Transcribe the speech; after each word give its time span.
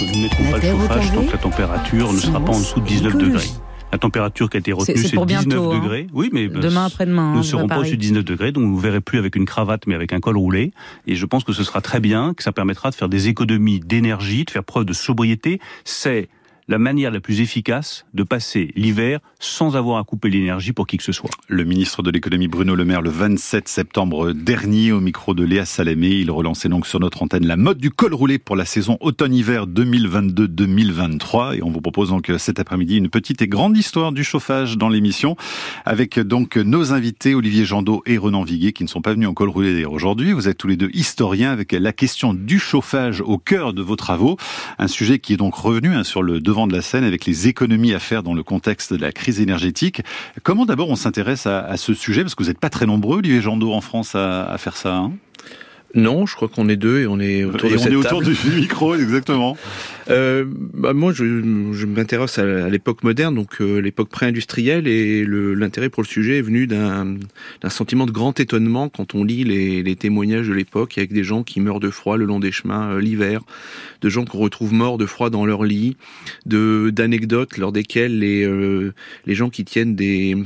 Nous 0.00 0.06
ne 0.06 0.22
mettrons 0.22 0.50
pas 0.50 0.56
le 0.56 0.62
chauffage 0.62 1.12
tant 1.12 1.24
que 1.24 1.32
la 1.32 1.38
température 1.38 2.12
ne 2.12 2.18
sera 2.18 2.40
pas 2.42 2.52
en 2.52 2.58
dessous 2.58 2.80
de 2.80 2.86
19 2.86 3.16
degrés. 3.18 3.50
La 3.92 3.98
température 3.98 4.48
qui 4.48 4.56
a 4.56 4.60
été 4.60 4.72
retenue, 4.72 4.96
c'est 4.96 5.10
19 5.10 5.26
bientôt, 5.26 5.72
hein. 5.72 5.78
degrés. 5.80 6.06
Oui, 6.12 6.30
mais 6.32 6.48
demain 6.48 6.86
après-demain. 6.86 7.32
Nous 7.32 7.38
ne 7.38 7.42
serons 7.42 7.66
pas 7.66 7.78
au-dessus 7.78 7.96
de 7.96 8.02
19 8.02 8.24
degrés, 8.24 8.52
donc 8.52 8.64
vous 8.64 8.76
ne 8.76 8.80
verrez 8.80 9.00
plus 9.00 9.18
avec 9.18 9.36
une 9.36 9.44
cravate, 9.44 9.86
mais 9.86 9.94
avec 9.94 10.12
un 10.12 10.20
col 10.20 10.36
roulé. 10.36 10.72
Et 11.06 11.16
je 11.16 11.26
pense 11.26 11.44
que 11.44 11.52
ce 11.52 11.64
sera 11.64 11.80
très 11.80 12.00
bien, 12.00 12.32
que 12.34 12.42
ça 12.42 12.52
permettra 12.52 12.90
de 12.90 12.94
faire 12.94 13.08
des 13.08 13.28
économies 13.28 13.80
d'énergie, 13.80 14.44
de 14.44 14.50
faire 14.50 14.64
preuve 14.64 14.84
de 14.84 14.92
sobriété. 14.92 15.60
C'est 15.84 16.28
la 16.70 16.78
manière 16.78 17.10
la 17.10 17.18
plus 17.18 17.40
efficace 17.40 18.06
de 18.14 18.22
passer 18.22 18.70
l'hiver 18.76 19.18
sans 19.40 19.74
avoir 19.74 19.98
à 19.98 20.04
couper 20.04 20.30
l'énergie 20.30 20.72
pour 20.72 20.86
qui 20.86 20.98
que 20.98 21.02
ce 21.02 21.10
soit. 21.10 21.28
Le 21.48 21.64
ministre 21.64 22.00
de 22.02 22.12
l'économie 22.12 22.46
Bruno 22.46 22.76
Le 22.76 22.84
Maire 22.84 23.02
le 23.02 23.10
27 23.10 23.66
septembre 23.66 24.32
dernier 24.32 24.92
au 24.92 25.00
micro 25.00 25.34
de 25.34 25.42
Léa 25.42 25.64
Salamé, 25.64 26.10
il 26.10 26.30
relançait 26.30 26.68
donc 26.68 26.86
sur 26.86 27.00
notre 27.00 27.24
antenne 27.24 27.44
la 27.44 27.56
mode 27.56 27.78
du 27.78 27.90
col 27.90 28.14
roulé 28.14 28.38
pour 28.38 28.54
la 28.54 28.64
saison 28.64 28.98
automne-hiver 29.00 29.66
2022-2023 29.66 31.56
et 31.56 31.62
on 31.64 31.70
vous 31.70 31.80
propose 31.80 32.10
donc 32.10 32.30
cet 32.38 32.60
après-midi 32.60 32.98
une 32.98 33.08
petite 33.08 33.42
et 33.42 33.48
grande 33.48 33.76
histoire 33.76 34.12
du 34.12 34.22
chauffage 34.22 34.78
dans 34.78 34.88
l'émission 34.88 35.34
avec 35.84 36.20
donc 36.20 36.56
nos 36.56 36.92
invités 36.92 37.34
Olivier 37.34 37.64
Jandot 37.64 38.04
et 38.06 38.16
Renan 38.16 38.44
Viguier 38.44 38.72
qui 38.72 38.84
ne 38.84 38.88
sont 38.88 39.02
pas 39.02 39.14
venus 39.14 39.28
en 39.28 39.34
col 39.34 39.48
roulé 39.48 39.84
aujourd'hui. 39.86 40.30
Vous 40.30 40.46
êtes 40.46 40.58
tous 40.58 40.68
les 40.68 40.76
deux 40.76 40.90
historiens 40.92 41.50
avec 41.50 41.72
la 41.72 41.92
question 41.92 42.32
du 42.32 42.60
chauffage 42.60 43.22
au 43.22 43.38
cœur 43.38 43.72
de 43.72 43.82
vos 43.82 43.96
travaux, 43.96 44.36
un 44.78 44.86
sujet 44.86 45.18
qui 45.18 45.32
est 45.32 45.36
donc 45.36 45.56
revenu 45.56 45.96
hein, 45.96 46.04
sur 46.04 46.22
le 46.22 46.38
devant 46.38 46.59
de 46.66 46.74
la 46.74 46.82
scène 46.82 47.04
avec 47.04 47.26
les 47.26 47.48
économies 47.48 47.94
à 47.94 47.98
faire 47.98 48.22
dans 48.22 48.34
le 48.34 48.42
contexte 48.42 48.92
de 48.92 48.98
la 48.98 49.12
crise 49.12 49.40
énergétique. 49.40 50.02
Comment 50.42 50.66
d'abord 50.66 50.90
on 50.90 50.96
s'intéresse 50.96 51.46
à, 51.46 51.76
ce 51.76 51.94
sujet? 51.94 52.22
Parce 52.22 52.34
que 52.34 52.42
vous 52.42 52.48
n'êtes 52.48 52.60
pas 52.60 52.70
très 52.70 52.86
nombreux, 52.86 53.18
Olivier 53.18 53.40
Jandot, 53.40 53.72
en 53.72 53.80
France 53.80 54.14
à, 54.14 54.44
à 54.44 54.58
faire 54.58 54.76
ça. 54.76 54.96
Hein? 54.96 55.12
Non, 55.94 56.24
je 56.26 56.36
crois 56.36 56.48
qu'on 56.48 56.68
est 56.68 56.76
deux 56.76 57.00
et 57.00 57.06
on 57.06 57.18
est 57.18 57.44
autour 57.44 57.68
et 57.68 57.72
de 57.72 57.78
on 57.78 57.82
cette 57.82 57.92
est 57.92 57.96
autour 57.96 58.22
table. 58.22 58.34
du 58.34 58.50
micro, 58.56 58.94
exactement. 58.94 59.56
Euh, 60.08 60.44
bah 60.48 60.92
moi, 60.92 61.12
je, 61.12 61.24
je 61.72 61.86
m'intéresse 61.86 62.38
à, 62.38 62.68
l'époque 62.68 63.02
moderne, 63.02 63.34
donc 63.34 63.60
euh, 63.60 63.80
l'époque 63.80 64.08
pré-industrielle, 64.08 64.86
et 64.86 65.24
l'intérêt 65.26 65.88
pour 65.88 66.02
le 66.02 66.08
sujet 66.08 66.38
est 66.38 66.42
venu 66.42 66.66
d'un 66.66 67.16
d'un 67.60 67.70
sentiment 67.70 68.06
de 68.06 68.12
grand 68.12 68.38
étonnement 68.38 68.88
quand 68.88 69.14
on 69.14 69.24
lit 69.24 69.44
les, 69.44 69.82
les 69.82 69.96
témoignages 69.96 70.48
de 70.48 70.54
l'époque, 70.54 70.96
avec 70.96 71.12
des 71.12 71.24
gens 71.24 71.42
qui 71.42 71.60
meurent 71.60 71.80
de 71.80 71.90
froid 71.90 72.16
le 72.16 72.24
long 72.24 72.38
des 72.38 72.52
chemins 72.52 72.92
euh, 72.92 73.00
l'hiver, 73.00 73.42
de 74.00 74.08
gens 74.08 74.24
qu'on 74.24 74.38
retrouve 74.38 74.72
morts 74.72 74.98
de 74.98 75.06
froid 75.06 75.30
dans 75.30 75.44
leur 75.44 75.64
lit, 75.64 75.96
de 76.46 76.90
d'anecdotes 76.94 77.58
lors 77.58 77.72
desquelles 77.72 78.18
les 78.18 78.44
euh, 78.44 78.92
les 79.26 79.34
gens 79.34 79.50
qui 79.50 79.64
tiennent 79.64 79.96
des 79.96 80.36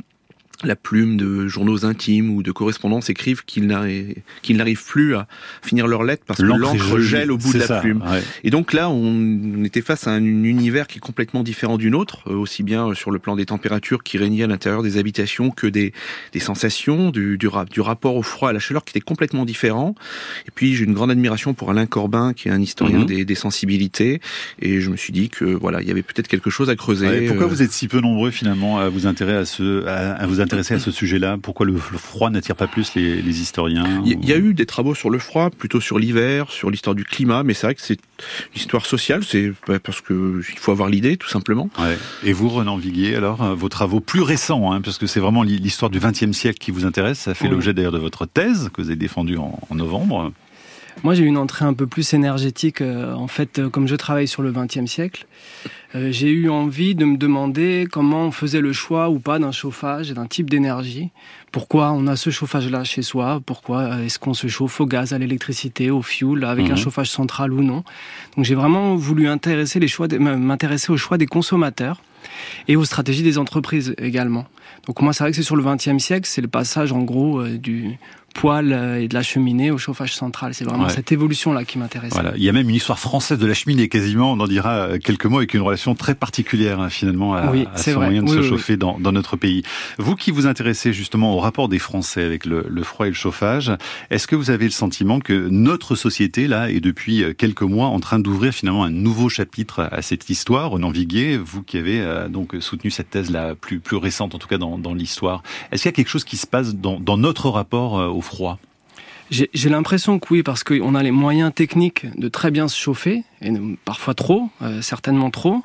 la 0.63 0.77
plume 0.77 1.17
de 1.17 1.49
journaux 1.49 1.85
intimes 1.85 2.31
ou 2.31 2.43
de 2.43 2.53
correspondances 2.53 3.11
écrivent 3.11 3.45
qu'ils 3.45 3.67
n'arrivent 3.67 4.85
plus 4.87 5.15
à 5.17 5.27
finir 5.63 5.87
leurs 5.87 6.05
lettres 6.05 6.23
parce 6.27 6.41
que 6.41 6.45
L'encre 6.47 6.99
gèle 7.01 7.33
au 7.33 7.37
bout 7.39 7.53
de 7.53 7.59
la 7.59 7.67
ça, 7.67 7.81
plume. 7.81 8.03
ouais. 8.03 8.23
Et 8.45 8.51
donc 8.51 8.73
là, 8.73 8.89
on 8.89 9.65
était 9.65 9.81
face 9.83 10.07
à 10.07 10.13
un 10.13 10.23
univers 10.25 10.87
qui 10.87 10.99
est 10.99 11.01
complètement 11.01 11.43
différent 11.43 11.77
du 11.77 11.91
nôtre, 11.91 12.23
euh, 12.29 12.35
aussi 12.35 12.63
bien 12.63 12.89
euh, 12.89 12.95
sur 12.95 13.11
le 13.11 13.19
plan 13.19 13.37
des 13.37 13.47
températures 13.47 14.03
qui 14.03 14.17
régnaient 14.19 14.45
à 14.45 14.47
l'intérieur 14.47 14.83
des 14.83 14.97
habitations 14.97 15.51
que 15.51 15.67
des, 15.67 15.93
des 16.33 16.41
sensations, 16.41 17.11
du, 17.11 17.37
du, 17.39 17.49
ra- 17.49 17.65
du 17.65 17.81
rapport 17.81 18.15
au 18.17 18.23
froid, 18.23 18.51
à 18.51 18.53
la 18.53 18.61
chaleur 18.61 18.85
qui 18.85 18.93
était 18.93 19.05
complètement 19.05 19.45
différent. 19.45 19.95
Et 20.47 20.51
puis 20.55 20.75
j'ai 20.77 20.85
une 20.85 20.95
grande 20.95 21.11
admiration 21.11 21.53
pour 21.55 21.71
Alain 21.71 21.87
Corbin, 21.87 22.33
qui 22.33 22.49
est 22.49 22.53
un 22.53 22.61
historien 22.61 23.01
Mhm. 23.01 23.07
des, 23.07 23.25
des 23.25 23.35
sensibilités, 23.35 24.21
et 24.61 24.81
je 24.81 24.89
me 24.91 24.97
suis 24.97 25.13
dit 25.13 25.29
que 25.31 25.45
voilà, 25.47 25.81
il 25.83 25.89
y 25.89 25.91
avait 25.91 26.03
peut-être 26.03 26.29
quelque 26.29 26.51
chose 26.51 26.71
à 26.71 26.77
creuser. 26.77 27.07
Ouais, 27.09 27.27
pourquoi 27.27 27.47
euh, 27.47 27.49
vous 27.49 27.63
êtes 27.63 27.73
si 27.73 27.89
peu 27.89 28.01
nombreux 28.01 28.31
finalement 28.31 28.79
à 28.79 28.89
vous 28.89 29.07
intéresser 29.07 29.35
à 29.41 29.45
ce, 29.47 29.85
à, 29.87 30.13
à 30.13 30.27
vous 30.27 30.41
intéresser 30.41 30.45
à 30.59 30.79
ce 30.79 30.91
sujet-là 30.91 31.37
Pourquoi 31.41 31.67
le, 31.67 31.73
le 31.73 31.99
froid 31.99 32.31
n'attire 32.31 32.57
pas 32.57 32.67
plus 32.67 32.95
les, 32.95 33.21
les 33.23 33.41
historiens 33.41 33.85
Il 34.05 34.25
y, 34.25 34.33
a 34.33 34.37
eu 34.37 34.55
des 34.55 34.67
travaux 34.67 34.95
sur 34.95 35.11
le 35.11 35.19
froid, 35.19 35.51
plutôt 35.51 35.81
sur 35.81 35.99
l'hiver, 35.99 36.51
sur 36.51 36.71
l'histoire 36.71 36.95
du 36.95 37.05
climat, 37.05 37.43
mais 37.43 37.55
c'est 37.55 37.67
vrai 37.67 37.75
que 37.75 37.81
c'est 37.83 37.99
l'histoire 38.55 38.87
sociale, 38.87 39.23
c'est 39.25 39.53
parce 39.83 40.01
que 40.01 40.41
il 40.53 40.59
faut 40.59 40.73
avoir 40.73 40.89
l'idée, 40.89 41.17
tout 41.17 41.29
simplement. 41.29 41.69
Ouais. 41.79 41.99
Et 42.25 42.33
vous, 42.33 42.49
Renan 42.49 42.77
Viguier, 42.77 43.17
alors, 43.17 43.43
euh, 43.43 43.55
vos 43.55 43.69
travaux 43.69 44.01
plus 44.01 44.23
récents, 44.23 44.73
hein, 44.73 44.81
parce 44.81 44.99
que 44.99 45.07
c'est 45.07 45.21
vraiment 45.21 45.43
l'hi- 45.43 45.59
l'histoire 45.59 45.91
du 45.91 45.99
XXe 45.99 46.33
siècle 46.33 46.59
qui 46.59 46.71
vous 46.71 46.85
intéresse, 46.87 47.19
ça 47.19 47.35
fait 47.35 47.45
Oui. 47.47 47.51
l'objet 47.51 47.73
d'ailleurs 47.75 47.93
de 47.93 47.99
votre 47.99 48.27
thèse 48.27 48.71
que 48.73 48.81
vous 48.83 48.89
avez 48.89 48.97
défendue 48.97 49.37
en, 49.37 49.59
en 49.71 49.75
novembre. 49.75 50.33
Moi, 51.03 51.15
j'ai 51.15 51.25
eu 51.25 51.27
une 51.27 51.39
entrée 51.39 51.65
un 51.65 51.75
peu 51.75 51.89
plus 51.89 52.15
énergétique. 52.15 52.81
euh, 52.81 53.13
en 53.15 53.27
fait, 53.27 53.59
euh, 53.59 53.69
comme 53.69 53.89
je 53.89 53.97
travaille 53.97 54.29
sur 54.29 54.43
le 54.43 54.53
XXe 54.53 54.87
siècle, 54.87 55.27
euh, 55.95 56.11
j'ai 56.11 56.29
eu 56.31 56.49
envie 56.51 56.95
de 56.95 57.05
me 57.05 57.17
demander 57.17 57.87
comment 57.91 58.25
on 58.27 58.31
faisait 58.33 58.61
le 58.61 58.73
choix 58.73 59.09
ou 59.11 59.19
pas 59.19 59.39
d'un 59.39 59.53
chauffage 59.53 60.11
et 60.11 60.15
d'un 60.15 60.27
type 60.27 60.51
d'énergie. 60.51 61.11
Pourquoi 61.53 61.93
on 61.93 62.07
a 62.09 62.17
ce 62.17 62.31
chauffage-là 62.31 62.83
chez 62.83 63.03
soi? 63.03 63.41
Pourquoi 63.47 63.81
euh, 63.83 64.05
est-ce 64.05 64.19
qu'on 64.19 64.35
se 64.35 64.49
chauffe 64.49 64.81
au 64.81 64.87
gaz, 64.87 65.13
à 65.13 65.19
l'électricité, 65.19 65.91
au 65.91 66.03
fuel, 66.03 66.45
avec 66.45 66.67
Mhm. 66.67 66.73
un 66.73 66.77
chauffage 66.77 67.11
central 67.11 67.53
ou 67.53 67.63
non? 67.63 67.85
Donc, 68.37 68.45
j'ai 68.45 68.57
vraiment 68.57 68.97
voulu 68.97 69.29
intéresser 69.29 69.79
les 69.79 69.89
choix, 69.89 70.09
des- 70.09 70.19
m'intéresser 70.19 70.91
aux 70.91 70.97
choix 70.97 71.17
des 71.17 71.27
consommateurs 71.27 72.03
et 72.69 72.75
aux 72.75 72.85
stratégies 72.85 73.23
des 73.23 73.39
entreprises 73.39 73.95
également. 73.99 74.47
Donc 74.87 75.01
moi, 75.01 75.13
c'est 75.13 75.23
vrai 75.25 75.31
que 75.31 75.37
c'est 75.37 75.43
sur 75.43 75.57
le 75.57 75.63
XXe 75.63 75.99
siècle, 76.03 76.27
c'est 76.29 76.41
le 76.43 76.49
passage 76.49 76.91
en 76.93 77.03
gros 77.03 77.41
euh, 77.41 77.57
du 77.57 77.99
poêle 78.35 78.99
et 79.01 79.07
de 79.09 79.15
la 79.15 79.23
cheminée 79.23 79.71
au 79.71 79.79
chauffage 79.79 80.13
central. 80.15 80.55
C'est 80.55 80.65
vraiment 80.65 80.85
Ouais. 80.87 80.91
cette 80.91 81.13
évolution-là 81.13 81.65
qui 81.65 81.79
m'intéresse. 81.79 82.13
Voilà. 82.15 82.33
Il 82.37 82.43
y 82.43 82.49
a 82.49 82.53
même 82.53 82.69
une 82.69 82.75
histoire 82.75 82.99
française 82.99 83.39
de 83.39 83.47
la 83.47 83.55
cheminée, 83.55 83.89
quasiment, 83.89 84.33
on 84.33 84.41
en 84.41 84.49
dira 84.49 84.99
quelques 84.99 85.27
mots, 85.27 85.37
avec 85.39 85.55
une 85.55 85.61
relation 85.61 85.84
très 85.93 86.15
particulière 86.15 86.81
hein, 86.81 86.89
finalement 86.89 87.35
à, 87.35 87.51
Oui, 87.51 87.67
à 87.75 87.77
ce 87.77 87.91
vrai. 87.91 88.07
moyen 88.07 88.23
de 88.23 88.31
Oui, 88.31 88.37
se 88.37 88.41
oui, 88.41 88.49
chauffer 88.49 88.79
dans, 88.79 88.99
dans 88.99 89.13
notre 89.13 89.37
pays. 89.37 89.63
Vous 89.99 90.17
qui 90.17 90.31
vous 90.31 90.47
intéressez 90.47 90.95
justement 90.95 91.35
au 91.35 91.39
rapport 91.39 91.69
des 91.69 91.79
Français 91.79 92.23
avec 92.25 92.47
le, 92.47 92.65
le 92.67 92.83
froid 92.83 93.05
et 93.07 93.11
le 93.11 93.15
chauffage, 93.15 93.71
est-ce 94.09 94.27
que 94.27 94.35
vous 94.37 94.49
avez 94.51 94.65
le 94.65 94.71
sentiment 94.71 95.21
que 95.21 95.49
notre 95.51 95.95
société, 95.97 96.47
là, 96.47 96.71
est 96.71 96.81
depuis 96.81 97.23
euh, 97.23 97.35
quelques 97.35 97.61
mois 97.61 97.89
en 97.89 98.01
train 98.01 98.19
d'ouvrir 98.19 98.55
finalement 98.55 98.85
un 98.85 98.91
nouveau 98.91 99.29
chapitre 99.29 99.87
à 99.93 100.01
cette 100.01 100.31
histoire 100.31 100.71
Renan 100.71 100.91
Viguier, 100.91 101.37
vous 101.37 101.63
qui 101.63 101.77
avez 101.77 102.01
euh, 102.01 102.29
donc 102.29 102.57
soutenu 102.61 102.91
cette 102.91 103.11
thèse-là 103.11 103.55
plus, 103.55 103.81
plus 103.81 103.99
récente, 103.99 104.35
en 104.35 104.39
tout 104.39 104.49
cas 104.49 104.57
dans, 104.57 104.79
dans 104.79 104.95
l'histoire, 104.95 105.43
est-ce 105.73 105.83
qu'il 105.83 105.89
y 105.91 105.95
a 105.95 105.97
quelque 105.97 106.09
chose 106.09 106.25
qui 106.25 106.37
se 106.39 106.47
passe 106.47 106.75
dans, 106.75 107.01
dans 107.01 107.19
notre 107.19 107.49
rapport 107.51 107.99
euh, 107.99 108.09
au 108.09 108.21
froid? 108.21 108.59
J'ai 109.31 109.71
l'impression 109.71 110.19
que 110.21 110.27
oui, 110.33 110.43
parce 110.43 110.63
qu'on 110.63 110.95
a 110.95 111.03
les 111.03 111.11
moyens 111.11 111.51
techniques 111.53 112.07
de 112.17 112.29
très 112.29 112.51
bien 112.53 112.69
se 112.69 112.77
chauffer, 112.79 113.25
et 113.45 113.53
parfois 113.85 114.15
trop, 114.15 114.49
euh, 114.63 114.81
certainement 114.81 115.31
trop, 115.31 115.63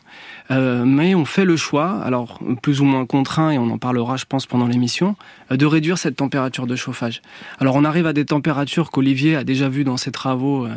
euh, 0.51 0.83
mais 0.85 1.15
on 1.15 1.25
fait 1.25 1.45
le 1.45 1.55
choix, 1.55 2.01
alors 2.03 2.39
plus 2.61 2.81
ou 2.81 2.83
moins 2.83 3.05
contraint, 3.05 3.51
et 3.51 3.57
on 3.57 3.69
en 3.69 3.77
parlera 3.77 4.17
je 4.17 4.25
pense 4.25 4.45
pendant 4.45 4.67
l'émission, 4.67 5.15
euh, 5.51 5.57
de 5.57 5.65
réduire 5.65 5.97
cette 5.97 6.17
température 6.17 6.67
de 6.67 6.75
chauffage. 6.75 7.21
Alors 7.59 7.75
on 7.75 7.85
arrive 7.85 8.05
à 8.05 8.13
des 8.13 8.25
températures 8.25 8.91
qu'Olivier 8.91 9.35
a 9.35 9.43
déjà 9.43 9.69
vues 9.69 9.83
dans 9.85 9.97
ses 9.97 10.11
travaux, 10.11 10.67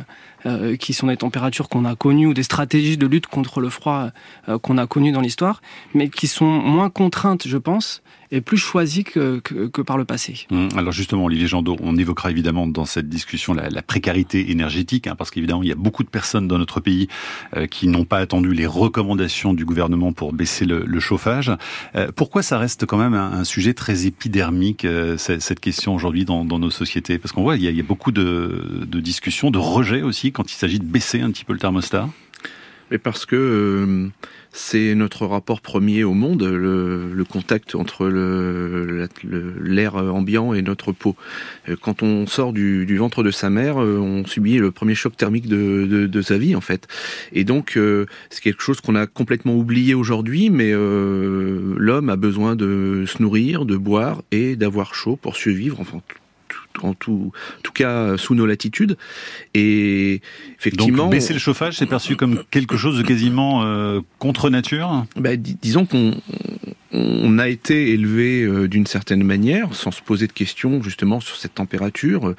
qui 0.81 0.93
sont 0.93 1.07
des 1.07 1.17
températures 1.17 1.69
qu'on 1.69 1.85
a 1.85 1.95
connues, 1.95 2.27
ou 2.27 2.35
des 2.35 2.43
stratégies 2.43 2.97
de 2.97 3.07
lutte 3.07 3.29
contre 3.29 3.61
le 3.61 3.69
froid 3.69 4.09
qu'on 4.63 4.77
a 4.77 4.89
connues 4.89 5.13
dans 5.13 5.21
l'histoire, 5.21 5.63
mais 5.95 6.09
qui 6.09 6.27
sont 6.27 6.47
moins 6.47 6.91
contraintes 6.91 7.47
je 7.47 7.59
pense, 7.59 8.03
et 8.33 8.41
plus 8.41 8.57
choisies 8.57 9.05
que, 9.05 9.41
par 9.83 9.99
le 9.99 10.05
passé. 10.05 10.47
Hum, 10.51 10.69
Alors 10.77 10.93
justement, 10.93 11.27
Olivier 11.27 11.47
Jandot, 11.47 11.77
on 11.81 11.97
évoquera 11.97 12.31
évidemment 12.31 12.67
dans 12.67 12.87
cette 12.87 13.09
discussion 13.09 13.53
la, 13.55 13.69
la 13.69 13.83
précarité 13.83 14.51
énergétique, 14.51 15.07
hein, 15.07 15.15
parce 15.17 15.31
qu'évidemment, 15.31 15.63
il 15.63 15.69
y 15.69 15.73
a 15.73 15.77
beaucoup 15.77 16.03
de 16.03 16.09
personnes 16.09 16.49
dans 16.49 16.59
notre 16.59 16.81
pays 16.81 16.92
euh, 17.57 17.67
qui 17.67 17.89
n'ont 17.89 18.05
pas 18.05 18.19
attendu 18.19 18.53
les 18.53 18.67
recommandations 18.67 19.55
du 19.55 19.65
gouvernement 19.65 20.13
pour 20.13 20.33
baisser 20.33 20.65
le, 20.65 21.01
chauffage. 21.01 21.51
Euh, 21.97 22.13
pourquoi 22.15 22.43
ça 22.43 22.59
reste 22.59 22.87
quand 22.87 22.97
même 22.97 23.15
un, 23.15 23.45
sujet 23.45 23.75
très 23.75 24.07
épidermique, 24.07 24.85
euh, 24.85 25.17
cette, 25.17 25.61
question 25.61 25.95
aujourd'hui 25.95 26.25
dans, 26.25 26.45
nos 26.45 26.71
sociétés? 26.71 27.19
Parce 27.19 27.33
qu'on 27.33 27.43
voit, 27.43 27.57
il 27.57 27.63
y, 27.63 27.81
a, 27.81 27.83
beaucoup 27.83 28.13
de, 28.13 28.85
discussions, 29.01 29.51
de 29.51 29.59
rejets 29.59 30.03
aussi, 30.03 30.33
quand 30.33 30.53
il 30.53 30.57
s'agit 30.57 30.79
de 30.79 30.85
baisser 30.85 31.21
un 31.21 31.31
petit 31.31 31.45
peu 31.45 31.53
le 31.53 31.59
thermostat. 31.59 32.09
Mais 32.91 32.99
parce 32.99 33.25
que 33.27 34.11
c'est 34.53 34.95
notre 34.95 35.27
rapport 35.27 35.61
premier 35.61 36.05
au 36.05 36.15
monde, 36.15 36.43
le, 36.43 37.25
contact 37.31 37.75
entre 37.77 38.09
l'air 39.63 39.95
ambiant 39.97 40.53
et 40.55 40.61
notre 40.61 40.93
peau. 40.93 41.17
Euh, 41.69 41.77
Quand 41.81 42.03
on 42.03 42.27
sort 42.27 42.53
du, 42.53 42.97
ventre 42.97 43.23
de 43.23 43.31
sa 43.31 43.49
mère, 43.49 43.83
euh, 43.83 43.99
on 43.99 44.27
subit 44.27 44.59
le 44.59 44.71
premier 44.71 44.95
choc 44.95 45.17
thermique 45.17 45.49
de 45.49 46.23
sa 46.23 46.37
vie 46.37 46.55
en 46.55 46.61
fait. 46.61 46.89
Et 47.33 47.45
donc 47.45 47.77
euh, 47.77 48.07
c'est 48.31 48.43
quelque 48.43 48.63
chose 48.63 48.81
qu'on 48.81 48.95
a 48.95 49.07
complètement 49.07 49.55
oublié 49.55 49.95
aujourd'hui, 49.95 50.51
mais 50.51 50.73
euh, 50.73 51.75
l'homme 51.77 52.09
a 52.09 52.17
besoin 52.17 52.57
de 52.57 53.05
se 53.07 53.23
nourrir, 53.23 53.65
de 53.65 53.77
boire 53.77 54.23
et 54.31 54.57
d'avoir 54.57 54.95
chaud 54.95 55.17
pour 55.17 55.37
survivre. 55.37 55.81
Enfin, 55.81 56.01
tout- 56.83 56.87
en 56.89 56.95
tout, 56.95 57.33
tout 57.63 57.73
cas 57.73 58.17
sous 58.17 58.35
nos 58.35 58.47
latitudes. 58.47 58.97
Et 59.55 60.21
effectivement, 60.59 61.05
Donc 61.05 61.13
baisser 61.13 61.33
le 61.33 61.39
chauffage, 61.39 61.79
c'est 61.79 61.87
perçu 61.87 62.17
comme 62.17 62.43
quelque 62.51 62.77
chose 62.77 62.99
de 62.99 63.03
quasiment 63.03 63.63
euh, 63.65 64.01
contre 64.19 64.51
nature? 64.51 65.07
Bah, 65.17 65.37
dis- 65.37 65.57
disons 65.63 65.87
qu'on 65.87 66.15
on 66.93 67.39
a 67.39 67.49
été 67.49 67.91
élevé 67.91 68.43
euh, 68.43 68.69
d'une 68.69 68.87
certaine 68.87 69.23
manière, 69.23 69.75
sans 69.75 69.91
se 69.91 70.03
poser 70.03 70.27
de 70.27 70.33
questions 70.33 70.83
justement 70.83 71.21
sur 71.21 71.37
cette 71.37 71.55
température, 71.55 72.29
euh, 72.29 72.37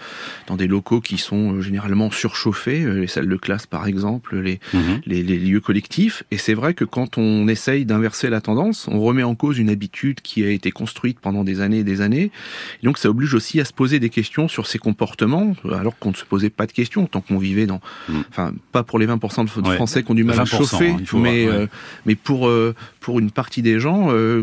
dans 0.48 0.56
des 0.56 0.68
locaux 0.68 1.02
qui 1.02 1.18
sont 1.18 1.54
euh, 1.54 1.62
généralement 1.62 2.12
surchauffés, 2.12 2.86
les 2.86 3.08
salles 3.08 3.28
de 3.28 3.36
classe 3.36 3.66
par 3.66 3.88
exemple, 3.88 4.38
les, 4.38 4.60
mhm. 4.74 5.02
les, 5.06 5.24
les, 5.24 5.38
lieux 5.38 5.60
collectifs. 5.60 6.24
Et 6.32 6.38
c'est 6.38 6.54
vrai 6.54 6.74
que 6.74 6.86
quand 6.86 7.18
on 7.18 7.48
essaye 7.48 7.86
d'inverser 7.86 8.30
la 8.30 8.42
tendance, 8.42 8.88
on 8.88 9.00
remet 9.00 9.24
en 9.24 9.36
cause 9.36 9.58
une 9.58 9.70
habitude 9.70 10.22
qui 10.22 10.44
a 10.44 10.50
été 10.50 10.72
construite 10.72 11.20
pendant 11.20 11.44
des 11.44 11.62
années 11.62 11.80
et 11.80 11.84
des 11.84 12.02
années. 12.02 12.32
Et 12.82 12.86
donc 12.86 12.98
ça 12.98 13.10
oblige 13.10 13.34
aussi 13.34 13.60
à 13.60 13.66
se 13.66 13.74
poser 13.74 14.00
des 14.00 14.10
questions 14.10 14.48
sur 14.48 14.68
ces 14.68 14.78
comportements, 14.78 15.56
alors 15.72 15.98
qu'on 15.98 16.10
ne 16.10 16.16
se 16.16 16.26
posait 16.26 16.50
pas 16.50 16.68
de 16.68 16.72
questions 16.72 17.08
tant 17.08 17.22
qu'on 17.22 17.38
vivait 17.38 17.66
dans, 17.66 17.82
mhm. 18.10 18.24
enfin 18.30 18.54
pas 18.72 18.84
pour 18.84 19.00
les 19.00 19.08
20% 19.08 19.46
de 19.46 19.70
Français 19.70 20.04
qui 20.04 20.12
ont 20.12 20.16
du 20.16 20.24
mal 20.24 20.40
à 20.40 20.46
chauffer, 20.46 20.92
hein, 20.92 20.98
mais 21.16 21.48
mais 22.06 22.16
pour 22.16 22.50
pour 23.00 23.20
une 23.20 23.32
partie 23.32 23.62
des 23.62 23.80
gens 23.80 24.10
euh, 24.12 24.43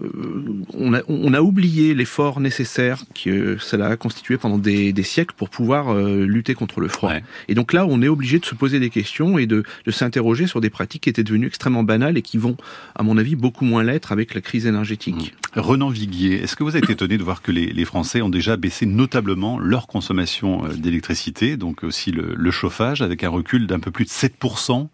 on, 0.00 0.94
a, 0.94 1.02
on, 1.06 1.34
a, 1.34 1.40
oublié 1.40 1.94
l'effort 1.94 2.40
nécessaire 2.40 3.04
que 3.14 3.56
cela 3.58 3.86
a 3.86 3.96
constitué 3.96 4.36
pendant 4.36 4.58
des, 4.58 4.92
des 4.92 5.02
siècles 5.04 5.34
pour 5.36 5.50
pouvoir 5.50 5.94
euh, 5.94 6.24
lutter 6.26 6.54
contre 6.54 6.80
le 6.80 6.88
froid. 6.88 7.12
Et 7.46 7.54
donc 7.54 7.72
là, 7.72 7.86
on 7.86 8.02
est 8.02 8.08
obligé 8.08 8.40
de 8.40 8.44
se 8.44 8.56
poser 8.56 8.80
des 8.80 8.90
questions 8.90 9.38
et 9.38 9.46
de, 9.46 9.62
de 9.84 9.90
s'interroger 9.92 10.48
sur 10.48 10.60
des 10.60 10.70
pratiques 10.70 11.02
qui 11.02 11.10
étaient 11.10 11.22
devenues 11.22 11.46
extrêmement 11.46 11.84
banales 11.84 12.18
et 12.18 12.22
qui 12.22 12.38
vont, 12.38 12.56
à 12.96 13.04
mon 13.04 13.18
avis, 13.18 13.36
beaucoup 13.36 13.64
moins 13.64 13.84
l'être 13.84 14.10
avec 14.10 14.34
la 14.34 14.40
crise 14.40 14.66
énergétique. 14.66 15.32
Mmh. 15.54 15.60
Renan 15.60 15.90
Viguier, 15.90 16.42
est-ce 16.42 16.56
que 16.56 16.64
vous 16.64 16.76
êtes 16.76 16.90
étonné 16.90 17.16
de 17.16 17.22
voir 17.22 17.40
que 17.40 17.52
les, 17.52 17.66
les, 17.66 17.84
Français 17.84 18.20
ont 18.20 18.28
déjà 18.28 18.56
baissé 18.56 18.86
notablement 18.86 19.60
leur 19.60 19.86
consommation 19.86 20.64
euh, 20.64 20.72
d'électricité, 20.72 21.56
donc 21.56 21.84
aussi 21.84 22.10
le, 22.10 22.34
le, 22.36 22.50
chauffage, 22.50 23.00
avec 23.00 23.22
un 23.22 23.28
recul 23.28 23.68
d'un 23.68 23.78
peu 23.78 23.92
plus 23.92 24.06
de 24.06 24.10
7% 24.10 24.88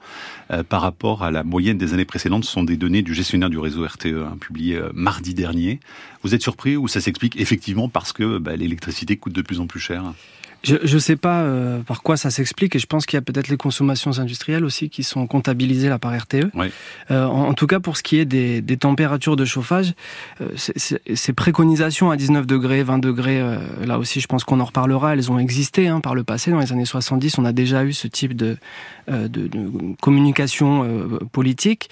par 0.69 0.83
rapport 0.83 1.23
à 1.23 1.31
la 1.31 1.45
moyenne 1.45 1.79
des 1.79 1.95
années 1.95 2.05
précédentes? 2.05 2.45
Ce 2.45 2.53
sont 2.53 2.65
des 2.65 2.77
données 2.77 3.03
du 3.03 3.15
gestionnaire 3.15 3.49
du 3.49 3.59
réseau 3.59 3.87
RTE, 3.87 4.07
hein, 4.07 4.37
publiées 4.41 4.81
mardi 4.95 5.35
dernier. 5.35 5.81
Vous 6.23 6.35
êtes 6.35 6.43
surpris 6.43 6.77
ou 6.77 6.89
ça 6.89 7.01
s'explique 7.01 7.41
effectivement 7.41 7.89
parce 7.89 8.13
que 8.13 8.39
bah, 8.39 8.57
l'électricité 8.57 9.17
coûte 9.17 9.33
de 9.33 9.43
plus 9.43 9.61
en 9.61 9.67
plus 9.67 9.81
cher? 9.81 10.13
Je 10.63 10.95
ne 10.95 10.99
sais 10.99 11.17
pas 11.17 11.41
euh, 11.41 11.81
par 11.81 12.03
quoi 12.03 12.19
ça 12.19 12.31
s'explique 12.31 12.77
et 12.77 12.79
je 12.79 12.87
pense 12.87 13.07
qu'il 13.07 13.17
y 13.17 13.19
a 13.19 13.23
peut-être 13.23 13.49
les 13.49 13.57
consommations 13.57 14.19
industrielles 14.19 14.65
aussi 14.65 14.91
qui 14.91 15.05
sont 15.05 15.27
comptabilisées 15.27 15.89
là 15.89 15.99
par 15.99 16.15
RTE. 16.15 16.51
Euh, 17.11 17.25
en, 17.25 17.55
tout 17.55 17.67
cas, 17.67 17.81
pour 17.81 17.97
ce 17.97 18.03
qui 18.03 18.19
est 18.19 18.27
des, 18.27 18.61
des 18.61 18.77
températures 18.77 19.37
de 19.37 19.47
chauffage, 19.47 19.95
euh, 20.43 20.49
ces 20.57 21.33
préconisations 21.33 22.11
à 22.11 22.17
19 22.19 22.47
degrés, 22.47 22.83
20 22.83 22.99
degrés, 22.99 23.43
là 23.87 23.99
aussi 23.99 24.21
je 24.21 24.27
pense 24.27 24.45
qu'on 24.45 24.61
en 24.61 24.67
reparlera, 24.67 25.15
elles 25.15 25.33
ont 25.33 25.39
existé 25.39 25.89
hein, 25.89 26.01
par 26.01 26.15
le 26.15 26.25
passé. 26.25 26.51
Dans 26.51 26.61
les 26.61 26.73
années 26.73 26.85
70, 26.85 27.39
on 27.39 27.47
a 27.47 27.53
déjà 27.53 27.85
eu 27.85 27.95
ce 27.95 28.07
type 28.07 28.37
de, 28.37 28.59
de, 29.09 29.27
de 29.27 29.95
communication 30.03 30.87
politique. 31.33 31.89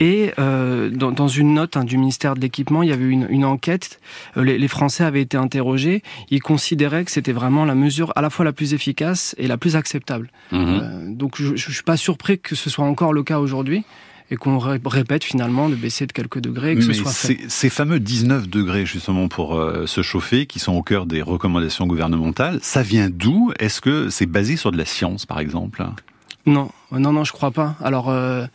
Et 0.00 0.32
dans, 0.36 1.12
dans, 1.12 1.28
une 1.28 1.54
note 1.54 1.76
hein, 1.76 1.84
du 1.84 1.98
ministère 1.98 2.34
de 2.38 2.42
l'équipement, 2.42 2.82
il 2.82 2.88
y 2.88 2.92
avait 2.92 3.04
une, 3.04 3.26
une 3.28 3.44
enquête, 3.44 4.00
les, 4.36 4.58
les 4.58 4.68
Français 4.68 5.04
avaient 5.04 5.22
été 5.22 5.36
interrogés, 5.36 6.02
ils 6.30 6.42
considéraient 6.42 7.04
que 7.04 7.10
c'était 7.10 7.32
vraiment 7.32 7.64
la 7.64 7.74
mesure 7.74 8.12
à 8.16 8.22
la 8.22 8.30
fois 8.30 8.44
la 8.44 8.52
plus 8.52 8.74
efficace 8.74 9.34
et 9.38 9.46
la 9.46 9.58
plus 9.58 9.76
acceptable. 9.76 10.30
Mhm. 10.52 10.58
Euh, 10.60 11.14
donc 11.14 11.36
je 11.36 11.52
ne 11.52 11.56
suis 11.56 11.82
pas 11.82 11.96
surpris 11.96 12.38
que 12.38 12.54
ce 12.54 12.70
soit 12.70 12.84
encore 12.84 13.12
le 13.12 13.22
cas 13.22 13.38
aujourd'hui 13.38 13.84
et 14.30 14.36
qu'on 14.36 14.58
répète 14.58 15.24
finalement 15.24 15.68
de 15.68 15.74
baisser 15.74 16.06
de 16.06 16.12
quelques 16.12 16.40
degrés. 16.40 16.74
que 16.74 16.82
ce 16.82 16.92
soit 16.92 17.10
fait. 17.10 17.38
Ces 17.48 17.70
fameux 17.70 17.98
19 17.98 18.48
degrés 18.48 18.84
justement 18.84 19.28
pour 19.28 19.56
euh, 19.56 19.86
se 19.86 20.02
chauffer, 20.02 20.46
qui 20.46 20.58
sont 20.58 20.74
au 20.74 20.82
cœur 20.82 21.06
des 21.06 21.22
recommandations 21.22 21.86
gouvernementales, 21.86 22.58
ça 22.62 22.82
vient 22.82 23.08
d'où? 23.10 23.52
Est-ce 23.58 23.80
que 23.80 24.10
c'est 24.10 24.26
basé 24.26 24.56
sur 24.56 24.70
de 24.70 24.76
la 24.76 24.84
science 24.84 25.24
par 25.24 25.40
exemple? 25.40 25.84
Non, 26.46 26.70
non, 26.92 27.12
non, 27.12 27.24
je 27.24 27.32
crois 27.32 27.50
pas. 27.50 27.76
Alors. 27.82 28.10
Euh, 28.10 28.46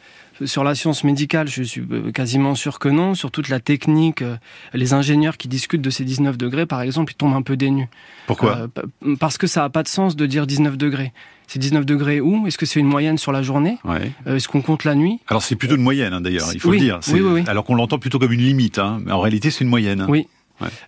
sur 0.45 0.63
la 0.63 0.75
science 0.75 1.03
médicale, 1.03 1.47
je 1.47 1.63
suis 1.63 1.81
euh, 1.91 2.11
quasiment 2.11 2.55
sûr 2.55 2.79
que 2.79 2.89
non. 2.89 3.15
Sur 3.15 3.31
toute 3.31 3.49
la 3.49 3.59
technique, 3.59 4.21
euh, 4.21 4.35
les 4.73 4.93
ingénieurs 4.93 5.37
qui 5.37 5.47
discutent 5.47 5.81
de 5.81 5.89
ces 5.89 6.03
19 6.03 6.37
degrés, 6.37 6.65
par 6.65 6.81
exemple, 6.81 7.13
ils 7.13 7.15
tombent 7.15 7.35
un 7.35 7.41
peu 7.41 7.57
dénus. 7.57 7.87
Pourquoi 8.27 8.67
euh, 8.77 9.15
Parce 9.19 9.37
que 9.37 9.47
ça 9.47 9.61
n'a 9.61 9.69
pas 9.69 9.83
de 9.83 9.87
sens 9.87 10.15
de 10.15 10.25
dire 10.25 10.47
19 10.47 10.77
degrés. 10.77 11.13
C'est 11.47 11.59
19 11.59 11.85
degrés 11.85 12.21
où? 12.21 12.47
Est-ce 12.47 12.57
que 12.57 12.65
c'est 12.65 12.79
une 12.79 12.87
moyenne 12.87 13.17
sur 13.17 13.31
la 13.31 13.43
journée? 13.43 13.77
Est-ce 14.25 14.47
qu'on 14.47 14.61
compte 14.61 14.85
la 14.85 14.95
nuit? 14.95 15.19
Alors 15.27 15.43
c'est 15.43 15.55
plutôt 15.55 15.75
une 15.75 15.83
moyenne 15.83 16.13
hein, 16.13 16.21
d'ailleurs, 16.21 16.47
il 16.53 16.59
faut 16.59 16.71
le 16.71 16.79
dire. 16.79 16.99
Oui, 17.11 17.19
oui, 17.19 17.43
alors 17.47 17.65
qu'on 17.65 17.75
l'entend 17.75 17.99
plutôt 17.99 18.17
comme 18.17 18.31
une 18.31 18.41
limite, 18.41 18.79
hein. 18.79 19.01
mais 19.05 19.11
en 19.11 19.19
réalité 19.19 19.51
c'est 19.51 19.63
une 19.63 19.69
moyenne. 19.69 20.05
Oui, 20.07 20.27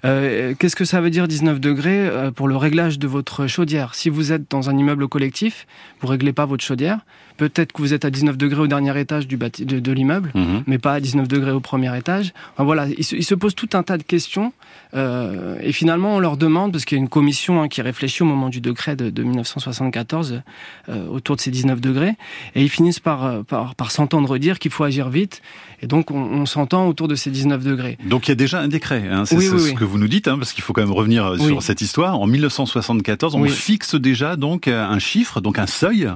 Qu'est-ce 0.04 0.76
que 0.76 0.86
ça 0.86 1.02
veut 1.02 1.10
dire 1.10 1.28
19 1.28 1.60
degrés 1.60 2.10
pour 2.36 2.48
le 2.48 2.56
réglage 2.56 3.00
de 3.00 3.08
votre 3.08 3.48
chaudière? 3.48 3.96
Si 3.96 4.10
vous 4.10 4.32
êtes 4.32 4.50
dans 4.50 4.70
un 4.70 4.78
immeuble 4.78 5.08
collectif, 5.08 5.68
vous 6.02 6.08
réglez 6.08 6.34
pas 6.34 6.46
votre 6.46 6.64
chaudière, 6.64 7.00
Peut-être 7.38 7.74
que 7.74 7.82
vous 7.82 7.94
êtes 7.94 8.06
à 8.06 8.10
19 8.10 8.38
degrés 8.38 8.62
au 8.62 8.68
dernier 8.68 8.98
étage 8.98 9.28
du 9.28 9.36
de, 9.38 9.80
de 9.80 9.92
l'immeuble, 9.92 10.32
mhm. 10.34 10.64
mais 10.68 10.78
pas 10.78 10.94
à 10.94 11.00
19 11.02 11.28
degrés 11.28 11.52
au 11.52 11.60
premier 11.60 11.96
étage. 11.98 12.34
voilà, 12.58 12.88
ils 12.88 13.04
se, 13.04 13.36
posent 13.36 13.56
tout 13.56 13.70
un 13.74 13.84
tas 13.84 13.98
de 13.98 14.04
questions 14.04 14.54
euh, 14.94 15.58
et 15.62 15.74
finalement 15.74 16.16
on 16.16 16.20
leur 16.20 16.38
demande, 16.38 16.72
parce 16.72 16.86
qu'il 16.86 16.98
y 16.98 17.00
a 17.00 17.04
une 17.04 17.10
commission 17.10 17.62
hein, 17.62 17.68
qui 17.68 17.82
réfléchit 17.82 18.24
au 18.24 18.26
moment 18.26 18.48
du 18.48 18.62
décret 18.62 18.96
de, 18.96 19.22
1974 19.22 20.42
euh, 20.88 21.08
autour 21.08 21.36
de 21.36 21.42
ces 21.42 21.52
19 21.52 21.82
degrés, 21.82 22.14
et 22.56 22.62
ils 22.62 22.70
finissent 22.70 23.02
par, 23.02 23.26
euh, 23.26 23.44
par, 23.44 23.76
par 23.76 23.92
s'entendre 23.92 24.38
dire 24.38 24.58
qu'il 24.58 24.72
faut 24.72 24.86
agir 24.86 25.10
vite, 25.10 25.42
et 25.82 25.88
donc 25.88 26.12
on, 26.12 26.46
s'entend 26.46 26.88
autour 26.88 27.08
de 27.08 27.16
ces 27.16 27.32
19 27.32 27.64
degrés. 27.64 27.98
Donc 28.06 28.28
il 28.28 28.32
y 28.32 28.34
a 28.34 28.36
déjà 28.36 28.62
un 28.62 28.68
décret, 28.68 29.10
hein, 29.12 29.26
ce 29.60 29.74
que 29.74 29.84
vous 29.84 29.98
nous 29.98 30.08
dites, 30.08 30.28
hein, 30.28 30.38
parce 30.38 30.54
qu'il 30.54 30.64
faut 30.64 30.74
quand 30.74 30.82
même 30.82 30.92
revenir 30.92 31.40
sur 31.40 31.62
cette 31.62 31.82
histoire. 31.82 32.20
En 32.20 32.28
1974, 32.28 33.36
on 33.36 33.46
fixe 33.46 33.96
déjà 33.96 34.36
donc 34.36 34.68
un 34.68 35.00
chiffre, 35.00 35.42
donc 35.42 35.60
un 35.60 35.68
seuil 35.68 36.10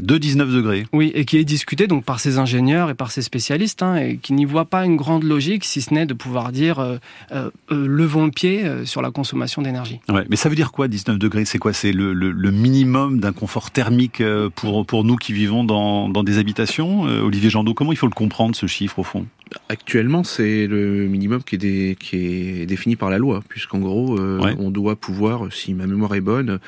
de 0.00 0.18
19 0.18 0.50
degrés. 0.50 0.86
Oui, 0.92 1.12
et 1.14 1.24
qui 1.24 1.38
est 1.38 1.44
discuté 1.44 1.86
donc 1.86 2.04
par 2.04 2.20
ces 2.20 2.38
ingénieurs 2.38 2.90
et 2.90 2.94
par 2.94 3.10
ces 3.10 3.22
spécialistes, 3.22 3.82
hein, 3.82 3.96
et 3.96 4.18
qui 4.18 4.32
n'y 4.32 4.44
voient 4.44 4.64
pas 4.64 4.84
une 4.84 4.96
grande 4.96 5.24
logique, 5.24 5.64
si 5.64 5.82
ce 5.82 5.92
n'est 5.92 6.06
de 6.06 6.14
pouvoir 6.14 6.52
dire 6.52 6.78
euh, 6.78 6.96
euh, 7.32 7.50
euh 7.70 7.86
levons 7.86 8.24
le 8.24 8.30
pied 8.30 8.64
sur 8.84 9.02
la 9.02 9.10
consommation 9.10 9.62
d'énergie. 9.62 10.00
Ouais, 10.08 10.24
mais 10.28 10.36
ça 10.36 10.48
veut 10.48 10.56
dire 10.56 10.72
quoi 10.72 10.88
19 10.88 11.18
degrés? 11.18 11.44
C'est 11.44 11.58
quoi? 11.58 11.72
C'est 11.72 11.92
le, 11.92 12.12
le, 12.12 12.30
le, 12.30 12.50
minimum 12.50 13.20
d'un 13.20 13.32
confort 13.32 13.70
thermique 13.70 14.22
pour, 14.54 14.86
pour 14.86 15.04
nous 15.04 15.16
qui 15.16 15.32
vivons 15.32 15.64
dans, 15.64 16.08
dans 16.08 16.22
des 16.22 16.38
habitations? 16.38 17.02
Olivier 17.02 17.50
Jandot, 17.50 17.74
comment 17.74 17.92
il 17.92 17.96
faut 17.96 18.06
le 18.06 18.12
comprendre 18.12 18.56
ce 18.56 18.66
chiffre 18.66 18.98
au 18.98 19.02
fond? 19.02 19.26
Actuellement, 19.68 20.24
c'est 20.24 20.66
le 20.66 21.06
minimum 21.06 21.42
qui 21.42 21.54
est, 21.54 21.58
des, 21.58 21.96
qui 21.98 22.16
est 22.16 22.66
défini 22.66 22.96
par 22.96 23.10
la 23.10 23.18
loi, 23.18 23.42
puisqu'en 23.48 23.78
gros, 23.78 24.18
on 24.18 24.70
doit 24.70 24.96
pouvoir, 24.96 25.52
si 25.52 25.72
ma 25.72 25.86
mémoire 25.86 26.14
est 26.14 26.20
bonne, 26.20 26.58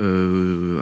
euh, 0.00 0.80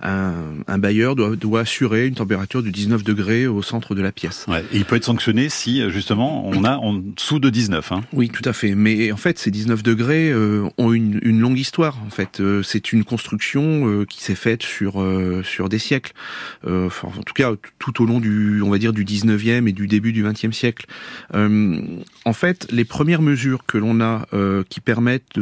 un, 0.00 0.34
un, 0.66 0.78
bailleur 0.78 1.14
doit, 1.14 1.36
doit, 1.36 1.60
assurer 1.60 2.06
une 2.06 2.14
température 2.14 2.62
de 2.62 2.70
19 2.70 3.04
degrés 3.04 3.46
au 3.46 3.60
centre 3.60 3.94
de 3.94 4.00
la 4.00 4.12
pièce. 4.12 4.46
Ouais, 4.48 4.64
et 4.72 4.78
il 4.78 4.84
peut 4.84 4.96
être 4.96 5.04
sanctionné 5.04 5.48
si 5.50 5.88
justement 5.90 6.46
on 6.46 6.64
a 6.64 6.76
en 6.76 6.94
dessous 6.94 7.38
de 7.38 7.50
19. 7.50 7.92
Hein. 7.92 8.00
Oui, 8.12 8.30
tout 8.30 8.46
à 8.48 8.52
fait. 8.52 8.74
Mais 8.74 9.12
en 9.12 9.18
fait, 9.18 9.38
ces 9.38 9.50
19 9.50 9.82
degrés 9.82 10.30
euh, 10.30 10.68
ont 10.78 10.92
une, 10.92 11.20
une, 11.22 11.40
longue 11.40 11.58
histoire. 11.58 11.98
En 12.06 12.10
fait, 12.10 12.40
euh, 12.40 12.62
c'est 12.62 12.92
une 12.92 13.04
construction 13.04 14.04
qui 14.08 14.22
s'est 14.22 14.34
faite 14.34 14.62
sur 14.62 15.04
sur 15.44 15.68
des 15.68 15.78
siècles. 15.78 16.12
Enfin, 16.66 17.08
en 17.08 17.22
tout 17.22 17.34
cas, 17.34 17.52
tout 17.78 18.02
au 18.02 18.06
long 18.06 18.20
du, 18.20 18.62
on 18.62 18.70
va 18.70 18.78
dire, 18.78 18.92
du 18.92 19.04
19e 19.04 19.68
et 19.68 19.72
du 19.72 19.86
début 19.86 20.12
du 20.12 20.24
20e 20.24 20.52
siècle. 20.52 20.86
en 21.34 22.32
fait, 22.32 22.66
les 22.70 22.84
premières 22.84 23.22
mesures 23.22 23.64
que 23.66 23.78
l'on 23.78 24.00
a 24.00 24.26
qui 24.68 24.80
permettent 24.80 25.38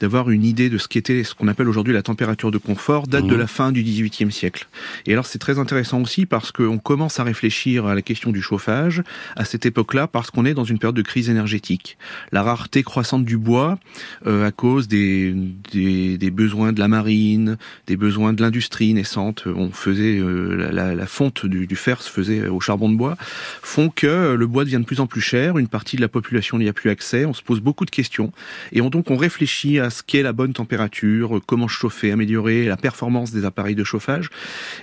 d'avoir 0.00 0.30
une 0.30 0.44
idée 0.44 0.68
de 0.68 0.78
ce 0.78 0.88
qu'était 0.88 1.24
ce 1.24 1.34
qu'on 1.34 1.48
appelle 1.48 1.68
aujourd'hui 1.68 1.94
la 1.94 2.02
température 2.02 2.23
température 2.24 2.50
de 2.50 2.58
confort 2.58 3.06
date 3.06 3.26
de 3.26 3.36
mmh. 3.36 3.38
la 3.38 3.46
fin 3.46 3.70
du 3.70 3.82
XVIIIe 3.82 4.32
siècle. 4.32 4.66
Et 5.04 5.12
alors 5.12 5.26
c'est 5.26 5.38
très 5.38 5.58
intéressant 5.58 6.00
aussi 6.00 6.24
parce 6.24 6.52
qu'on 6.52 6.78
commence 6.78 7.20
à 7.20 7.22
réfléchir 7.22 7.84
à 7.84 7.94
la 7.94 8.00
question 8.00 8.30
du 8.30 8.40
chauffage 8.40 9.02
à 9.36 9.44
cette 9.44 9.66
époque-là 9.66 10.06
parce 10.06 10.30
qu'on 10.30 10.46
est 10.46 10.54
dans 10.54 10.64
une 10.64 10.78
période 10.78 10.96
de 10.96 11.02
crise 11.02 11.28
énergétique. 11.28 11.98
La 12.32 12.42
rareté 12.42 12.82
croissante 12.82 13.26
du 13.26 13.36
bois 13.36 13.78
euh, 14.26 14.46
à 14.46 14.52
cause 14.52 14.88
des, 14.88 15.34
des, 15.70 16.16
des, 16.16 16.30
besoins 16.30 16.72
de 16.72 16.80
la 16.80 16.88
marine, 16.88 17.58
des 17.86 17.98
besoins 17.98 18.32
de 18.32 18.40
l'industrie 18.40 18.94
naissante, 18.94 19.44
on 19.46 19.70
faisait 19.70 20.18
euh, 20.18 20.70
la, 20.72 20.94
la, 20.94 21.06
fonte 21.06 21.44
du, 21.44 21.66
du, 21.66 21.76
fer 21.76 22.00
se 22.00 22.08
faisait 22.08 22.48
au 22.48 22.60
charbon 22.60 22.88
de 22.88 22.96
bois, 22.96 23.18
font 23.62 23.90
que 23.90 24.34
le 24.34 24.46
bois 24.46 24.64
devient 24.64 24.78
de 24.80 24.86
plus 24.86 25.00
en 25.00 25.06
plus 25.06 25.20
cher, 25.20 25.58
une 25.58 25.68
partie 25.68 25.96
de 25.96 26.00
la 26.00 26.08
population 26.08 26.58
n'y 26.58 26.68
a 26.68 26.72
plus 26.72 26.88
accès, 26.88 27.26
on 27.26 27.34
se 27.34 27.42
pose 27.42 27.60
beaucoup 27.60 27.84
de 27.84 27.90
questions 27.90 28.32
et 28.72 28.80
on, 28.80 28.88
donc 28.88 29.10
on 29.10 29.16
réfléchit 29.16 29.78
à 29.78 29.90
ce 29.90 30.02
qu'est 30.02 30.22
la 30.22 30.32
bonne 30.32 30.54
température, 30.54 31.42
comment 31.46 31.68
chauffer, 31.68 32.13
améliorer 32.14 32.64
la 32.64 32.76
performance 32.76 33.30
des 33.30 33.44
appareils 33.44 33.74
de 33.74 33.84
chauffage. 33.84 34.30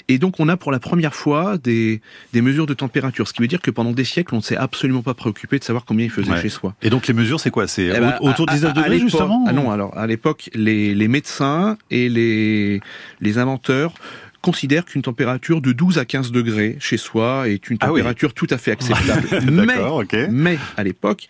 Et 0.08 0.18
donc 0.18 0.40
on 0.40 0.48
a 0.48 0.58
pour 0.58 0.72
la 0.72 0.80
première 0.80 1.16
fois 1.16 1.58
des, 1.58 2.02
des 2.34 2.42
mesures 2.42 2.68
de 2.68 2.74
température, 2.74 3.28
ce 3.28 3.34
qui 3.34 3.42
veut 3.42 3.48
dire 3.48 3.62
que 3.62 3.72
pendant 3.72 3.92
des 3.92 4.04
siècles, 4.04 4.36
on 4.36 4.38
ne 4.38 4.44
s'est 4.44 4.58
absolument 4.58 5.02
pas 5.02 5.14
préoccupé 5.14 5.60
de 5.60 5.64
savoir 5.64 5.86
combien 5.86 6.06
il 6.06 6.12
faisait 6.12 6.40
chez 6.42 6.50
soi. 6.50 6.76
Et 6.82 6.90
donc 6.90 7.08
les 7.08 7.14
mesures, 7.14 7.40
c'est 7.40 7.52
quoi? 7.52 7.68
C'est 7.68 7.88
eh 7.88 8.00
ben, 8.00 8.18
autour 8.22 8.46
de 8.46 8.52
19 8.52 8.74
degrés 8.74 9.00
justement 9.00 9.46
Ah 9.48 9.54
non, 9.54 9.72
alors 9.72 9.98
à 9.98 10.08
l'époque, 10.08 10.50
les, 10.54 10.94
les 10.94 11.08
médecins 11.08 11.78
et 11.90 12.10
les, 12.10 12.82
les 13.20 13.38
inventeurs 13.38 13.94
considèrent 14.42 14.86
qu'une 14.86 15.02
température 15.02 15.62
de 15.62 15.72
12 15.72 16.00
à 16.00 16.06
15 16.06 16.32
degrés 16.32 16.78
chez 16.80 16.98
soi 16.98 17.48
est 17.48 17.70
une 17.70 17.78
ah 17.82 17.88
température 17.88 18.34
tout 18.34 18.48
à 18.50 18.58
fait 18.58 18.72
acceptable. 18.78 19.28
mais, 19.52 20.28
mais 20.30 20.58
à 20.78 20.84
l'époque, 20.84 21.28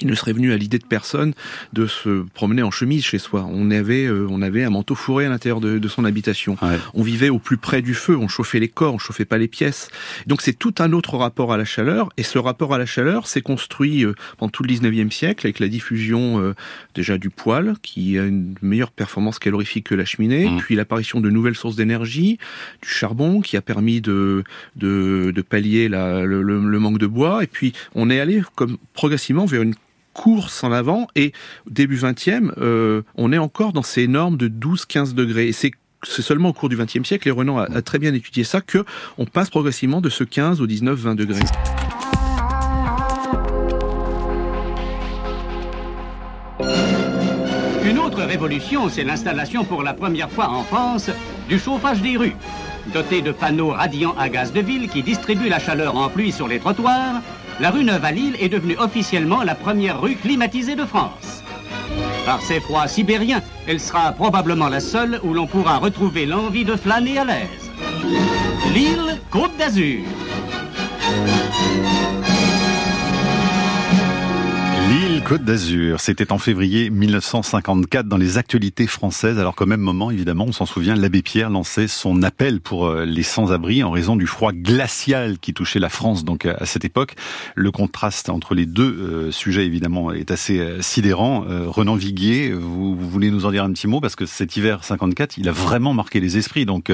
il 0.00 0.06
ne 0.06 0.14
serait 0.14 0.32
venu 0.32 0.52
à 0.52 0.56
l'idée 0.56 0.78
de 0.78 0.86
personne 0.86 1.32
de 1.72 1.86
se 1.86 2.24
promener 2.34 2.62
en 2.62 2.70
chemise 2.70 3.04
chez 3.04 3.18
soi. 3.18 3.46
On 3.50 3.70
avait, 3.70 4.06
euh, 4.06 4.26
on 4.30 4.42
avait 4.42 4.64
un 4.64 4.70
manteau 4.70 4.94
fourré 4.94 5.26
à 5.26 5.28
l'intérieur 5.28 5.60
de, 5.60 5.88
son 5.88 6.04
habitation. 6.04 6.56
On 6.94 7.02
vivait 7.02 7.28
au 7.28 7.38
plus 7.38 7.58
près 7.58 7.80
du 7.80 7.94
feu, 7.94 8.16
on 8.16 8.26
chauffait 8.26 8.58
les 8.58 8.68
corps, 8.68 8.94
on 8.94 8.98
chauffait 8.98 9.24
pas 9.24 9.38
les 9.38 9.46
pièces. 9.46 9.88
Donc 10.26 10.42
c'est 10.42 10.52
tout 10.52 10.74
un 10.78 10.92
autre 10.92 11.16
rapport 11.16 11.52
à 11.52 11.56
la 11.56 11.64
chaleur. 11.64 12.08
Et 12.16 12.24
ce 12.24 12.38
rapport 12.38 12.74
à 12.74 12.78
la 12.78 12.86
chaleur 12.86 13.28
s'est 13.28 13.40
construit 13.40 14.04
euh, 14.04 14.14
pendant 14.36 14.50
tout 14.50 14.64
le 14.64 14.72
19e 14.72 15.10
siècle 15.10 15.46
avec 15.46 15.60
la 15.60 15.68
diffusion 15.68 16.40
euh, 16.40 16.54
déjà 16.94 17.18
du 17.18 17.30
poêle, 17.30 17.74
qui 17.82 18.18
a 18.18 18.24
une 18.24 18.54
meilleure 18.62 18.90
performance 18.90 19.38
calorifique 19.38 19.86
que 19.86 19.94
la 19.94 20.04
cheminée, 20.04 20.48
mmh. 20.48 20.56
puis 20.58 20.74
l'apparition 20.74 21.20
de 21.20 21.30
nouvelles 21.30 21.54
sources 21.54 21.76
d'énergie, 21.76 22.38
du 22.82 22.88
charbon 22.88 23.40
qui 23.40 23.56
a 23.56 23.62
permis 23.62 24.00
de, 24.00 24.42
de, 24.74 25.32
de 25.34 25.42
pallier 25.42 25.88
la, 25.88 26.24
le, 26.24 26.42
le 26.42 26.78
manque 26.78 26.98
de 26.98 27.06
bois. 27.06 27.44
Et 27.44 27.46
puis 27.46 27.72
on 27.94 28.10
est 28.10 28.18
allé 28.18 28.42
comme 28.56 28.76
progressivement 28.92 29.46
vers 29.46 29.62
une 29.62 29.74
course 30.16 30.64
en 30.64 30.72
avant 30.72 31.06
et 31.14 31.32
début 31.70 31.98
20e, 31.98 32.52
euh, 32.56 33.02
on 33.16 33.32
est 33.32 33.38
encore 33.38 33.74
dans 33.74 33.82
ces 33.82 34.08
normes 34.08 34.38
de 34.38 34.48
12-15 34.48 35.12
degrés. 35.12 35.48
Et 35.48 35.52
c'est 35.52 35.72
seulement 36.22 36.48
au 36.48 36.52
cours 36.54 36.70
du 36.70 36.76
XXe 36.76 37.06
siècle, 37.06 37.28
et 37.28 37.30
Renan 37.30 37.58
a, 37.58 37.82
très 37.82 37.98
bien 37.98 38.14
étudié 38.14 38.42
ça, 38.42 38.62
que 38.62 38.84
on 39.18 39.26
passe 39.26 39.50
progressivement 39.50 40.00
de 40.00 40.08
ce 40.08 40.24
15 40.24 40.62
au 40.62 40.66
19-20 40.66 41.16
degrés. 41.16 41.40
Une 47.84 47.98
autre 47.98 48.22
révolution, 48.22 48.88
c'est 48.88 49.04
l'installation 49.04 49.64
pour 49.64 49.82
la 49.82 49.92
première 49.92 50.30
fois 50.30 50.48
en 50.48 50.64
France 50.64 51.10
du 51.48 51.58
chauffage 51.58 52.00
des 52.00 52.16
rues. 52.16 52.36
Doté 52.94 53.20
de 53.20 53.32
panneaux 53.32 53.70
radiants 53.70 54.14
à 54.18 54.30
gaz 54.30 54.52
de 54.52 54.60
ville 54.60 54.88
qui 54.88 55.02
distribuent 55.02 55.50
la 55.50 55.58
chaleur 55.58 55.94
en 55.96 56.08
pluie 56.08 56.32
sur 56.32 56.48
les 56.48 56.58
trottoirs, 56.58 57.20
la 57.60 57.70
rue 57.70 57.84
Neuve 57.84 58.04
à 58.04 58.12
Lille 58.12 58.36
est 58.40 58.48
devenue 58.48 58.76
officiellement 58.78 59.42
la 59.42 59.54
première 59.54 60.00
rue 60.00 60.16
climatisée 60.16 60.76
de 60.76 60.84
France. 60.84 61.42
Par 62.24 62.42
ses 62.42 62.60
froids 62.60 62.88
sibériens, 62.88 63.42
elle 63.66 63.80
sera 63.80 64.12
probablement 64.12 64.68
la 64.68 64.80
seule 64.80 65.20
où 65.22 65.32
l'on 65.32 65.46
pourra 65.46 65.78
retrouver 65.78 66.26
l'envie 66.26 66.64
de 66.64 66.76
flâner 66.76 67.18
à 67.18 67.24
l'aise. 67.24 67.70
Lille, 68.74 69.20
Côte 69.30 69.56
d'Azur. 69.58 70.00
L'île 74.88 75.20
Côte 75.24 75.42
d'Azur, 75.42 75.98
c'était 75.98 76.30
en 76.30 76.38
février 76.38 76.90
1954 76.90 78.06
dans 78.06 78.16
les 78.16 78.38
actualités 78.38 78.86
françaises. 78.86 79.36
Alors 79.40 79.56
qu'au 79.56 79.66
même 79.66 79.80
moment, 79.80 80.12
évidemment, 80.12 80.44
on 80.46 80.52
s'en 80.52 80.66
souvient, 80.66 80.94
l'abbé 80.94 81.22
Pierre 81.22 81.50
lançait 81.50 81.88
son 81.88 82.22
appel 82.22 82.60
pour 82.60 82.86
euh, 82.86 83.04
les 83.04 83.24
sans-abri 83.24 83.82
en 83.82 83.90
raison 83.90 84.14
du 84.14 84.28
froid 84.28 84.52
glacial 84.52 85.38
qui 85.40 85.54
touchait 85.54 85.80
la 85.80 85.88
France 85.88 86.24
donc 86.24 86.46
à 86.46 86.64
cette 86.66 86.84
époque. 86.84 87.16
Le 87.56 87.72
contraste 87.72 88.28
entre 88.28 88.54
les 88.54 88.66
deux 88.66 88.84
euh, 88.84 89.32
sujets, 89.32 89.66
évidemment, 89.66 90.12
est 90.12 90.30
assez 90.30 90.60
euh, 90.60 90.80
sidérant. 90.82 91.44
Renan 91.66 91.96
Viguier, 91.96 92.52
vous, 92.52 92.94
voulez 92.94 93.32
nous 93.32 93.44
en 93.44 93.50
dire 93.50 93.64
un 93.64 93.72
petit 93.72 93.88
mot? 93.88 94.00
Parce 94.00 94.14
que 94.14 94.26
cet 94.26 94.56
hiver 94.56 94.84
54, 94.84 95.38
il 95.38 95.48
a 95.48 95.52
vraiment 95.52 95.94
marqué 95.94 96.20
les 96.20 96.36
esprits. 96.36 96.64
Donc 96.64 96.92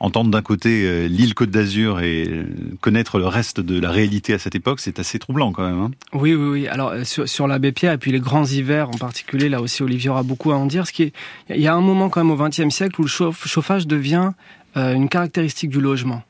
entendre 0.00 0.30
d'un 0.30 0.42
côté 0.42 1.08
l'île 1.08 1.34
Côte 1.34 1.50
d'Azur 1.50 2.00
et 2.00 2.46
connaître 2.80 3.18
le 3.18 3.26
reste 3.26 3.60
de 3.60 3.78
la 3.78 3.90
réalité 3.90 4.32
à 4.32 4.38
cette 4.38 4.54
époque, 4.54 4.80
c'est 4.80 4.98
assez 4.98 5.18
troublant 5.18 5.52
quand 5.52 5.66
même. 5.66 5.80
Hein. 5.80 5.90
oui, 6.14 6.34
oui, 6.34 6.48
oui. 6.48 6.68
Alors 6.68 6.94
sur 7.04 7.25
sur, 7.26 7.46
l'abbé 7.46 7.72
Pierre 7.72 7.92
et 7.92 7.98
puis 7.98 8.12
les 8.12 8.20
grands 8.20 8.44
hivers 8.44 8.88
en 8.88 8.96
particulier, 8.98 9.48
là 9.48 9.60
aussi 9.60 9.82
Olivier 9.82 10.10
aura 10.10 10.22
beaucoup 10.22 10.52
à 10.52 10.56
en 10.56 10.66
dire. 10.66 10.86
Ce 10.86 10.92
qui 10.92 11.04
est, 11.04 11.12
il 11.50 11.60
y 11.60 11.68
a 11.68 11.74
un 11.74 11.80
moment 11.80 12.08
quand 12.08 12.22
même 12.22 12.30
au 12.30 12.36
XXe 12.36 12.74
siècle 12.74 13.00
où 13.00 13.04
le 13.04 13.08
chauffage 13.08 13.86
devient 13.86 14.32
euh, 14.76 14.94
une 14.94 15.08
caractéristique 15.08 15.70
du 15.70 15.80
logement. 15.80 16.22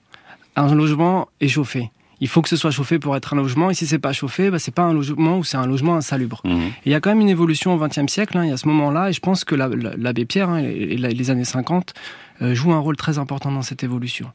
Un 0.56 0.74
logement 0.74 1.28
est 1.40 1.48
chauffé. 1.48 1.90
Il 2.20 2.28
faut 2.28 2.40
que 2.40 2.48
ce 2.48 2.56
soit 2.56 2.70
chauffé 2.70 2.98
pour 2.98 3.14
être 3.14 3.34
un 3.34 3.36
logement, 3.36 3.70
et 3.70 3.74
si 3.74 3.86
c'est 3.86 3.98
pas 3.98 4.12
chauffé, 4.12 4.50
bah, 4.50 4.58
c'est 4.58 4.74
pas 4.74 4.84
un 4.84 4.94
logement 4.94 5.38
ou 5.38 5.44
c'est 5.44 5.58
un 5.58 5.66
logement 5.66 5.96
insalubre. 5.96 6.40
Mmh. 6.44 6.60
il 6.86 6.92
y 6.92 6.94
a 6.94 7.00
quand 7.00 7.10
même 7.10 7.20
une 7.20 7.28
évolution 7.28 7.74
au 7.74 7.78
XXe 7.78 8.10
siècle. 8.10 8.38
Hein, 8.38 8.44
il 8.44 8.50
y 8.50 8.52
a 8.52 8.56
ce 8.56 8.66
moment-là, 8.68 9.10
et 9.10 9.12
je 9.12 9.20
pense 9.20 9.44
que 9.44 9.54
l'abbé 9.54 10.24
Pierre 10.24 10.48
hein, 10.48 10.58
et, 10.58 10.96
les 10.96 11.30
années 11.30 11.44
50 11.44 11.92
euh, 12.40 12.54
jouent 12.54 12.72
un 12.72 12.78
rôle 12.78 12.96
très 12.96 13.18
important 13.18 13.52
dans 13.52 13.62
cette 13.62 13.84
évolution. 13.84 14.32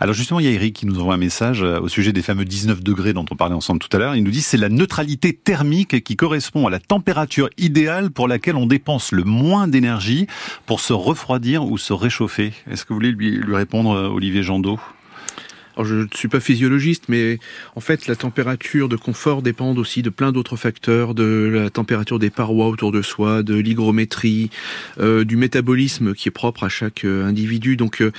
Alors 0.00 0.14
justement, 0.14 0.40
il 0.40 0.46
y 0.46 0.48
a 0.48 0.52
Eric 0.52 0.74
qui 0.74 0.86
nous 0.86 0.98
envoie 1.00 1.14
un 1.14 1.18
message 1.18 1.62
euh, 1.62 1.80
au 1.80 1.88
sujet 1.88 2.12
des 2.12 2.22
fameux 2.22 2.44
19 2.44 2.82
degrés 2.82 3.12
dont 3.12 3.24
on 3.30 3.36
parlait 3.36 3.54
ensemble 3.54 3.80
tout 3.80 3.94
à 3.96 3.98
l'heure. 3.98 4.14
Il 4.14 4.24
nous 4.24 4.30
dit 4.30 4.42
c'est 4.42 4.56
la 4.56 4.68
neutralité 4.68 5.32
thermique 5.32 6.02
qui 6.02 6.16
correspond 6.16 6.66
à 6.66 6.70
la 6.70 6.80
température 6.80 7.48
idéale 7.58 8.10
pour 8.10 8.28
laquelle 8.28 8.56
on 8.56 8.66
dépense 8.66 9.12
le 9.12 9.24
moins 9.24 9.68
d'énergie 9.68 10.26
pour 10.66 10.80
se 10.80 10.92
refroidir 10.92 11.64
ou 11.64 11.78
se 11.78 11.92
réchauffer. 11.92 12.52
Est-ce 12.70 12.84
que 12.84 12.88
vous 12.88 12.96
voulez 12.96 13.12
lui, 13.12 13.30
lui 13.36 13.56
répondre, 13.56 13.92
euh, 13.92 14.08
Olivier 14.08 14.42
Jandot? 14.42 14.78
Alors 15.78 15.86
je 15.86 15.94
ne 15.94 16.06
suis 16.12 16.26
pas 16.26 16.40
physiologiste, 16.40 17.04
mais 17.08 17.38
en 17.76 17.80
fait 17.80 18.08
la 18.08 18.16
température 18.16 18.88
de 18.88 18.96
confort 18.96 19.42
dépend 19.42 19.76
aussi 19.76 20.02
de 20.02 20.10
plein 20.10 20.32
d'autres 20.32 20.56
facteurs, 20.56 21.14
de 21.14 21.50
la 21.54 21.70
température 21.70 22.18
des 22.18 22.30
parois 22.30 22.66
autour 22.66 22.90
de 22.90 23.00
soi, 23.00 23.44
de 23.44 23.54
l'hygrométrie, 23.54 24.50
euh, 24.98 25.24
du 25.24 25.36
métabolisme 25.36 26.14
qui 26.14 26.28
est 26.28 26.32
propre 26.32 26.64
à 26.64 26.68
chaque 26.68 27.04
euh, 27.04 27.24
individu. 27.24 27.76
Donc 27.76 28.02
euh, 28.02 28.10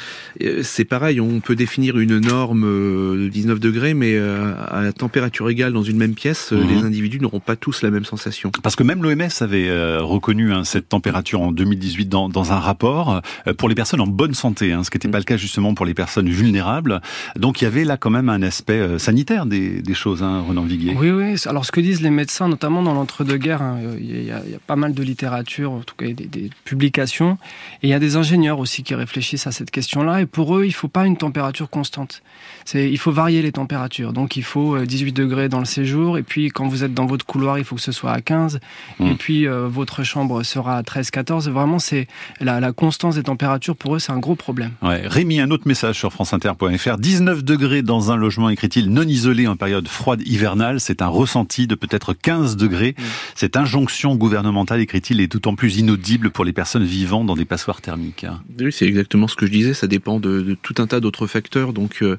c'est 0.63 0.85
pareil, 0.85 1.19
on 1.19 1.41
peut 1.41 1.57
définir 1.57 1.99
une 1.99 2.19
norme 2.19 2.61
de 2.61 3.27
19 3.27 3.59
degrés, 3.59 3.93
mais 3.93 4.17
à 4.17 4.81
la 4.81 4.93
température 4.93 5.49
égale 5.49 5.73
dans 5.73 5.83
une 5.83 5.97
même 5.97 6.13
pièce, 6.13 6.53
mhm. 6.53 6.67
les 6.69 6.83
individus 6.83 7.19
n'auront 7.19 7.41
pas 7.41 7.57
tous 7.57 7.81
la 7.81 7.91
même 7.91 8.05
sensation. 8.05 8.51
Parce 8.63 8.77
que 8.77 8.83
même 8.83 9.03
l'OMS 9.03 9.27
avait 9.41 9.97
reconnu 9.99 10.53
hein, 10.53 10.63
cette 10.63 10.87
température 10.87 11.41
en 11.41 11.51
2018 11.51 12.07
dans, 12.07 12.29
dans 12.29 12.53
un 12.53 12.59
rapport 12.59 13.21
pour 13.57 13.67
les 13.67 13.75
personnes 13.75 13.99
en 13.99 14.07
bonne 14.07 14.33
santé, 14.33 14.71
hein, 14.71 14.85
ce 14.85 14.89
qui 14.89 14.95
n'était 14.95 15.09
pas 15.09 15.17
le 15.17 15.25
cas 15.25 15.35
justement 15.35 15.73
pour 15.73 15.85
les 15.85 15.93
personnes 15.93 16.29
vulnérables. 16.29 17.01
Donc 17.35 17.48
donc 17.49 17.61
il 17.61 17.63
y 17.63 17.67
avait 17.67 17.83
là 17.83 17.97
quand 17.97 18.11
même 18.11 18.29
un 18.29 18.43
aspect 18.43 18.73
euh, 18.73 18.99
sanitaire 18.99 19.47
des, 19.47 19.81
choses, 19.95 20.21
hein, 20.21 20.45
Renan 20.47 20.61
Viguier. 20.65 20.95
Oui, 20.95 21.09
oui. 21.09 21.33
Alors 21.47 21.65
ce 21.65 21.71
que 21.71 21.81
disent 21.81 21.99
les 21.99 22.11
médecins, 22.11 22.47
notamment 22.47 22.83
dans 22.83 22.93
l'entre-deux-guerres, 22.93 23.63
hein, 23.63 23.79
il, 23.99 24.23
y 24.23 24.31
a, 24.31 24.43
pas 24.67 24.75
mal 24.75 24.93
de 24.93 25.01
littérature, 25.01 25.71
en 25.71 25.79
tout 25.79 25.95
cas 25.95 26.05
des, 26.05 26.27
des, 26.27 26.51
publications, 26.63 27.39
et 27.81 27.87
il 27.87 27.89
y 27.89 27.95
a 27.95 27.97
des 27.97 28.17
ingénieurs 28.17 28.59
aussi 28.59 28.83
qui 28.83 28.93
réfléchissent 28.93 29.47
à 29.47 29.51
cette 29.51 29.71
question-là. 29.71 30.21
Et 30.21 30.27
pour 30.27 30.55
eux, 30.55 30.65
il 30.67 30.73
faut 30.73 30.89
pas 30.89 31.07
une 31.07 31.17
température 31.17 31.71
constante. 31.71 32.21
C'est, 32.65 32.87
il 32.87 32.99
faut 32.99 33.11
varier 33.11 33.41
les 33.41 33.51
températures. 33.51 34.13
Donc 34.13 34.37
il 34.37 34.43
faut 34.43 34.77
18 34.77 35.09
euh, 35.09 35.23
degrés 35.23 35.49
dans 35.49 35.57
le 35.57 35.65
séjour, 35.65 36.19
et 36.19 36.21
puis 36.21 36.49
quand 36.49 36.67
vous 36.67 36.83
êtes 36.83 36.93
dans 36.93 37.07
votre 37.07 37.25
couloir, 37.25 37.57
il 37.57 37.63
faut 37.63 37.77
que 37.77 37.81
ce 37.81 37.91
soit 37.91 38.11
à 38.11 38.21
15, 38.21 38.59
mmh. 38.99 39.07
et 39.07 39.15
puis 39.15 39.47
euh, 39.47 39.67
votre 39.67 40.03
chambre 40.03 40.43
sera 40.43 40.77
à 40.77 40.83
13, 40.83 41.09
14. 41.09 41.49
Vraiment, 41.49 41.79
c'est 41.79 42.07
la, 42.41 42.59
la 42.59 42.73
constance 42.73 43.15
des 43.15 43.23
températures 43.23 43.75
pour 43.75 43.95
eux, 43.95 43.99
c'est 43.99 44.11
un 44.11 44.19
gros 44.19 44.35
problème. 44.35 44.73
Ouais. 44.83 45.01
Rémi, 45.03 45.39
un 45.39 45.49
autre 45.49 45.67
message 45.67 45.97
sur 45.97 46.13
franceinter.fr. 46.13 46.97
19 46.99 47.38
degrés 47.43 47.81
dans 47.81 48.11
un 48.11 48.15
logement, 48.15 48.49
écrit-il, 48.49 48.89
non 48.89 49.03
isolé 49.03 49.47
en 49.47 49.55
période 49.55 49.87
froide 49.87 50.21
hivernale. 50.25 50.79
C'est 50.79 51.01
un 51.01 51.07
ressenti 51.07 51.67
de 51.67 51.75
peut-être 51.75 52.13
15 52.13 52.57
degrés. 52.57 52.95
Mm. 52.97 53.03
Cette 53.35 53.57
injonction 53.57 54.15
gouvernementale, 54.15 54.81
écrit-il, 54.81 55.21
est 55.21 55.27
d'autant 55.27 55.55
plus 55.55 55.77
inaudible 55.77 56.31
pour 56.31 56.45
les 56.45 56.53
personnes 56.53 56.83
vivant 56.83 57.23
dans 57.23 57.35
des 57.35 57.45
passoires 57.45 57.81
thermiques. 57.81 58.25
Oui, 58.59 58.71
c'est 58.71 58.85
exactement 58.85 59.27
ce 59.27 59.35
que 59.35 59.45
je 59.45 59.51
disais. 59.51 59.73
Ça 59.73 59.87
dépend 59.87 60.19
de, 60.19 60.57
tout 60.61 60.75
un 60.77 60.87
tas 60.87 60.99
d'autres 60.99 61.27
facteurs. 61.27 61.73
Donc, 61.73 61.99
euh, 62.01 62.17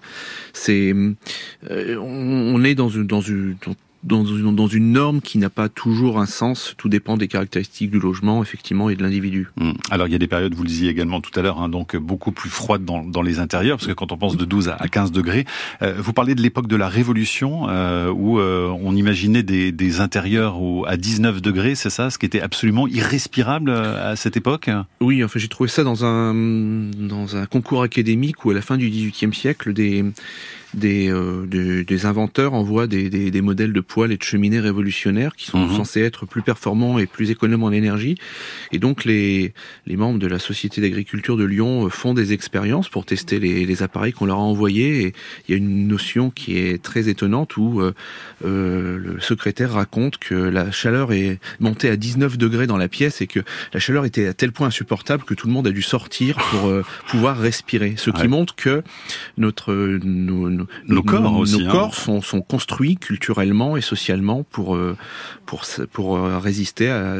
c'est, 0.53 0.95
euh, 1.71 1.97
on, 1.97 2.63
est 2.65 2.75
dans 2.75 2.89
une, 2.89 3.07
dans 3.07 3.21
une, 3.21 3.57
dans 3.67 3.75
une, 4.09 4.55
dans 4.55 4.67
une 4.67 4.93
norme 4.93 5.21
qui 5.21 5.39
n'a 5.39 5.51
pas 5.51 5.69
toujours 5.69 6.19
un 6.19 6.27
sens. 6.27 6.75
Tout 6.77 6.89
dépend 6.89 7.17
des 7.17 7.29
caractéristiques 7.29 7.91
du 7.91 7.99
logement, 7.99 8.43
effectivement, 8.43 8.91
et 8.91 8.97
de 8.97 9.03
l'individu. 9.03 9.49
Hum. 9.61 9.75
Alors, 9.91 10.07
il 10.07 10.13
y 10.13 10.15
a 10.15 10.19
des 10.19 10.27
périodes, 10.27 10.55
vous 10.55 10.63
le 10.63 10.69
disiez 10.69 10.91
également 10.91 11.21
tout 11.21 11.39
à 11.39 11.43
l'heure, 11.43 11.61
hein, 11.61 11.69
donc 11.69 11.97
beaucoup 11.97 12.33
plus 12.33 12.51
froides 12.51 12.85
dans, 12.85 13.03
dans, 13.05 13.23
les 13.23 13.39
intérieurs, 13.39 13.77
parce 13.77 13.87
que 13.87 13.93
quand 13.93 14.13
on 14.13 14.17
pense 14.17 14.37
de 14.37 14.45
12 14.45 14.69
à 14.69 14.89
15 14.89 15.13
degrés, 15.13 15.45
euh, 15.83 15.95
vous 15.99 16.13
parlez 16.13 16.35
de 16.35 16.43
l'époque 16.43 16.67
de 16.67 16.77
la 16.77 16.89
Révolution, 16.89 17.67
euh, 17.69 18.11
où 18.11 18.39
euh, 18.39 18.69
on 18.83 18.97
imaginait 18.97 19.43
des, 19.43 19.73
des 19.73 20.01
intérieurs 20.01 20.61
où, 20.61 20.85
à 20.87 20.97
19 20.97 21.43
degrés, 21.43 21.75
c'est 21.75 21.91
ça, 21.91 22.11
ce 22.11 22.19
qui 22.19 22.27
était 22.27 22.41
absolument 22.41 22.87
irrespirable 22.89 23.71
à 23.71 24.17
cette 24.17 24.37
époque? 24.37 24.71
Oui, 25.01 25.23
enfin, 25.23 25.39
j'ai 25.39 25.49
trouvé 25.49 25.69
ça 25.69 25.85
dans 25.85 26.05
un, 26.05 26.35
dans 26.35 27.37
un 27.37 27.47
concours 27.47 27.83
académique 27.83 28.45
où, 28.45 28.51
à 28.51 28.55
la 28.55 28.63
fin 28.63 28.77
du 28.77 28.89
XVIIIe 28.89 29.35
siècle, 29.35 29.73
des 29.73 30.05
des, 30.75 31.11
euh, 31.11 31.47
des, 31.47 32.07
inventeurs 32.07 32.55
envoient 32.55 32.87
des, 32.87 33.11
des, 33.11 33.31
des, 33.31 33.41
modèles 33.41 33.73
de 33.73 33.81
poêles 33.81 34.13
et 34.13 34.17
de 34.17 34.23
cheminées 34.23 34.61
révolutionnaires 34.61 35.35
qui 35.35 35.47
sont 35.47 35.59
mhm. 35.59 35.77
censés 35.77 36.01
être 36.01 36.27
plus 36.27 36.43
performants 36.43 36.99
et 36.99 37.07
plus 37.07 37.31
économes 37.31 37.65
en 37.65 37.73
énergie. 37.73 38.17
Et 38.73 38.79
donc 38.79 39.05
les, 39.05 39.53
les 39.87 39.97
membres 39.97 40.19
de 40.19 40.27
la 40.27 40.39
Société 40.39 40.81
d'agriculture 40.81 41.37
de 41.37 41.45
Lyon 41.45 41.87
euh, 41.87 41.89
font 41.89 42.15
des 42.15 42.33
expériences 42.33 42.89
pour 42.89 43.05
tester 43.05 43.39
les, 43.39 43.67
les 43.67 43.83
appareils 43.83 44.13
qu'on 44.13 44.27
leur 44.27 44.39
a 44.39 44.43
envoyés. 44.43 45.07
Et 45.07 45.13
il 45.49 45.53
y 45.53 45.55
a 45.55 45.57
une 45.59 45.89
notion 45.89 46.31
qui 46.31 46.59
est 46.59 46.83
très 46.83 47.09
étonnante 47.09 47.57
où 47.57 47.81
euh, 47.81 47.93
euh 48.45 48.99
le 49.01 49.21
secrétaire 49.21 49.73
raconte 49.73 50.19
que 50.19 50.35
la 50.35 50.71
chaleur 50.71 51.13
est 51.13 51.39
montée 51.59 51.89
à 51.89 51.97
19 51.97 52.39
degrés 52.39 52.67
dans 52.67 52.77
la 52.77 52.89
pièce 52.89 53.21
et 53.21 53.27
que 53.27 53.41
la 53.73 53.81
chaleur 53.81 54.05
était 54.05 54.27
à 54.27 54.35
tel 54.35 54.53
point 54.53 54.69
insupportable 54.69 55.25
que 55.25 55.35
tout 55.35 55.47
le 55.47 55.53
monde 55.53 55.67
a 55.67 55.71
dû 55.71 55.83
sortir 55.83 56.37
pour 56.51 56.73
pouvoir 57.09 57.39
respirer. 57.39 57.95
Ce 57.97 58.11
qui 58.11 58.29
montre 58.29 58.55
que 58.55 58.83
notre, 59.39 59.73
nos, 60.03 60.60
nos, 60.87 61.03
corps 61.03 61.37
aussi. 61.37 61.65
Nos 61.65 61.71
corps 61.71 61.95
sont, 61.95 62.23
sont, 62.23 62.41
construits 62.41 62.97
culturellement 62.97 63.77
et 63.77 63.81
socialement 63.81 64.45
pour 64.51 64.79
pour 65.47 65.65
pour 65.93 66.43
résister 66.43 66.91
à 66.91 67.15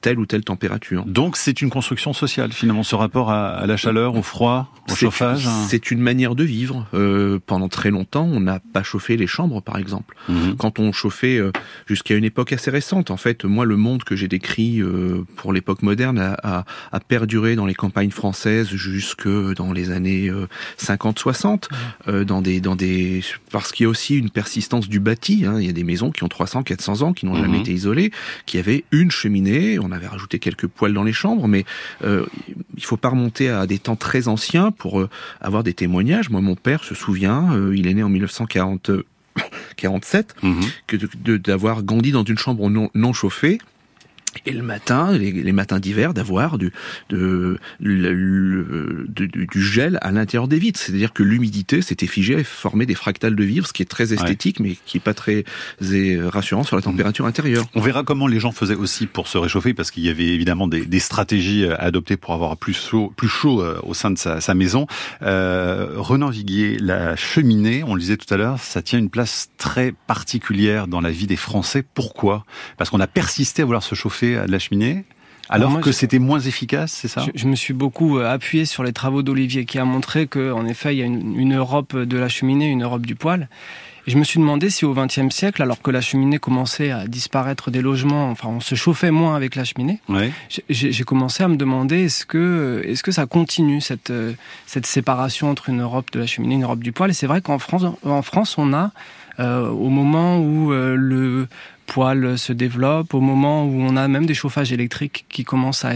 telle 0.00 0.18
ou 0.18 0.26
telle 0.26 0.44
température. 0.44 1.04
Donc 1.06 1.36
c'est 1.36 1.62
une 1.62 1.70
construction 1.70 2.12
sociale 2.12 2.52
finalement, 2.52 2.82
ce 2.82 2.94
rapport 2.94 3.30
à, 3.30 3.66
la 3.66 3.76
chaleur, 3.76 4.16
au 4.16 4.22
froid, 4.22 4.72
au 4.90 4.94
chauffage. 4.94 5.46
Hein. 5.46 5.66
C'est 5.68 5.90
une 5.90 6.00
manière 6.00 6.34
de 6.34 6.44
vivre. 6.44 6.86
pendant 7.46 7.68
très 7.68 7.90
longtemps, 7.90 8.24
on 8.24 8.40
n'a 8.40 8.60
pas 8.72 8.82
chauffé 8.82 9.16
les 9.16 9.26
chambres, 9.26 9.62
par 9.62 9.78
exemple. 9.78 10.16
Mhm. 10.28 10.56
Quand 10.56 10.78
on 10.78 10.92
chauffait 10.92 11.40
jusqu'à 11.86 12.14
une 12.14 12.24
époque 12.24 12.52
assez 12.52 12.70
récente, 12.70 13.10
en 13.10 13.16
fait, 13.16 13.44
moi 13.44 13.64
le 13.64 13.76
monde 13.76 14.04
que 14.04 14.16
j'ai 14.16 14.28
décrit 14.28 14.82
pour 15.36 15.52
l'époque 15.52 15.82
moderne 15.82 16.18
a, 16.18 16.64
a, 16.92 17.00
perduré 17.00 17.56
dans 17.56 17.66
les 17.66 17.74
campagnes 17.74 18.10
françaises 18.10 18.68
jusque 18.68 19.28
dans 19.28 19.72
les 19.72 19.90
années 19.90 20.30
50-60, 20.78 21.68
euh, 22.08 22.12
euh, 22.12 22.24
dans 22.24 22.42
des 22.42 22.53
dans 22.60 22.76
des 22.76 23.22
parce 23.50 23.72
qu'il 23.72 23.84
y 23.84 23.86
a 23.86 23.90
aussi 23.90 24.16
une 24.16 24.30
persistance 24.30 24.88
du 24.88 25.00
bâti. 25.00 25.44
Hein. 25.46 25.60
Il 25.60 25.66
y 25.66 25.68
a 25.68 25.72
des 25.72 25.84
maisons 25.84 26.10
qui 26.10 26.24
ont 26.24 26.28
300-400 26.28 27.02
ans, 27.02 27.12
qui 27.12 27.26
n'ont 27.26 27.36
jamais 27.36 27.56
mhm. 27.56 27.62
été 27.62 27.72
isolées, 27.72 28.10
qui 28.46 28.58
avaient 28.58 28.84
une 28.92 29.10
cheminée. 29.10 29.78
On 29.78 29.92
avait 29.92 30.06
rajouté 30.06 30.38
quelques 30.38 30.66
poêles 30.66 30.94
dans 30.94 31.04
les 31.04 31.12
chambres, 31.12 31.48
mais 31.48 31.64
euh, 32.04 32.26
il 32.76 32.84
faut 32.84 32.96
pas 32.96 33.10
remonter 33.10 33.48
à 33.48 33.66
des 33.66 33.78
temps 33.78 33.96
très 33.96 34.28
anciens 34.28 34.70
pour 34.70 35.00
euh, 35.00 35.08
avoir 35.40 35.62
des 35.62 35.74
témoignages. 35.74 36.30
Moi, 36.30 36.40
mon 36.40 36.56
père 36.56 36.84
se 36.84 36.94
souvient, 36.94 37.58
il 37.72 37.86
est 37.86 37.94
né 37.94 38.02
en 38.02 38.08
1940. 38.08 38.90
47, 39.76 40.36
mhm. 40.42 40.60
que 40.86 40.96
d'avoir 41.36 41.82
grandi 41.82 42.12
dans 42.12 42.22
une 42.22 42.38
chambre 42.38 42.70
non, 42.70 42.88
non 42.94 43.12
chauffée 43.12 43.58
et 44.46 44.52
le 44.52 44.62
matin, 44.62 45.12
les, 45.12 45.52
matins 45.52 45.78
d'hiver, 45.78 46.14
d'avoir 46.14 46.58
du, 46.58 46.72
de, 47.10 47.58
du 47.80 49.62
gel 49.62 49.98
à 50.02 50.10
l'intérieur 50.12 50.48
des 50.48 50.58
vitres. 50.58 50.80
C'est-à-dire 50.80 51.12
que 51.12 51.22
l'humidité 51.22 51.82
s'était 51.82 52.06
figée 52.06 52.34
et 52.34 52.44
formait 52.44 52.86
des 52.86 52.94
fractales 52.94 53.36
de 53.36 53.44
vivre, 53.44 53.66
ce 53.66 53.72
qui 53.72 53.82
est 53.82 53.86
très 53.86 54.12
esthétique, 54.12 54.60
mais 54.60 54.76
qui 54.86 54.98
est 54.98 55.00
pas 55.00 55.14
très 55.14 55.44
rassurant 55.80 56.62
sur 56.62 56.76
la 56.76 56.82
température 56.82 57.26
intérieure. 57.26 57.66
On 57.74 57.80
verra 57.80 58.02
comment 58.02 58.26
les 58.26 58.40
gens 58.40 58.52
faisaient 58.52 58.74
aussi 58.74 59.06
pour 59.06 59.28
se 59.28 59.38
réchauffer, 59.38 59.74
parce 59.74 59.90
qu'il 59.90 60.04
y 60.04 60.08
avait 60.08 60.28
évidemment 60.28 60.68
des, 60.68 60.86
des, 60.86 60.98
stratégies 60.98 61.66
à 61.66 61.76
adopter 61.76 62.16
pour 62.16 62.34
avoir 62.34 62.56
plus 62.56 62.74
chaud, 62.74 63.12
plus 63.16 63.28
chaud 63.28 63.62
euh, 63.62 63.78
au 63.82 63.94
sein 63.94 64.10
de 64.10 64.18
sa, 64.18 64.40
sa 64.40 64.54
maison. 64.54 64.86
Euh, 65.22 65.94
Renan 65.96 66.30
Viguier, 66.30 66.78
la 66.78 67.16
cheminée, 67.16 67.82
on 67.84 67.94
le 67.94 68.00
disait 68.00 68.16
tout 68.16 68.32
à 68.32 68.36
l'heure, 68.36 68.58
ça 68.58 68.82
tient 68.82 68.98
une 68.98 69.10
place 69.10 69.50
très 69.58 69.92
particulière 70.06 70.86
dans 70.86 71.00
la 71.00 71.10
vie 71.10 71.26
des 71.26 71.36
Français. 71.36 71.84
Pourquoi? 71.94 72.44
Parce 72.76 72.90
qu'on 72.90 73.00
a 73.00 73.06
persisté 73.06 73.62
à 73.62 73.64
vouloir 73.64 73.82
se 73.82 73.94
chauffer 73.94 74.23
à 74.36 74.46
la 74.46 74.58
cheminée 74.58 75.04
alors, 75.48 75.80
que 75.80 75.92
c'était 75.92 76.18
moins 76.18 76.40
efficace, 76.40 76.92
c'est 76.92 77.08
ça? 77.08 77.24
Je, 77.34 77.46
me 77.46 77.54
suis 77.54 77.74
beaucoup 77.74 78.18
euh, 78.18 78.32
appuyé 78.32 78.64
sur 78.64 78.82
les 78.82 78.92
travaux 78.92 79.22
d'Olivier 79.22 79.66
qui 79.66 79.78
a 79.78 79.84
montré 79.84 80.26
qu'en 80.26 80.66
effet, 80.66 80.94
il 80.94 80.98
y 80.98 81.02
a 81.02 81.06
une, 81.06 81.54
Europe 81.54 81.96
de 81.96 82.16
la 82.16 82.28
cheminée, 82.28 82.66
une 82.66 82.82
Europe 82.82 83.04
du 83.04 83.14
poêle. 83.14 83.48
Et 84.06 84.10
je 84.10 84.18
me 84.18 84.24
suis 84.24 84.38
demandé 84.38 84.68
si 84.68 84.84
au 84.84 84.94
XXe 84.94 85.34
siècle, 85.34 85.62
alors 85.62 85.80
que 85.80 85.90
la 85.90 86.02
cheminée 86.02 86.38
commençait 86.38 86.90
à 86.90 87.06
disparaître 87.06 87.70
des 87.70 87.80
logements, 87.80 88.30
enfin 88.30 88.48
on 88.48 88.60
se 88.60 88.74
chauffait 88.74 89.10
moins 89.10 89.34
avec 89.34 89.54
la 89.54 89.64
cheminée, 89.64 89.98
j'ai 90.68 91.04
commencé 91.04 91.42
à 91.42 91.48
me 91.48 91.56
demander 91.56 92.04
est-ce 92.04 92.26
que, 92.26 92.82
est 92.84 92.94
-ce 92.94 93.02
que 93.02 93.12
ça 93.12 93.24
continue 93.24 93.80
cette, 93.80 94.10
euh, 94.10 94.34
cette 94.66 94.84
séparation 94.84 95.48
entre 95.50 95.70
une 95.70 95.80
Europe 95.80 96.10
de 96.12 96.20
la 96.20 96.26
cheminée 96.26 96.54
et 96.54 96.58
une 96.58 96.64
Europe 96.64 96.82
du 96.82 96.92
poêle 96.92 97.10
Et 97.10 97.14
c'est 97.14 97.26
vrai 97.26 97.40
qu'en 97.40 97.58
France, 97.58 97.84
en 98.04 98.22
France, 98.22 98.58
on 98.58 98.74
a 98.74 98.90
euh, 99.40 99.68
au 99.68 99.88
moment 99.88 100.38
où 100.38 100.70
le 100.70 101.48
poêle 101.86 102.38
se 102.38 102.52
développe, 102.52 103.14
au 103.14 103.20
moment 103.20 103.64
où 103.64 103.80
on 103.80 103.96
a 103.96 104.08
même 104.08 104.26
des 104.26 104.34
chauffages 104.34 104.72
électriques 104.72 105.26
qui 105.28 105.44
commencent 105.44 105.84
à, 105.84 105.94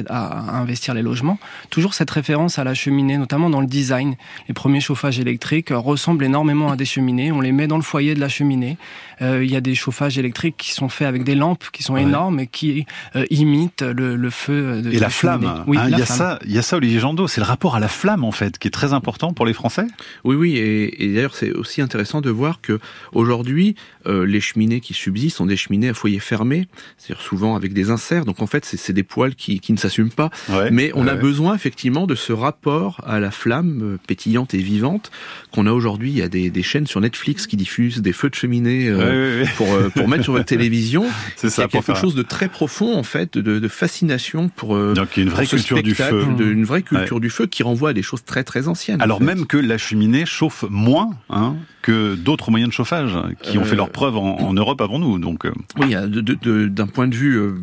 investir 0.59 0.95
les 0.95 1.03
logements. 1.03 1.39
Toujours 1.71 1.95
cette 1.95 2.11
référence 2.11 2.59
à 2.59 2.65
la 2.65 2.75
cheminée, 2.75 3.17
notamment 3.17 3.51
dans 3.51 3.61
le 3.61 3.67
design. 3.67 4.17
Les 4.49 4.55
premiers 4.55 4.81
chauffages 4.81 5.19
électriques 5.19 5.71
ressemblent 5.71 6.25
énormément 6.25 6.71
à 6.71 6.77
des 6.77 6.85
cheminées. 6.85 7.33
On 7.33 7.41
les 7.41 7.53
met 7.53 7.67
dans 7.67 7.77
le 7.77 7.83
foyer 7.83 8.15
de 8.15 8.21
la 8.21 8.29
cheminée. 8.29 8.77
Euh, 9.21 9.45
il 9.45 9.51
y 9.51 9.57
a 9.57 9.61
des 9.61 9.75
chauffages 9.75 10.19
électriques 10.19 10.57
qui 10.57 10.73
sont 10.73 10.89
faits 10.89 11.09
avec 11.09 11.25
des 11.25 11.35
lampes 11.35 11.65
qui 11.73 11.83
sont 11.83 11.97
énormes 11.97 12.41
et 12.41 12.47
qui 12.47 12.87
euh, 13.17 13.25
imitent 13.31 13.83
le, 13.83 14.31
feu 14.31 14.83
de 14.83 14.93
Et 14.93 14.99
la, 14.99 15.11
flamme. 15.11 15.65
Oui, 15.67 15.77
hein, 15.79 15.89
il 15.89 15.99
y 15.99 16.03
a 16.03 16.07
ça, 16.07 16.39
il 16.45 16.53
y 16.53 16.59
a 16.59 16.63
ça, 16.63 16.77
Olivier 16.77 17.01
Jandot. 17.01 17.27
C'est 17.27 17.41
le 17.41 17.47
rapport 17.47 17.75
à 17.75 17.81
la 17.81 17.89
flamme 17.89 18.25
en 18.25 18.33
fait 18.33 18.59
qui 18.59 18.69
est 18.69 18.73
très 18.73 18.93
important 18.93 19.33
pour 19.33 19.47
les 19.47 19.53
Français. 19.53 19.87
Oui, 20.25 20.37
oui. 20.37 20.57
Et, 20.57 21.13
d'ailleurs, 21.15 21.35
c'est 21.35 21.53
aussi 21.53 21.81
intéressant 21.81 22.21
de 22.21 22.31
voir 22.31 22.61
que 22.61 22.79
aujourd'hui, 23.13 23.75
euh, 24.07 24.25
les 24.25 24.41
cheminées 24.41 24.81
qui 24.81 24.95
subsistent 24.95 25.39
sont 25.39 25.47
des 25.47 25.57
cheminées 25.57 25.78
à 25.87 25.95
foyer 25.95 26.19
fermé, 26.19 26.67
c'est-à-dire 26.97 27.23
souvent 27.23 27.55
avec 27.55 27.73
des 27.73 27.91
inserts. 27.91 28.25
Donc 28.25 28.43
en 28.43 28.47
fait, 28.47 28.65
c'est 28.65 28.93
des 28.93 29.05
poils 29.05 29.35
qui, 29.35 29.61
qui 29.61 29.73
ne 29.73 29.79
s'assument 29.79 30.11
pas. 30.11 30.31
Mais 30.73 30.91
on 30.95 31.07
a 31.07 31.15
besoin 31.15 31.55
effectivement 31.55 32.07
de 32.07 32.15
ce 32.15 32.33
rapport 32.33 33.01
à 33.07 33.21
la 33.21 33.31
flamme 33.31 33.81
euh, 33.83 33.99
pétillante 34.07 34.55
et 34.55 34.59
vivante 34.59 35.11
qu'on 35.53 35.67
a 35.67 35.73
aujourd'hui. 35.73 36.11
Il 36.11 36.19
y 36.19 36.23
a 36.23 36.29
des, 36.29 36.51
des, 36.51 36.63
chaînes 36.63 36.87
sur 36.87 37.01
Netflix 37.01 37.47
qui 37.47 37.57
diffusent 37.57 38.01
des 38.03 38.13
feux 38.13 38.31
de 38.31 38.35
cheminée 38.35 38.89
euh, 38.89 39.45
pour, 39.57 39.73
euh, 39.73 39.89
pour 39.89 40.09
mettre 40.09 40.25
sur 40.25 40.33
votre 40.33 40.45
télévision. 40.57 41.05
C'est 41.37 41.51
ça. 41.51 41.63
Il 41.63 41.75
y 41.75 41.79
a 41.79 41.83
quelque 41.83 41.99
chose 41.99 42.15
de 42.15 42.23
très 42.23 42.49
profond 42.49 42.97
en 42.97 43.03
fait, 43.03 43.39
de, 43.39 43.59
de 43.59 43.69
fascination 43.69 44.49
pour. 44.49 44.77
Donc 44.95 45.17
il 45.17 45.21
y 45.21 45.23
a 45.23 45.27
une 45.27 45.33
vraie 45.33 45.47
culture 45.47 45.83
du 45.83 45.95
feu. 45.95 46.27
De, 46.37 46.45
une 46.45 46.65
vraie 46.65 46.83
culture 46.83 47.21
du 47.21 47.31
feu 47.31 47.47
qui 47.47 47.63
renvoie 47.63 47.91
à 47.91 47.93
des 47.93 48.03
choses 48.03 48.25
très 48.25 48.45
très 48.45 48.69
anciennes. 48.69 49.01
Alors 49.03 49.21
même 49.21 49.47
que 49.47 49.57
la 49.57 49.79
cheminée 49.79 50.27
chauffe 50.27 50.65
moins 50.69 51.11
hein, 51.31 51.57
que 51.83 52.15
d'autres 52.15 52.51
moyens 52.51 52.71
de 52.71 52.75
chauffage 52.75 53.17
qui 53.43 53.59
ont 53.59 53.65
fait 53.65 53.77
leur 53.77 53.91
preuve 53.91 54.17
en, 54.17 54.39
en 54.41 54.53
Europe 54.53 54.81
avant 54.81 54.99
nous. 54.99 55.19
Donc 55.19 55.47
oui, 55.77 55.95
d'un 55.95 56.87
point 56.87 57.09
de 57.09 57.15
vue 57.15 57.37
euh, 57.37 57.55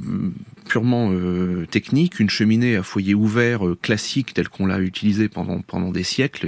purement 0.68 1.10
euh, 1.12 1.66
technique, 1.66 2.20
une 2.20 2.30
cheminée 2.30 2.76
à 2.76 2.84
foyer 2.84 3.16
ouvert 3.16 3.66
euh, 3.66 3.78
classique 3.82 4.34
telle 4.34 4.48
qu'on 4.48 4.68
l'a 4.68 4.80
utilisée 4.80 5.28
pendant 5.28 5.62
pendant 5.62 5.92
des 5.92 6.04
siècles 6.04 6.48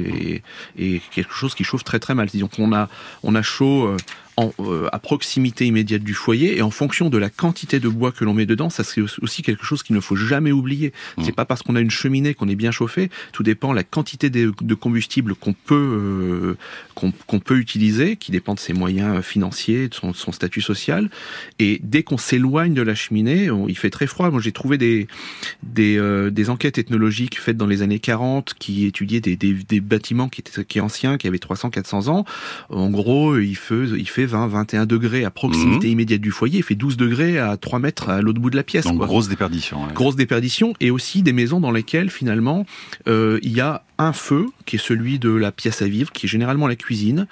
est, 0.77 1.01
quelque 1.11 1.33
chose 1.33 1.55
qui 1.55 1.63
chauffe 1.63 1.83
très 1.83 1.99
très 1.99 2.13
mal. 2.13 2.27
Disons 2.27 2.47
qu'on 2.47 2.73
a 2.73 2.89
on 3.23 3.33
a 3.33 3.41
chaud 3.41 3.95
en, 4.37 4.53
euh, 4.59 4.87
à 4.91 4.99
proximité 4.99 5.65
immédiate 5.65 6.03
du 6.03 6.13
foyer 6.13 6.57
et 6.57 6.61
en 6.61 6.69
fonction 6.69 7.09
de 7.09 7.17
la 7.17 7.31
quantité 7.31 7.79
de 7.79 7.89
bois 7.89 8.11
que 8.11 8.23
l'on 8.23 8.35
met 8.35 8.45
dedans, 8.45 8.69
ça 8.69 8.83
c'est 8.83 9.01
aussi 9.01 9.41
quelque 9.41 9.65
chose 9.65 9.81
qu'il 9.81 9.95
ne 9.95 9.99
faut 9.99 10.15
jamais 10.15 10.51
oublier. 10.51 10.93
Mmh. 11.17 11.23
C'est 11.25 11.31
pas 11.35 11.45
parce 11.45 11.63
qu'on 11.63 11.75
a 11.75 11.79
une 11.79 11.89
cheminée 11.89 12.35
qu'on 12.35 12.47
est 12.47 12.55
bien 12.55 12.69
chauffé, 12.69 13.09
tout 13.33 13.41
dépend 13.41 13.73
la 13.73 13.83
quantité 13.83 14.29
de, 14.29 14.53
de 14.61 14.75
combustible 14.75 15.33
qu'on 15.33 15.53
peut 15.53 15.75
euh, 15.75 16.57
qu'on 16.93 17.39
peut 17.39 17.57
utiliser, 17.57 18.15
qui 18.15 18.31
dépend 18.31 18.53
de 18.53 18.59
ses 18.59 18.73
moyens 18.73 19.23
financiers, 19.23 19.87
de 19.87 19.93
son, 19.93 20.13
son 20.13 20.31
statut 20.31 20.61
social. 20.61 21.09
Et 21.59 21.79
dès 21.83 22.01
qu'on 22.03 22.17
s'éloigne 22.17 22.73
de 22.73 22.81
la 22.81 22.95
cheminée, 22.95 23.49
il 23.67 23.77
fait 23.77 23.89
très 23.89 24.07
froid. 24.07 24.29
Moi 24.29 24.41
j'ai 24.41 24.51
trouvé 24.51 24.77
des 24.77 25.07
des, 25.63 25.97
euh, 25.97 26.29
des 26.29 26.49
enquêtes 26.49 26.77
ethnologiques 26.77 27.39
faites 27.39 27.57
dans 27.57 27.67
les 27.67 27.81
années 27.81 27.99
40 27.99 28.53
qui 28.53 28.85
étudiaient 28.85 29.21
des, 29.21 29.35
des, 29.35 29.53
des 29.53 29.79
bâtiments 29.79 30.29
qui 30.29 30.41
étaient 30.41 30.63
qui 30.63 30.79
anciens, 30.79 31.17
qui 31.17 31.27
avaient 31.27 31.37
300-400 31.37 32.09
ans. 32.09 32.25
En 32.69 32.89
gros, 32.89 33.37
il 33.37 33.55
fait 33.55 33.85
il 33.97 34.07
fait 34.07 34.26
20, 34.27 34.47
21 34.47 34.85
degrés 34.85 35.25
à 35.25 35.31
proximité 35.31 35.87
mhm. 35.87 35.93
immédiate 35.93 36.21
du 36.21 36.31
foyer, 36.31 36.59
il 36.59 36.63
fait 36.63 36.75
12 36.75 36.97
degrés 36.97 37.39
à 37.39 37.57
3 37.57 37.79
mètres 37.79 38.09
à 38.09 38.21
l'autre 38.21 38.39
bout 38.39 38.49
de 38.49 38.55
la 38.55 38.63
pièce. 38.63 38.85
Donc 38.85 38.99
grosse 38.99 39.27
déperdition. 39.27 39.79
Grosse 39.93 40.15
déperdition 40.15 40.73
et 40.79 40.91
aussi 40.91 41.23
des 41.23 41.33
maisons 41.33 41.59
dans 41.59 41.71
lesquelles 41.71 42.09
finalement 42.09 42.65
euh, 43.07 43.39
il 43.41 43.53
y 43.53 43.61
a 43.61 43.83
un 43.97 44.13
feu, 44.13 44.45
qui 44.65 44.75
est 44.75 44.79
celui 44.79 45.17
de 45.17 45.31
la 45.31 45.51
pièce 45.51 45.81
à 45.81 45.87
vivre, 45.87 46.11
qui 46.11 46.27
est 46.27 46.29
généralement 46.29 46.67
la 46.67 46.75
cuisine, 46.75 47.27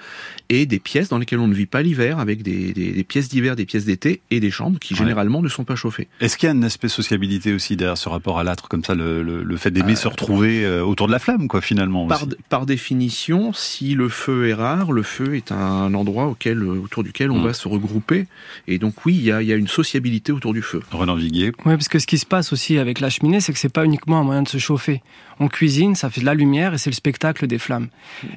et 0.49 0.65
des 0.65 0.79
pièces 0.79 1.09
dans 1.09 1.17
lesquelles 1.17 1.39
on 1.39 1.47
ne 1.47 1.53
vit 1.53 1.65
pas 1.65 1.81
l'hiver, 1.81 2.19
avec 2.19 2.41
des, 2.41 2.73
des, 2.73 3.03
pièces 3.03 3.29
d'hiver, 3.29 3.55
des 3.55 3.65
pièces 3.65 3.85
d'été, 3.85 4.21
et 4.31 4.39
des 4.39 4.51
chambres 4.51 4.79
qui 4.79 4.95
généralement 4.95 5.41
ne 5.41 5.49
sont 5.49 5.63
pas 5.63 5.75
chauffées. 5.75 6.07
Est-ce 6.19 6.37
qu'il 6.37 6.47
y 6.47 6.51
a 6.51 6.55
un 6.55 6.63
aspect 6.63 6.87
sociabilité 6.87 7.53
aussi 7.53 7.75
derrière 7.75 7.97
ce 7.97 8.09
rapport 8.09 8.39
à 8.39 8.43
l'âtre, 8.43 8.67
comme 8.67 8.83
ça, 8.83 8.95
le, 8.95 9.23
le, 9.23 9.57
fait 9.57 9.71
d'aimer 9.71 9.95
se 9.95 10.07
retrouver 10.07 10.65
euh, 10.65 10.83
autour 10.83 11.07
de 11.07 11.11
la 11.11 11.19
flamme, 11.19 11.47
quoi, 11.47 11.61
finalement 11.61 12.07
par, 12.07 12.25
par, 12.49 12.65
définition, 12.65 13.53
si 13.53 13.95
le 13.95 14.09
feu 14.09 14.49
est 14.49 14.53
rare, 14.53 14.91
le 14.91 15.03
feu 15.03 15.35
est 15.35 15.51
un 15.51 15.93
endroit 15.93 16.27
auquel, 16.27 16.63
autour 16.63 17.03
duquel 17.03 17.31
on 17.31 17.39
mm. 17.39 17.45
va 17.45 17.53
se 17.53 17.67
regrouper, 17.67 18.27
et 18.67 18.77
donc 18.77 19.05
oui, 19.05 19.15
il 19.15 19.23
y 19.23 19.31
a, 19.31 19.41
y 19.41 19.51
a, 19.51 19.55
une 19.55 19.67
sociabilité 19.67 20.31
autour 20.31 20.53
du 20.53 20.61
feu. 20.61 20.81
Renan 20.91 21.15
Viguier. 21.15 21.51
Oui, 21.65 21.73
parce 21.73 21.87
que 21.87 21.99
ce 21.99 22.07
qui 22.07 22.17
se 22.17 22.25
passe 22.25 22.53
aussi 22.53 22.77
avec 22.77 22.99
la 22.99 23.09
cheminée, 23.09 23.39
c'est 23.39 23.53
que 23.53 23.59
c'est 23.59 23.69
pas 23.69 23.85
uniquement 23.85 24.19
un 24.19 24.23
moyen 24.23 24.43
de 24.43 24.49
se 24.49 24.57
chauffer 24.57 25.01
on 25.39 25.47
cuisine, 25.47 25.95
ça 25.95 26.09
fait 26.09 26.21
de 26.21 26.25
la 26.25 26.33
lumière 26.33 26.73
et 26.73 26.77
c'est 26.77 26.89
le 26.89 26.95
spectacle 26.95 27.47
des 27.47 27.57
flammes. 27.57 27.89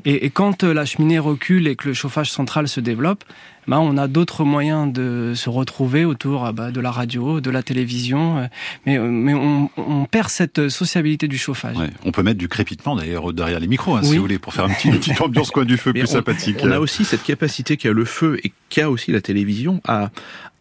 Et, 0.05 0.31
quand 0.31 0.65
euh, 0.65 0.75
la 0.75 0.85
cheminée 0.85 1.19
recule 1.19 1.69
et 1.69 1.77
que 1.77 1.89
le 1.89 1.95
chauffage 1.95 2.31
central 2.31 2.69
se 2.69 2.81
développe, 2.81 3.25
bah, 3.67 3.79
on 3.81 3.99
a 3.99 4.09
d'autres 4.09 4.45
moyens 4.45 4.91
de 4.93 5.35
se 5.37 5.51
retrouver 5.51 6.05
autour 6.05 6.47
ah 6.47 6.53
bah, 6.53 6.71
de 6.71 6.81
la 6.81 6.91
radio, 6.91 7.41
de 7.41 7.51
la 7.51 7.63
télévision, 7.63 8.39
euh, 8.39 8.47
mais, 8.87 8.99
euh, 8.99 9.09
mais 9.11 9.35
on, 9.35 10.07
perd 10.11 10.31
cette 10.31 10.71
sociabilité 10.71 11.29
du 11.29 11.37
chauffage. 11.37 11.77
On 12.05 12.13
peut 12.13 12.23
mettre 12.23 12.39
du 12.39 12.49
crépitement 12.49 12.97
d'ailleurs 12.97 13.33
derrière 13.33 13.61
les 13.61 13.67
micros, 13.67 13.97
hein, 13.97 14.03
si 14.03 14.17
vous 14.17 14.23
voulez, 14.23 14.39
pour 14.39 14.55
faire 14.55 14.67
une 14.67 14.99
petite 14.99 15.21
ambiance 15.21 15.51
coin 15.51 15.67
du 15.67 15.77
feu 15.77 15.93
plus 15.93 16.07
sympathique. 16.07 16.59
On 16.63 16.71
a 16.71 16.79
aussi 16.79 17.05
cette 17.05 17.23
capacité 17.23 17.77
qu'a 17.77 17.93
le 17.93 18.05
feu 18.07 18.39
et 18.43 18.53
qu'a 18.71 18.89
aussi 18.91 19.13
la 19.13 19.21
télévision 19.21 19.83
à, 19.87 20.11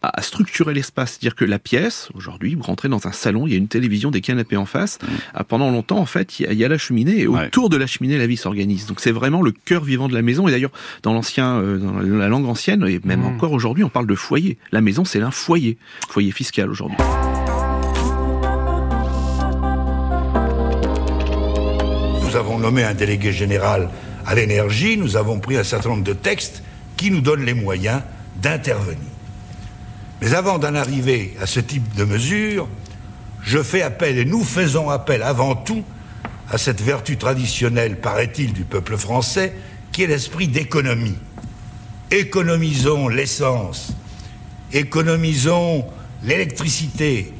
à 0.02 0.22
structurer 0.22 0.74
l'espace. 0.74 1.12
C'est-à-dire 1.12 1.34
que 1.34 1.44
la 1.44 1.58
pièce, 1.58 2.08
aujourd'hui, 2.14 2.54
vous 2.54 2.62
rentrez 2.62 2.88
dans 2.88 3.06
un 3.06 3.12
salon, 3.12 3.46
il 3.46 3.52
y 3.52 3.54
a 3.54 3.58
une 3.58 3.68
télévision, 3.68 4.10
des 4.10 4.20
canapés 4.20 4.56
en 4.56 4.66
face. 4.66 4.98
Mm. 5.02 5.42
Pendant 5.48 5.70
longtemps, 5.70 5.98
en 5.98 6.06
fait, 6.06 6.38
il 6.38 6.52
y, 6.52 6.64
a, 6.64 6.68
la 6.68 6.78
cheminée 6.78 7.20
et 7.20 7.26
autour 7.26 7.68
de 7.68 7.76
la 7.76 7.86
cheminée, 7.86 8.16
la 8.18 8.26
vie 8.26 8.36
s'organise. 8.36 8.86
Donc 8.86 9.00
c'est 9.00 9.10
vraiment 9.10 9.42
le 9.42 9.52
cœur 9.52 9.82
vivant 9.82 10.08
de 10.08 10.14
la 10.14 10.22
maison. 10.22 10.46
Et 10.46 10.50
d'ailleurs, 10.50 10.70
dans 11.02 11.12
l'ancien, 11.12 11.56
euh, 11.56 11.78
dans 11.78 11.98
la 11.98 12.28
langue 12.28 12.46
ancienne, 12.46 12.84
et 12.86 13.00
même 13.04 13.22
mm. 13.22 13.26
encore 13.26 13.52
aujourd'hui, 13.52 13.84
on 13.84 13.88
parle 13.88 14.06
de 14.06 14.14
foyer. 14.14 14.58
La 14.70 14.80
maison, 14.80 15.04
c'est 15.04 15.20
un 15.20 15.30
foyer, 15.30 15.78
foyer 16.08 16.30
fiscal 16.30 16.70
aujourd'hui. 16.70 16.98
Nous 22.22 22.36
avons 22.36 22.58
nommé 22.58 22.84
un 22.84 22.94
délégué 22.94 23.32
général 23.32 23.88
à 24.26 24.34
l'énergie, 24.34 24.96
nous 24.96 25.16
avons 25.16 25.40
pris 25.40 25.56
un 25.56 25.64
certain 25.64 25.88
nombre 25.88 26.04
de 26.04 26.12
textes 26.12 26.62
qui 26.96 27.10
nous 27.10 27.22
donnent 27.22 27.44
les 27.44 27.54
moyens 27.54 28.02
d'intervenir. 28.42 29.17
Mais 30.20 30.34
avant 30.34 30.58
d'en 30.58 30.74
arriver 30.74 31.36
à 31.40 31.46
ce 31.46 31.60
type 31.60 31.94
de 31.94 32.04
mesures, 32.04 32.68
je 33.42 33.62
fais 33.62 33.82
appel, 33.82 34.18
et 34.18 34.24
nous 34.24 34.42
faisons 34.42 34.90
appel 34.90 35.22
avant 35.22 35.54
tout, 35.54 35.84
à 36.50 36.58
cette 36.58 36.80
vertu 36.80 37.16
traditionnelle, 37.16 38.00
paraît-il, 38.00 38.52
du 38.52 38.64
peuple 38.64 38.96
français, 38.96 39.54
qui 39.92 40.02
est 40.02 40.06
l'esprit 40.06 40.48
d'économie. 40.48 41.18
Économisons 42.10 43.08
l'essence, 43.08 43.92
économisons 44.72 45.84
l'électricité, 46.24 47.32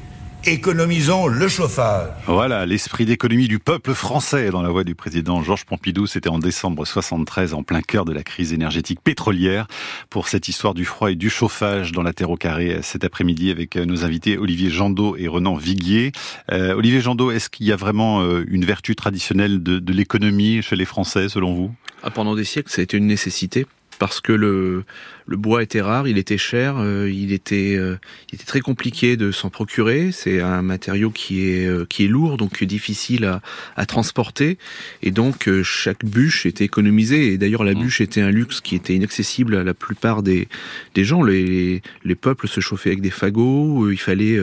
économisons 0.45 1.27
le 1.27 1.49
chauffage. 1.49 2.11
Voilà, 2.27 2.65
l'esprit 2.67 3.05
d'économie 3.05 3.49
du 3.49 3.59
peuple 3.59 3.93
français 3.93 4.51
dans 4.51 4.63
la 4.63 4.69
voix 4.69 4.85
du 4.85 4.95
président 4.95 5.43
Georges 5.43 5.65
Pompidou. 5.65 6.07
C'était 6.07 6.29
en 6.29 6.39
décembre 6.39 6.87
73, 6.87 7.55
en 7.55 7.63
plein 7.63 7.83
cœur 7.83 8.05
de 8.05 8.13
la 8.13 8.23
crise 8.23 8.53
énergétique 8.53 9.01
pétrolière, 9.03 9.67
pour 10.11 10.29
cette 10.29 10.49
histoire 10.49 10.75
du 10.75 10.85
froid 10.85 11.11
et 11.11 11.17
du 11.17 11.31
chauffage 11.31 11.93
dans 11.93 12.03
la 12.03 12.13
terre 12.13 12.31
au 12.31 12.37
carré 12.37 12.81
cet 12.83 13.05
après-midi 13.05 13.51
avec 13.51 13.77
euh, 13.77 13.85
nos 13.85 14.05
invités 14.05 14.39
Olivier 14.39 14.71
Jandot 14.71 15.17
et 15.17 15.29
Renan 15.29 15.57
Viguier. 15.57 16.13
Euh, 16.53 16.75
Olivier 16.75 17.01
Jandot, 17.01 17.31
est-ce 17.31 17.51
qu'il 17.51 17.67
y 17.67 17.73
a 17.73 17.77
vraiment 17.77 18.23
euh, 18.23 18.45
une 18.49 18.65
vertu 18.65 18.95
traditionnelle 18.95 19.63
de, 19.63 19.79
de 19.79 19.93
l'économie 19.93 20.63
chez 20.63 20.77
les 20.77 20.85
Français, 20.85 21.29
selon 21.29 21.55
vous? 21.55 21.75
Ah, 22.03 22.11
Pendant 22.11 22.35
des 22.35 22.45
siècles, 22.45 22.71
ça 22.71 22.81
a 22.81 22.85
été 22.85 22.97
une 22.97 23.07
nécessité 23.07 23.67
parce 23.99 24.21
que 24.21 24.33
le, 24.33 24.85
le 25.29 25.37
bois 25.37 25.63
était 25.63 25.83
rare, 25.83 26.09
il 26.09 26.17
était 26.17 26.39
cher, 26.39 26.77
euh, 26.79 27.11
il 27.11 27.33
était 27.33 27.77
euh, 27.77 27.97
il 28.33 28.37
était 28.37 28.47
très 28.47 28.61
compliqué 28.61 29.19
de 29.19 29.31
s'en 29.31 29.51
procurer. 29.51 30.11
C'est 30.11 30.41
un 30.41 30.63
matériau 30.63 31.11
qui 31.11 31.51
est 31.51 31.67
euh, 31.67 31.85
qui 31.87 32.07
est 32.07 32.09
lourd, 32.09 32.39
donc 32.39 32.65
difficile 32.65 33.27
à, 33.27 33.43
à 33.77 33.85
transporter, 33.85 34.57
et 35.03 35.11
donc 35.11 35.49
chaque 35.63 36.05
bûche 36.05 36.47
était 36.47 36.65
économisée. 36.65 37.35
Et 37.35 37.39
d'ailleurs, 37.39 37.63
la 37.63 37.75
mmh. 37.75 37.81
bûche 37.81 38.01
était 38.01 38.23
un 38.23 38.31
luxe 38.31 38.63
qui 38.63 38.75
était 38.75 38.95
inaccessible 38.95 39.55
à 39.55 39.65
la 39.65 39.75
plupart 39.75 40.23
des 40.23 40.49
des 40.95 41.05
gens. 41.05 41.23
Les 41.23 41.83
les 42.05 42.15
peuples 42.15 42.49
se 42.49 42.61
chauffaient 42.61 42.91
avec 42.91 43.03
des 43.03 43.11
fagots. 43.11 43.91
Il 43.91 43.99
fallait 43.99 44.41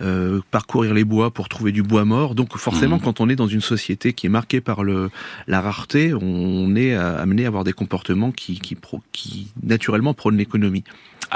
euh, 0.00 0.40
parcourir 0.50 0.92
les 0.92 1.04
bois 1.04 1.30
pour 1.30 1.48
trouver 1.48 1.70
du 1.70 1.82
bois 1.82 2.04
mort. 2.04 2.34
Donc 2.34 2.56
forcément, 2.58 2.96
mmh. 2.96 3.02
quand 3.02 3.20
on 3.20 3.28
est 3.28 3.36
dans 3.36 3.46
une 3.46 3.60
société 3.60 4.12
qui 4.12 4.26
est 4.26 4.30
marquée 4.30 4.60
par 4.60 4.82
le, 4.82 5.10
la 5.46 5.60
rareté, 5.60 6.12
on 6.14 6.74
est 6.74 6.94
amené 6.94 7.44
à 7.44 7.48
avoir 7.48 7.62
des 7.62 7.72
comportements 7.72 8.32
qui, 8.32 8.58
qui, 8.58 8.76
qui 9.12 9.52
naturellement 9.62 10.12
prônent 10.24 10.38
l'économie. 10.38 10.84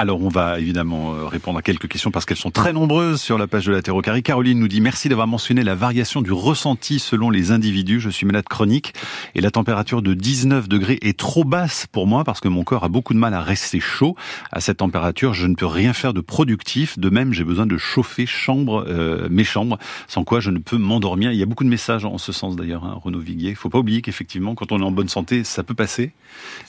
Alors 0.01 0.23
on 0.23 0.29
va 0.29 0.61
évidemment 0.61 1.13
euh, 1.13 1.27
répondre 1.27 1.59
à 1.59 1.63
quelques 1.63 1.89
questions 1.89 2.13
parce 2.13 2.25
qu'elles 2.25 2.37
sont 2.37 2.53
très 2.53 2.73
nombreuses 2.73 3.21
sur 3.21 3.37
la 3.37 3.49
page 3.49 3.67
de 3.67 3.73
la 3.73 3.83
Terre. 3.83 3.97
Caroline 4.23 4.61
nous 4.61 4.69
dit 4.69 4.81
merci 4.81 5.09
d'avoir 5.09 5.27
mentionné 5.27 5.65
la 5.65 5.75
variation 5.75 6.23
du 6.23 6.31
ressenti 6.31 7.01
selon 7.01 7.31
les 7.31 7.51
individus. 7.51 7.99
Je 7.99 8.09
suis 8.09 8.25
malade 8.25 8.45
chronique 8.49 8.95
et 9.35 9.41
la 9.41 9.51
température 9.51 10.01
de 10.01 10.15
19 10.15 10.69
degrés 10.69 11.01
est 11.03 11.19
trop 11.19 11.43
basse 11.43 11.89
pour 11.91 12.07
moi 12.07 12.23
parce 12.23 12.39
que 12.39 12.47
mon 12.47 12.63
corps 12.63 12.85
a 12.85 12.89
beaucoup 12.89 13.13
de 13.13 13.19
mal 13.19 13.35
à 13.35 13.41
rester 13.41 13.81
chaud. 13.81 14.15
À 14.53 14.61
cette 14.61 14.77
température, 14.77 15.35
je 15.35 15.49
ne 15.49 15.57
peux 15.57 15.67
rien 15.67 15.93
faire 15.93 16.15
de 16.15 16.21
productif. 16.21 16.97
De 16.97 17.11
même, 17.11 17.33
j'ai 17.33 17.43
besoin 17.43 17.67
de 17.67 17.77
chauffer 17.77 18.25
chambre, 18.25 18.85
euh, 18.87 19.27
mes 19.33 19.43
chambres, 19.43 19.79
sans 20.07 20.23
quoi 20.23 20.39
je 20.39 20.53
ne 20.53 20.59
peux 20.59 20.79
m'endormir. 20.79 21.33
Il 21.33 21.39
y 21.41 21.43
a 21.43 21.47
beaucoup 21.47 21.65
de 21.65 21.71
messages 21.71 22.05
en 22.05 22.19
ce 22.19 22.31
sens 22.31 22.55
d'ailleurs, 22.55 22.85
hein, 22.85 23.01
Renaud 23.03 23.19
Viguier. 23.19 23.51
Il 23.51 23.57
faut 23.57 23.69
pas 23.69 23.79
oublier 23.79 24.01
qu'effectivement, 24.01 24.55
quand 24.55 24.71
on 24.71 24.79
est 24.79 24.85
en 24.85 24.93
bonne 24.93 25.09
santé, 25.09 25.43
ça 25.43 25.65
peut 25.65 25.75
passer. 25.75 26.13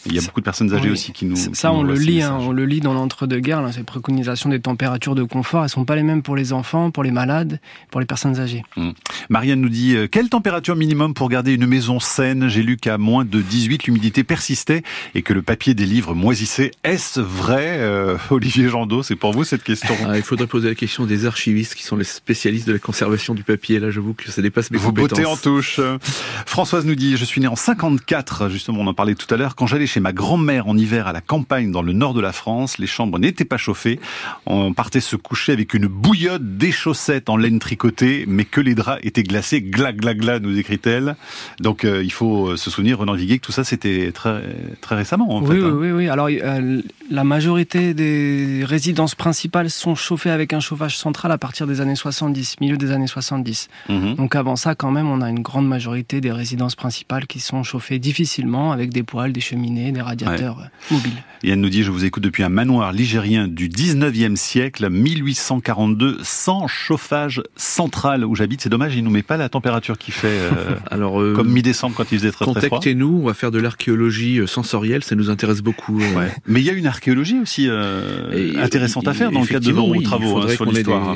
Il 0.07 0.15
y 0.15 0.17
a 0.17 0.21
beaucoup 0.23 0.39
de 0.39 0.45
personnes 0.45 0.73
âgées 0.73 0.89
aussi 0.89 1.11
qui 1.11 1.25
nous. 1.25 1.35
Ça, 1.35 1.71
on, 1.71 1.83
le 1.83 1.93
lit, 1.93 2.23
hein, 2.23 2.35
on 2.41 2.51
le 2.53 2.65
lit 2.65 2.79
dans 2.79 2.95
de 3.27 3.39
guerre, 3.39 3.63
ces 3.73 3.83
préconisations 3.83 4.49
des 4.49 4.59
températures 4.59 5.15
de 5.15 5.23
confort, 5.23 5.63
elles 5.63 5.69
sont 5.69 5.85
pas 5.85 5.95
les 5.95 6.03
mêmes 6.03 6.21
pour 6.21 6.35
les 6.35 6.53
enfants, 6.53 6.91
pour 6.91 7.03
les 7.03 7.11
malades, 7.11 7.59
pour 7.91 7.99
les 7.99 8.05
personnes 8.05 8.39
âgées. 8.39 8.63
Mmh. 8.77 8.89
Marianne 9.29 9.61
nous 9.61 9.69
dit, 9.69 9.95
euh, 9.95 10.07
quelle 10.07 10.29
température 10.29 10.75
minimum 10.75 11.13
pour 11.13 11.29
garder 11.29 11.53
une 11.53 11.65
maison 11.65 11.99
saine? 11.99 12.47
J'ai 12.47 12.63
lu 12.63 12.77
qu'à 12.77 12.97
moins 12.97 13.25
de 13.25 13.41
18, 13.41 13.85
l'humidité 13.85 14.23
persistait 14.23 14.83
et 15.15 15.21
que 15.21 15.33
le 15.33 15.41
papier 15.41 15.73
des 15.73 15.85
livres 15.85 16.13
moisissait. 16.13 16.71
Est-ce 16.83 17.19
vrai, 17.19 17.77
euh, 17.79 18.17
Olivier 18.29 18.69
Jandot? 18.69 19.03
C'est 19.03 19.15
pour 19.15 19.31
vous 19.33 19.43
cette 19.43 19.63
question 19.63 19.95
ah, 20.07 20.17
Il 20.17 20.23
faudrait 20.23 20.47
poser 20.47 20.69
la 20.69 20.75
question 20.75 21.05
des 21.05 21.25
archivistes 21.25 21.75
qui 21.75 21.83
sont 21.83 21.97
les 21.97 22.03
spécialistes 22.03 22.67
de 22.67 22.73
la 22.73 22.79
conservation 22.79 23.33
du 23.33 23.43
papier. 23.43 23.79
Là, 23.79 23.91
j'avoue 23.91 24.13
que 24.13 24.31
ça 24.31 24.41
dépasse 24.41 24.71
mes 24.71 24.77
vous 24.77 24.93
compétences. 24.93 25.25
en 25.25 25.37
touche. 25.37 25.79
Françoise 26.45 26.85
nous 26.85 26.95
dit, 26.95 27.17
je 27.17 27.25
suis 27.25 27.41
né 27.41 27.47
en 27.47 27.55
54, 27.55 28.49
justement, 28.49 28.79
on 28.81 28.87
en 28.87 28.93
parlait 28.93 29.15
tout 29.15 29.31
à 29.33 29.37
l'heure, 29.37 29.55
quand 29.55 29.67
j'allais 29.67 29.87
chez 29.87 29.99
ma 29.99 30.13
grand-mère 30.13 30.67
en 30.67 30.77
hiver 30.77 31.07
à 31.07 31.13
la 31.13 31.21
campagne 31.21 31.71
dans 31.71 31.81
le 31.81 31.93
nord 31.93 32.13
de 32.13 32.21
la 32.21 32.31
France, 32.31 32.77
les 32.77 32.87
chambres 32.99 33.17
n'étaient 33.17 33.45
pas 33.45 33.57
chauffées. 33.57 33.99
On 34.45 34.73
partait 34.73 34.99
se 34.99 35.15
coucher 35.15 35.53
avec 35.53 35.73
une 35.73 35.87
bouillotte, 35.87 36.57
des 36.57 36.71
chaussettes 36.71 37.29
en 37.29 37.37
laine 37.37 37.59
tricotée, 37.59 38.25
mais 38.27 38.43
que 38.43 38.59
les 38.59 38.75
draps 38.75 38.99
étaient 39.03 39.23
glacés. 39.23 39.61
Gla, 39.61 39.93
gla, 39.93 40.13
gla, 40.13 40.39
nous 40.39 40.57
écrit-elle. 40.57 41.15
Donc 41.61 41.85
euh, 41.85 42.03
il 42.03 42.11
faut 42.11 42.57
se 42.57 42.69
souvenir, 42.69 42.99
Renan 42.99 43.13
Viguier, 43.13 43.39
que 43.39 43.45
tout 43.45 43.53
ça 43.53 43.63
c'était 43.63 44.11
très, 44.11 44.41
très 44.81 44.95
récemment. 44.95 45.29
En 45.29 45.41
oui, 45.41 45.47
fait, 45.47 45.53
oui, 45.53 45.69
hein. 45.69 45.77
oui, 45.79 45.91
oui. 45.91 46.09
Alors 46.09 46.27
euh, 46.29 46.81
la 47.09 47.23
majorité 47.23 47.93
des 47.93 48.63
résidences 48.65 49.15
principales 49.15 49.69
sont 49.69 49.95
chauffées 49.95 50.31
avec 50.31 50.51
un 50.51 50.59
chauffage 50.59 50.97
central 50.97 51.31
à 51.31 51.37
partir 51.37 51.67
des 51.67 51.79
années 51.79 51.95
70, 51.95 52.59
milieu 52.59 52.77
des 52.77 52.91
années 52.91 53.07
70. 53.07 53.69
Mhm. 53.87 54.15
Donc 54.15 54.35
avant 54.35 54.57
ça, 54.57 54.75
quand 54.75 54.91
même, 54.91 55.07
on 55.07 55.21
a 55.21 55.29
une 55.29 55.41
grande 55.41 55.67
majorité 55.67 56.19
des 56.19 56.31
résidences 56.31 56.75
principales 56.75 57.27
qui 57.27 57.39
sont 57.39 57.63
chauffées 57.63 57.99
difficilement 57.99 58.73
avec 58.73 58.91
des 58.91 59.03
poêles, 59.03 59.31
des 59.31 59.39
cheminées, 59.39 59.93
des 59.93 60.01
radiateurs 60.01 60.59
euh, 60.59 60.93
mobiles. 60.93 61.23
Yann 61.43 61.61
nous 61.61 61.69
dit, 61.69 61.83
je 61.83 61.91
vous 61.91 62.03
écoute 62.03 62.23
depuis 62.23 62.43
un 62.43 62.49
manoir 62.49 62.88
ligérien 62.91 63.47
du 63.47 63.69
19e 63.69 64.35
siècle, 64.35 64.89
1842, 64.89 66.19
sans 66.23 66.67
chauffage 66.67 67.41
central 67.55 68.25
où 68.25 68.35
j'habite. 68.35 68.61
C'est 68.61 68.69
dommage, 68.69 68.95
il 68.95 69.03
nous 69.03 69.09
met 69.09 69.23
pas 69.23 69.37
la 69.37 69.49
température 69.49 69.97
qui 69.97 70.11
fait 70.11 70.27
euh, 70.27 70.51
Alors, 70.91 71.21
euh, 71.21 71.33
comme 71.33 71.49
mi-décembre 71.49 71.95
quand 71.95 72.11
il 72.11 72.17
faisait 72.19 72.31
très, 72.31 72.45
très 72.45 72.53
froid. 72.53 72.69
Contactez-nous, 72.69 73.21
on 73.23 73.27
va 73.27 73.33
faire 73.33 73.51
de 73.51 73.59
l'archéologie 73.59 74.39
sensorielle, 74.47 75.03
ça 75.03 75.15
nous 75.15 75.29
intéresse 75.29 75.61
beaucoup. 75.61 76.01
Mais 76.47 76.61
il 76.61 76.65
y 76.65 76.69
a 76.69 76.73
une 76.73 76.87
archéologie 76.87 77.39
aussi 77.39 77.69
intéressante 78.57 79.07
à 79.07 79.13
faire 79.13 79.31
dans 79.31 79.41
le 79.41 79.47
cadre 79.47 79.65
de 79.65 79.71
nos 79.71 80.01
travaux 80.01 80.39
hein, 80.39 80.47
sur 80.49 80.65
l'histoire 80.65 81.15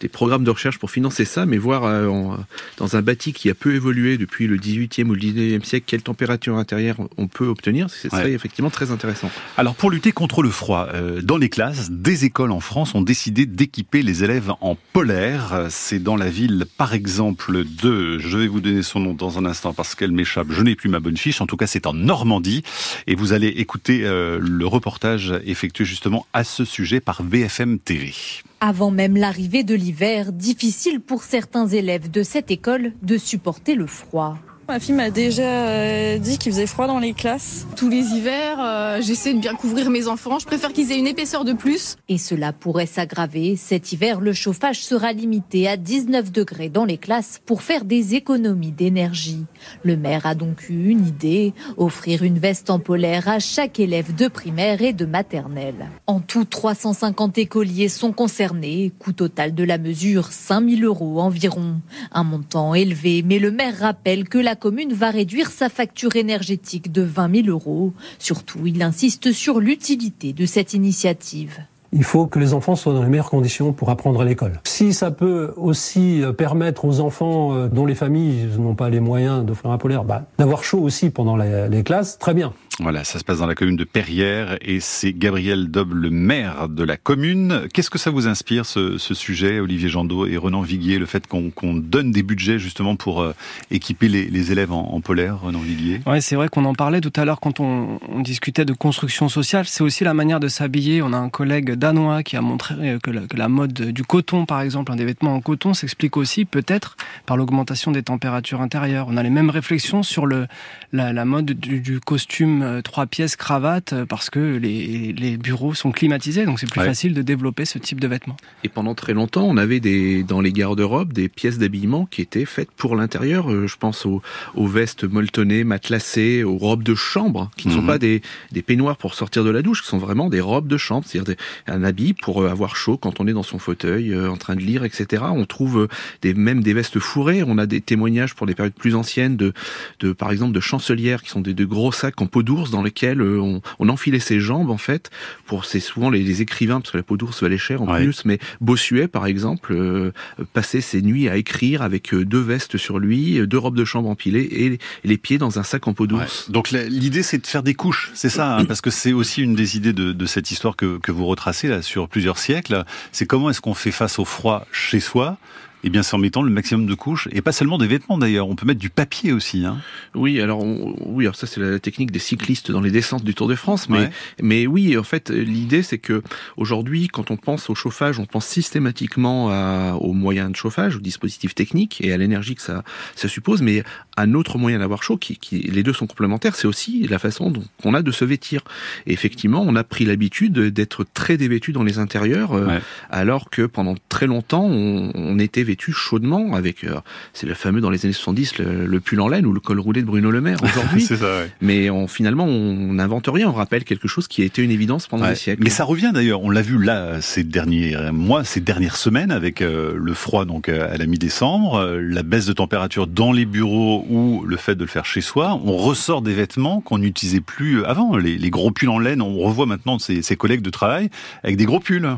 des 0.00 0.08
programmes 0.08 0.44
de 0.44 0.50
recherche 0.50 0.78
pour 0.78 0.90
financer 0.90 1.24
ça, 1.24 1.46
mais 1.46 1.58
voir 1.58 1.84
euh, 1.84 2.36
dans 2.76 2.96
un 2.96 3.02
bâti 3.02 3.32
qui 3.32 3.50
a 3.50 3.54
peu 3.54 3.74
évolué 3.74 4.16
depuis 4.16 4.46
le 4.46 4.56
18e 4.56 5.08
ou 5.08 5.14
le 5.14 5.20
19e 5.20 5.64
siècle, 5.64 5.84
quelle 5.86 6.02
température 6.02 6.56
intérieure 6.56 6.96
on 7.16 7.26
peut 7.26 7.46
obtenir, 7.46 7.90
ce 7.90 8.08
serait 8.08 8.32
effectivement 8.32 8.70
très 8.70 8.90
intéressant. 8.90 9.30
Alors 9.56 9.74
pour 9.74 9.90
lutter 9.90 10.12
contre 10.12 10.42
le 10.42 10.50
froid, 10.50 10.88
euh, 11.08 11.22
dans 11.22 11.36
les 11.36 11.48
classes, 11.48 11.90
des 11.90 12.24
écoles 12.24 12.52
en 12.52 12.60
France 12.60 12.94
ont 12.94 13.02
décidé 13.02 13.46
d'équiper 13.46 14.02
les 14.02 14.24
élèves 14.24 14.52
en 14.60 14.76
polaire. 14.92 15.66
C'est 15.70 16.02
dans 16.02 16.16
la 16.16 16.28
ville, 16.28 16.66
par 16.76 16.94
exemple, 16.94 17.64
de, 17.64 18.18
je 18.18 18.38
vais 18.38 18.46
vous 18.46 18.60
donner 18.60 18.82
son 18.82 19.00
nom 19.00 19.14
dans 19.14 19.38
un 19.38 19.44
instant 19.44 19.72
parce 19.72 19.94
qu'elle 19.94 20.12
m'échappe, 20.12 20.48
je 20.50 20.62
n'ai 20.62 20.74
plus 20.74 20.88
ma 20.88 21.00
bonne 21.00 21.16
fiche, 21.16 21.40
en 21.40 21.46
tout 21.46 21.56
cas 21.56 21.66
c'est 21.66 21.86
en 21.86 21.94
Normandie, 21.94 22.62
et 23.06 23.14
vous 23.14 23.32
allez 23.32 23.48
écouter 23.48 24.02
euh, 24.04 24.38
le 24.40 24.66
reportage 24.66 25.34
effectué 25.44 25.84
justement 25.84 26.26
à 26.32 26.44
ce 26.44 26.64
sujet 26.64 27.00
par 27.00 27.22
BFM 27.22 27.78
TV. 27.78 28.12
Avant 28.60 28.90
même 28.90 29.16
l'arrivée 29.16 29.62
de 29.62 29.74
l'hiver, 29.74 30.32
difficile 30.32 31.00
pour 31.00 31.22
certains 31.22 31.66
élèves 31.66 32.10
de 32.10 32.22
cette 32.22 32.50
école 32.50 32.92
de 33.02 33.16
supporter 33.16 33.74
le 33.74 33.86
froid. 33.86 34.38
Ma 34.68 34.80
fille 34.80 34.94
m'a 34.94 35.08
déjà 35.08 35.68
euh, 35.70 36.18
dit 36.18 36.36
qu'il 36.36 36.52
faisait 36.52 36.66
froid 36.66 36.86
dans 36.86 36.98
les 36.98 37.14
classes. 37.14 37.66
Tous 37.74 37.88
les 37.88 38.02
hivers, 38.08 38.58
euh, 38.60 39.00
j'essaie 39.00 39.32
de 39.32 39.38
bien 39.38 39.54
couvrir 39.54 39.88
mes 39.88 40.08
enfants. 40.08 40.38
Je 40.38 40.44
préfère 40.44 40.74
qu'ils 40.74 40.92
aient 40.92 40.98
une 40.98 41.06
épaisseur 41.06 41.46
de 41.46 41.54
plus. 41.54 41.96
Et 42.10 42.18
cela 42.18 42.52
pourrait 42.52 42.84
s'aggraver. 42.84 43.56
Cet 43.56 43.92
hiver, 43.92 44.20
le 44.20 44.34
chauffage 44.34 44.84
sera 44.84 45.14
limité 45.14 45.66
à 45.68 45.78
19 45.78 46.30
degrés 46.32 46.68
dans 46.68 46.84
les 46.84 46.98
classes 46.98 47.40
pour 47.46 47.62
faire 47.62 47.86
des 47.86 48.14
économies 48.14 48.70
d'énergie. 48.70 49.46
Le 49.84 49.96
maire 49.96 50.26
a 50.26 50.34
donc 50.34 50.68
eu 50.68 50.90
une 50.90 51.06
idée, 51.06 51.54
offrir 51.78 52.22
une 52.22 52.38
veste 52.38 52.68
en 52.68 52.78
polaire 52.78 53.26
à 53.26 53.38
chaque 53.38 53.80
élève 53.80 54.14
de 54.14 54.28
primaire 54.28 54.82
et 54.82 54.92
de 54.92 55.06
maternelle. 55.06 55.88
En 56.06 56.20
tout, 56.20 56.44
350 56.44 57.38
écoliers 57.38 57.88
sont 57.88 58.12
concernés. 58.12 58.92
Coût 58.98 59.14
total 59.14 59.54
de 59.54 59.64
la 59.64 59.78
mesure, 59.78 60.26
5000 60.30 60.84
euros 60.84 61.22
environ. 61.22 61.80
Un 62.12 62.24
montant 62.24 62.74
élevé, 62.74 63.24
mais 63.24 63.38
le 63.38 63.50
maire 63.50 63.78
rappelle 63.78 64.28
que 64.28 64.36
la 64.36 64.56
commune 64.58 64.92
va 64.92 65.10
réduire 65.10 65.50
sa 65.50 65.68
facture 65.68 66.16
énergétique 66.16 66.92
de 66.92 67.02
20 67.02 67.44
000 67.44 67.48
euros. 67.48 67.92
Surtout, 68.18 68.66
il 68.66 68.82
insiste 68.82 69.32
sur 69.32 69.60
l'utilité 69.60 70.32
de 70.32 70.44
cette 70.46 70.74
initiative. 70.74 71.60
Il 71.92 72.04
faut 72.04 72.26
que 72.26 72.38
les 72.38 72.52
enfants 72.52 72.76
soient 72.76 72.92
dans 72.92 73.02
les 73.02 73.08
meilleures 73.08 73.30
conditions 73.30 73.72
pour 73.72 73.88
apprendre 73.88 74.20
à 74.20 74.24
l'école. 74.24 74.60
Si 74.64 74.92
ça 74.92 75.10
peut 75.10 75.54
aussi 75.56 76.22
euh, 76.22 76.32
permettre 76.32 76.84
aux 76.84 77.00
enfants 77.00 77.54
euh, 77.54 77.68
dont 77.68 77.86
les 77.86 77.94
familles 77.94 78.46
n'ont 78.58 78.74
pas 78.74 78.90
les 78.90 79.00
moyens 79.00 79.44
d'offrir 79.44 79.70
un 79.70 79.78
polaire, 79.78 80.04
bah, 80.04 80.24
d'avoir 80.38 80.64
chaud 80.64 80.80
aussi 80.80 81.08
pendant 81.08 81.36
les, 81.36 81.82
classes, 81.82 82.18
très 82.18 82.34
bien. 82.34 82.52
Voilà, 82.80 83.02
ça 83.02 83.18
se 83.18 83.24
passe 83.24 83.38
dans 83.38 83.46
la 83.46 83.56
commune 83.56 83.74
de 83.74 83.82
Perrières 83.82 84.56
et 84.60 84.78
c'est 84.78 85.12
Gabriel 85.12 85.68
Dob, 85.68 85.94
le 85.94 86.10
maire 86.10 86.68
de 86.68 86.84
la 86.84 86.96
commune. 86.96 87.66
Qu'est-ce 87.74 87.90
que 87.90 87.98
ça 87.98 88.10
vous 88.10 88.28
inspire 88.28 88.66
ce, 88.66 88.98
sujet, 88.98 89.58
Olivier 89.58 89.88
Jandot 89.88 90.26
et 90.26 90.36
Renan 90.36 90.62
Viguier, 90.62 90.98
le 90.98 91.06
fait 91.06 91.26
qu'on 91.26 91.74
donne 91.74 92.12
des 92.12 92.22
budgets 92.22 92.60
justement 92.60 92.94
pour 92.94 93.20
euh, 93.20 93.34
équiper 93.72 94.08
les, 94.08 94.52
élèves 94.52 94.70
en, 94.70 95.00
polaire, 95.00 95.40
Renan 95.40 95.58
Viguier? 95.58 96.00
Ouais, 96.06 96.20
c'est 96.20 96.36
vrai 96.36 96.48
qu'on 96.48 96.64
en 96.66 96.74
parlait 96.74 97.00
tout 97.00 97.12
à 97.16 97.24
l'heure 97.24 97.40
quand 97.40 97.58
on, 97.58 97.98
discutait 98.20 98.64
de 98.64 98.72
construction 98.72 99.28
sociale. 99.28 99.66
C'est 99.66 99.82
aussi 99.82 100.04
la 100.04 100.14
manière 100.14 100.38
de 100.38 100.48
s'habiller. 100.48 101.02
On 101.02 101.12
a 101.12 101.18
un 101.18 101.30
collègue 101.30 101.72
danois 101.72 102.22
qui 102.22 102.36
a 102.36 102.42
montré 102.42 102.98
que 103.02 103.10
la, 103.10 103.22
que 103.22 103.36
la 103.36 103.48
mode 103.48 103.72
du 103.72 104.04
coton, 104.04 104.46
par 104.46 104.60
exemple, 104.60 104.94
des 104.94 105.04
vêtements 105.04 105.34
en 105.34 105.40
coton, 105.40 105.74
s'explique 105.74 106.16
aussi 106.16 106.44
peut-être 106.44 106.96
par 107.26 107.36
l'augmentation 107.36 107.90
des 107.90 108.04
températures 108.04 108.60
intérieures. 108.60 109.06
On 109.08 109.16
a 109.16 109.22
les 109.22 109.30
mêmes 109.30 109.50
réflexions 109.50 110.02
sur 110.02 110.26
la, 110.26 111.24
mode 111.24 111.52
du 111.52 112.00
costume 112.00 112.67
euh, 112.68 112.82
trois 112.82 113.06
pièces 113.06 113.36
cravate 113.36 113.92
euh, 113.92 114.06
parce 114.06 114.30
que 114.30 114.56
les, 114.56 115.12
les 115.12 115.36
bureaux 115.36 115.74
sont 115.74 115.90
climatisés, 115.90 116.44
donc 116.44 116.60
c'est 116.60 116.70
plus 116.70 116.80
ouais. 116.80 116.86
facile 116.86 117.14
de 117.14 117.22
développer 117.22 117.64
ce 117.64 117.78
type 117.78 118.00
de 118.00 118.06
vêtements. 118.06 118.36
Et 118.64 118.68
pendant 118.68 118.94
très 118.94 119.14
longtemps, 119.14 119.44
on 119.44 119.56
avait 119.56 119.80
des, 119.80 120.22
dans 120.22 120.40
les 120.40 120.52
garde-robes 120.52 121.12
des 121.12 121.28
pièces 121.28 121.58
d'habillement 121.58 122.06
qui 122.06 122.20
étaient 122.20 122.44
faites 122.44 122.70
pour 122.70 122.96
l'intérieur. 122.96 123.50
Euh, 123.50 123.66
je 123.66 123.76
pense 123.76 124.06
aux, 124.06 124.22
aux, 124.54 124.66
vestes 124.66 125.04
molletonnées, 125.04 125.64
matelassées, 125.64 126.44
aux 126.44 126.58
robes 126.58 126.82
de 126.82 126.94
chambre, 126.94 127.50
qui 127.56 127.68
ne 127.68 127.72
sont 127.72 127.82
mmh. 127.82 127.86
pas 127.86 127.98
des, 127.98 128.22
des 128.52 128.62
peignoirs 128.62 128.96
pour 128.96 129.14
sortir 129.14 129.44
de 129.44 129.50
la 129.50 129.62
douche, 129.62 129.82
qui 129.82 129.88
sont 129.88 129.98
vraiment 129.98 130.28
des 130.28 130.40
robes 130.40 130.68
de 130.68 130.76
chambre, 130.76 131.04
c'est-à-dire 131.06 131.36
un 131.66 131.82
habit 131.82 132.14
pour 132.14 132.46
avoir 132.46 132.76
chaud 132.76 132.96
quand 132.96 133.20
on 133.20 133.26
est 133.26 133.32
dans 133.32 133.42
son 133.42 133.58
fauteuil, 133.58 134.16
en 134.16 134.36
train 134.36 134.56
de 134.56 134.60
lire, 134.60 134.84
etc. 134.84 135.24
On 135.30 135.46
trouve 135.46 135.88
des, 136.22 136.34
même 136.34 136.62
des 136.62 136.74
vestes 136.74 136.98
fourrées. 136.98 137.42
On 137.46 137.58
a 137.58 137.66
des 137.66 137.80
témoignages 137.80 138.34
pour 138.34 138.46
des 138.46 138.54
périodes 138.54 138.74
plus 138.74 138.94
anciennes 138.94 139.36
de, 139.36 139.52
de 140.00 140.12
par 140.12 140.30
exemple, 140.30 140.52
de 140.52 140.60
chancelières 140.60 141.22
qui 141.22 141.30
sont 141.30 141.40
des, 141.40 141.54
de 141.54 141.64
gros 141.64 141.92
sacs 141.92 142.20
en 142.20 142.26
peau 142.26 142.42
d'ours 142.42 142.57
dans 142.66 142.82
lesquels 142.82 143.22
on, 143.22 143.60
on, 143.78 143.88
enfilait 143.88 144.20
ses 144.20 144.40
jambes 144.40 144.70
en 144.70 144.78
fait 144.78 145.10
pour 145.46 145.64
c'est 145.64 145.80
souvent 145.80 146.10
les, 146.10 146.22
les, 146.22 146.42
écrivains 146.42 146.80
parce 146.80 146.92
que 146.92 146.96
la 146.96 147.02
peau 147.02 147.16
d'ours 147.16 147.42
valait 147.42 147.58
cher 147.58 147.82
en 147.82 147.92
ouais. 147.92 148.02
plus 148.02 148.24
mais 148.24 148.38
Bossuet 148.60 149.08
par 149.08 149.26
exemple 149.26 149.72
euh, 149.72 150.12
passait 150.52 150.80
ses 150.80 151.02
nuits 151.02 151.28
à 151.28 151.36
écrire 151.36 151.82
avec 151.82 152.12
euh, 152.12 152.24
deux 152.24 152.40
vestes 152.40 152.76
sur 152.76 152.98
lui 152.98 153.46
deux 153.46 153.58
robes 153.58 153.76
de 153.76 153.84
chambre 153.84 154.08
empilées 154.08 154.48
et 154.50 154.78
les 155.04 155.18
pieds 155.18 155.38
dans 155.38 155.58
un 155.58 155.62
sac 155.62 155.88
en 155.88 155.94
peau 155.94 156.06
d'ours 156.06 156.46
ouais. 156.46 156.52
donc 156.52 156.70
l'idée 156.70 157.22
c'est 157.22 157.38
de 157.38 157.46
faire 157.46 157.62
des 157.62 157.74
couches 157.74 158.10
c'est 158.14 158.28
ça 158.28 158.56
hein, 158.56 158.64
parce 158.64 158.80
que 158.80 158.90
c'est 158.90 159.12
aussi 159.12 159.42
une 159.42 159.54
des 159.54 159.76
idées 159.76 159.92
de, 159.92 160.12
de 160.12 160.26
cette 160.26 160.50
histoire 160.50 160.76
que, 160.76 160.98
que 160.98 161.12
vous 161.12 161.26
retracez 161.26 161.68
là 161.68 161.82
sur 161.82 162.08
plusieurs 162.08 162.38
siècles 162.38 162.84
c'est 163.12 163.26
comment 163.26 163.50
est-ce 163.50 163.60
qu'on 163.60 163.74
fait 163.74 163.92
face 163.92 164.18
au 164.18 164.24
froid 164.24 164.66
chez 164.72 165.00
soi 165.00 165.38
eh 165.84 165.90
bien, 165.90 166.02
c'est 166.02 166.14
en 166.14 166.18
mettant 166.18 166.42
le 166.42 166.50
maximum 166.50 166.86
de 166.86 166.94
couches, 166.94 167.28
et 167.32 167.40
pas 167.40 167.52
seulement 167.52 167.78
des 167.78 167.86
vêtements 167.86 168.18
d'ailleurs, 168.18 168.48
on 168.48 168.56
peut 168.56 168.66
mettre 168.66 168.80
du 168.80 168.90
papier 168.90 169.32
aussi. 169.32 169.64
Hein. 169.64 169.78
Oui, 170.14 170.40
alors 170.40 170.60
on, 170.60 170.94
oui, 171.06 171.24
alors 171.24 171.36
ça 171.36 171.46
c'est 171.46 171.60
la 171.60 171.78
technique 171.78 172.10
des 172.10 172.18
cyclistes 172.18 172.70
dans 172.70 172.80
les 172.80 172.90
descentes 172.90 173.24
du 173.24 173.34
Tour 173.34 173.48
de 173.48 173.54
France, 173.54 173.88
mais 173.88 173.98
ouais. 173.98 174.10
mais 174.42 174.66
oui, 174.66 174.96
en 174.96 175.02
fait, 175.02 175.30
l'idée 175.30 175.82
c'est 175.82 175.98
que 175.98 176.22
aujourd'hui, 176.56 177.08
quand 177.08 177.30
on 177.30 177.36
pense 177.36 177.70
au 177.70 177.74
chauffage, 177.74 178.18
on 178.18 178.26
pense 178.26 178.46
systématiquement 178.46 179.50
à, 179.50 179.94
aux 180.00 180.14
moyens 180.14 180.50
de 180.50 180.56
chauffage, 180.56 180.96
aux 180.96 181.00
dispositifs 181.00 181.54
techniques 181.54 182.00
et 182.00 182.12
à 182.12 182.16
l'énergie 182.16 182.54
que 182.54 182.62
ça 182.62 182.82
ça 183.14 183.28
suppose, 183.28 183.62
mais 183.62 183.84
un 184.16 184.34
autre 184.34 184.58
moyen 184.58 184.80
d'avoir 184.80 185.02
chaud, 185.02 185.16
qui, 185.16 185.36
qui, 185.36 185.58
les 185.58 185.82
deux 185.82 185.92
sont 185.92 186.06
complémentaires, 186.06 186.56
c'est 186.56 186.66
aussi 186.66 187.06
la 187.08 187.18
façon 187.18 187.50
dont 187.50 187.64
on 187.84 187.94
a 187.94 188.02
de 188.02 188.10
se 188.10 188.24
vêtir. 188.24 188.62
Et 189.06 189.12
effectivement, 189.12 189.62
on 189.66 189.76
a 189.76 189.84
pris 189.84 190.04
l'habitude 190.04 190.58
d'être 190.58 191.06
très 191.14 191.36
dévêtu 191.36 191.72
dans 191.72 191.84
les 191.84 191.98
intérieurs, 191.98 192.52
euh, 192.52 192.66
ouais. 192.66 192.80
alors 193.10 193.50
que 193.50 193.62
pendant 193.62 193.94
très 194.08 194.26
longtemps, 194.26 194.64
on, 194.64 195.12
on 195.14 195.38
était 195.38 195.62
vêtu 195.68 195.92
chaudement 195.92 196.54
avec, 196.54 196.84
euh, 196.84 197.00
c'est 197.32 197.46
le 197.46 197.54
fameux 197.54 197.80
dans 197.80 197.90
les 197.90 198.04
années 198.04 198.14
70, 198.14 198.58
le, 198.58 198.86
le, 198.86 199.00
pull 199.00 199.20
en 199.20 199.28
laine 199.28 199.46
ou 199.46 199.52
le 199.52 199.60
col 199.60 199.78
roulé 199.78 200.00
de 200.00 200.06
Bruno 200.06 200.30
Le 200.30 200.40
Maire 200.40 200.58
aujourd'hui. 200.62 201.06
ouais. 201.10 201.50
Mais 201.60 201.90
on, 201.90 202.08
finalement, 202.08 202.44
on 202.44 202.94
n'invente 202.94 203.28
rien, 203.28 203.48
on 203.48 203.52
rappelle 203.52 203.84
quelque 203.84 204.08
chose 204.08 204.28
qui 204.28 204.42
a 204.42 204.44
été 204.44 204.62
une 204.62 204.70
évidence 204.70 205.06
pendant 205.06 205.24
ouais. 205.24 205.30
des 205.30 205.36
siècles. 205.36 205.62
Mais 205.62 205.70
ça 205.70 205.84
revient 205.84 206.10
d'ailleurs, 206.12 206.42
on 206.42 206.50
l'a 206.50 206.62
vu 206.62 206.82
là 206.82 207.20
ces 207.20 207.44
derniers 207.44 207.96
mois, 208.12 208.44
ces 208.44 208.60
dernières 208.60 208.96
semaines 208.96 209.30
avec 209.30 209.60
euh, 209.60 209.94
le 209.96 210.14
froid 210.14 210.44
donc 210.44 210.68
à 210.68 210.96
la 210.96 211.06
mi-décembre, 211.06 211.76
euh, 211.76 212.00
la 212.00 212.22
baisse 212.22 212.46
de 212.46 212.52
température 212.52 213.06
dans 213.06 213.32
les 213.32 213.44
bureaux 213.44 214.06
ou 214.08 214.44
le 214.46 214.56
fait 214.56 214.74
de 214.74 214.82
le 214.82 214.88
faire 214.88 215.04
chez 215.04 215.20
soi. 215.20 215.60
On 215.64 215.76
ressort 215.76 216.22
des 216.22 216.34
vêtements 216.34 216.80
qu'on 216.80 216.98
n'utilisait 216.98 217.40
plus 217.40 217.84
avant, 217.84 218.16
les, 218.16 218.38
les, 218.38 218.50
gros 218.50 218.70
pulls 218.70 218.88
en 218.88 218.98
laine. 218.98 219.22
On 219.22 219.38
revoit 219.38 219.66
maintenant 219.66 219.98
ses, 219.98 220.22
ses 220.22 220.36
collègues 220.36 220.62
de 220.62 220.70
travail 220.70 221.10
avec 221.42 221.56
des 221.56 221.64
gros 221.64 221.80
pulls. 221.80 222.08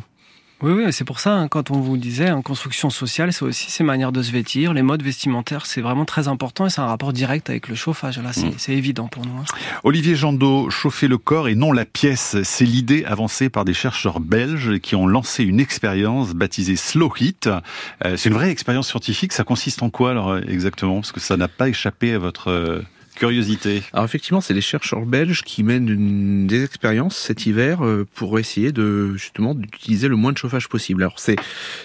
Oui, 0.63 0.73
oui, 0.73 0.93
c'est 0.93 1.05
pour 1.05 1.21
ça, 1.21 1.33
hein, 1.33 1.49
quand 1.49 1.71
on 1.71 1.81
vous 1.81 1.97
disait, 1.97 2.31
en 2.31 2.43
construction 2.43 2.91
sociale, 2.91 3.33
c'est 3.33 3.45
aussi 3.45 3.71
ces 3.71 3.83
manières 3.83 4.13
de 4.13 4.23
se 4.23 4.31
vêtir, 4.31 4.75
les 4.75 4.83
modes 4.83 5.03
vestimentaires, 5.03 5.65
c'est 5.65 5.81
vraiment 5.81 6.05
très 6.05 6.29
important 6.29 6.67
et 6.67 6.71
c'est 6.71 6.83
un 6.83 6.87
rapport 6.87 7.15
direct 7.15 7.49
avec 7.49 7.69
le 7.69 7.75
chauffage. 7.75 8.19
Là, 8.19 8.33
c'est 8.35 8.73
mmh. 8.73 8.77
évident 8.77 9.09
pour 9.09 9.25
nous. 9.25 9.33
Hein. 9.33 9.45
Olivier 9.85 10.17
Jandot, 10.17 10.69
chauffer 10.69 11.09
le 11.09 11.17
corps 11.17 11.49
et 11.49 11.55
non 11.55 11.73
la 11.73 11.87
pièce, 11.87 12.37
c'est 12.43 12.67
l'idée 12.67 13.07
avancée 13.07 13.49
par 13.49 13.65
des 13.65 13.73
chercheurs 13.73 14.21
belges 14.21 14.79
qui 14.81 14.95
ont 14.97 15.07
lancé 15.07 15.45
une 15.45 15.61
expérience 15.61 16.35
baptisée 16.35 16.77
Slow 16.77 17.11
Heat. 17.19 17.49
Euh, 18.05 18.19
c'est 18.19 18.29
une 18.29 18.35
vraie 18.35 18.51
expérience 18.51 18.89
scientifique. 18.89 19.33
Ça 19.33 19.45
consiste 19.45 19.83
en 19.83 19.89
quoi 19.89 20.11
alors 20.11 20.37
exactement? 20.37 20.97
Parce 20.97 21.13
que 21.13 21.21
ça 21.21 21.39
n'a 21.39 21.49
pas 21.49 21.71
échappé 21.71 22.13
à 22.13 22.19
votre 22.19 22.83
curiosité 23.21 23.83
Alors 23.93 24.07
effectivement, 24.07 24.41
c'est 24.41 24.55
les 24.55 24.63
chercheurs 24.63 25.05
belges 25.05 25.43
qui 25.43 25.63
mènent 25.63 25.89
une, 25.89 26.47
des 26.47 26.65
expériences 26.65 27.17
cet 27.17 27.45
hiver 27.45 27.85
euh, 27.85 28.07
pour 28.15 28.39
essayer 28.39 28.73
de 28.73 29.15
justement 29.15 29.55
d'utiliser 29.55 30.09
le 30.09 30.17
moins 30.17 30.33
de 30.33 30.39
chauffage 30.39 30.69
possible. 30.69 31.03
Alors 31.03 31.19
c'est 31.19 31.37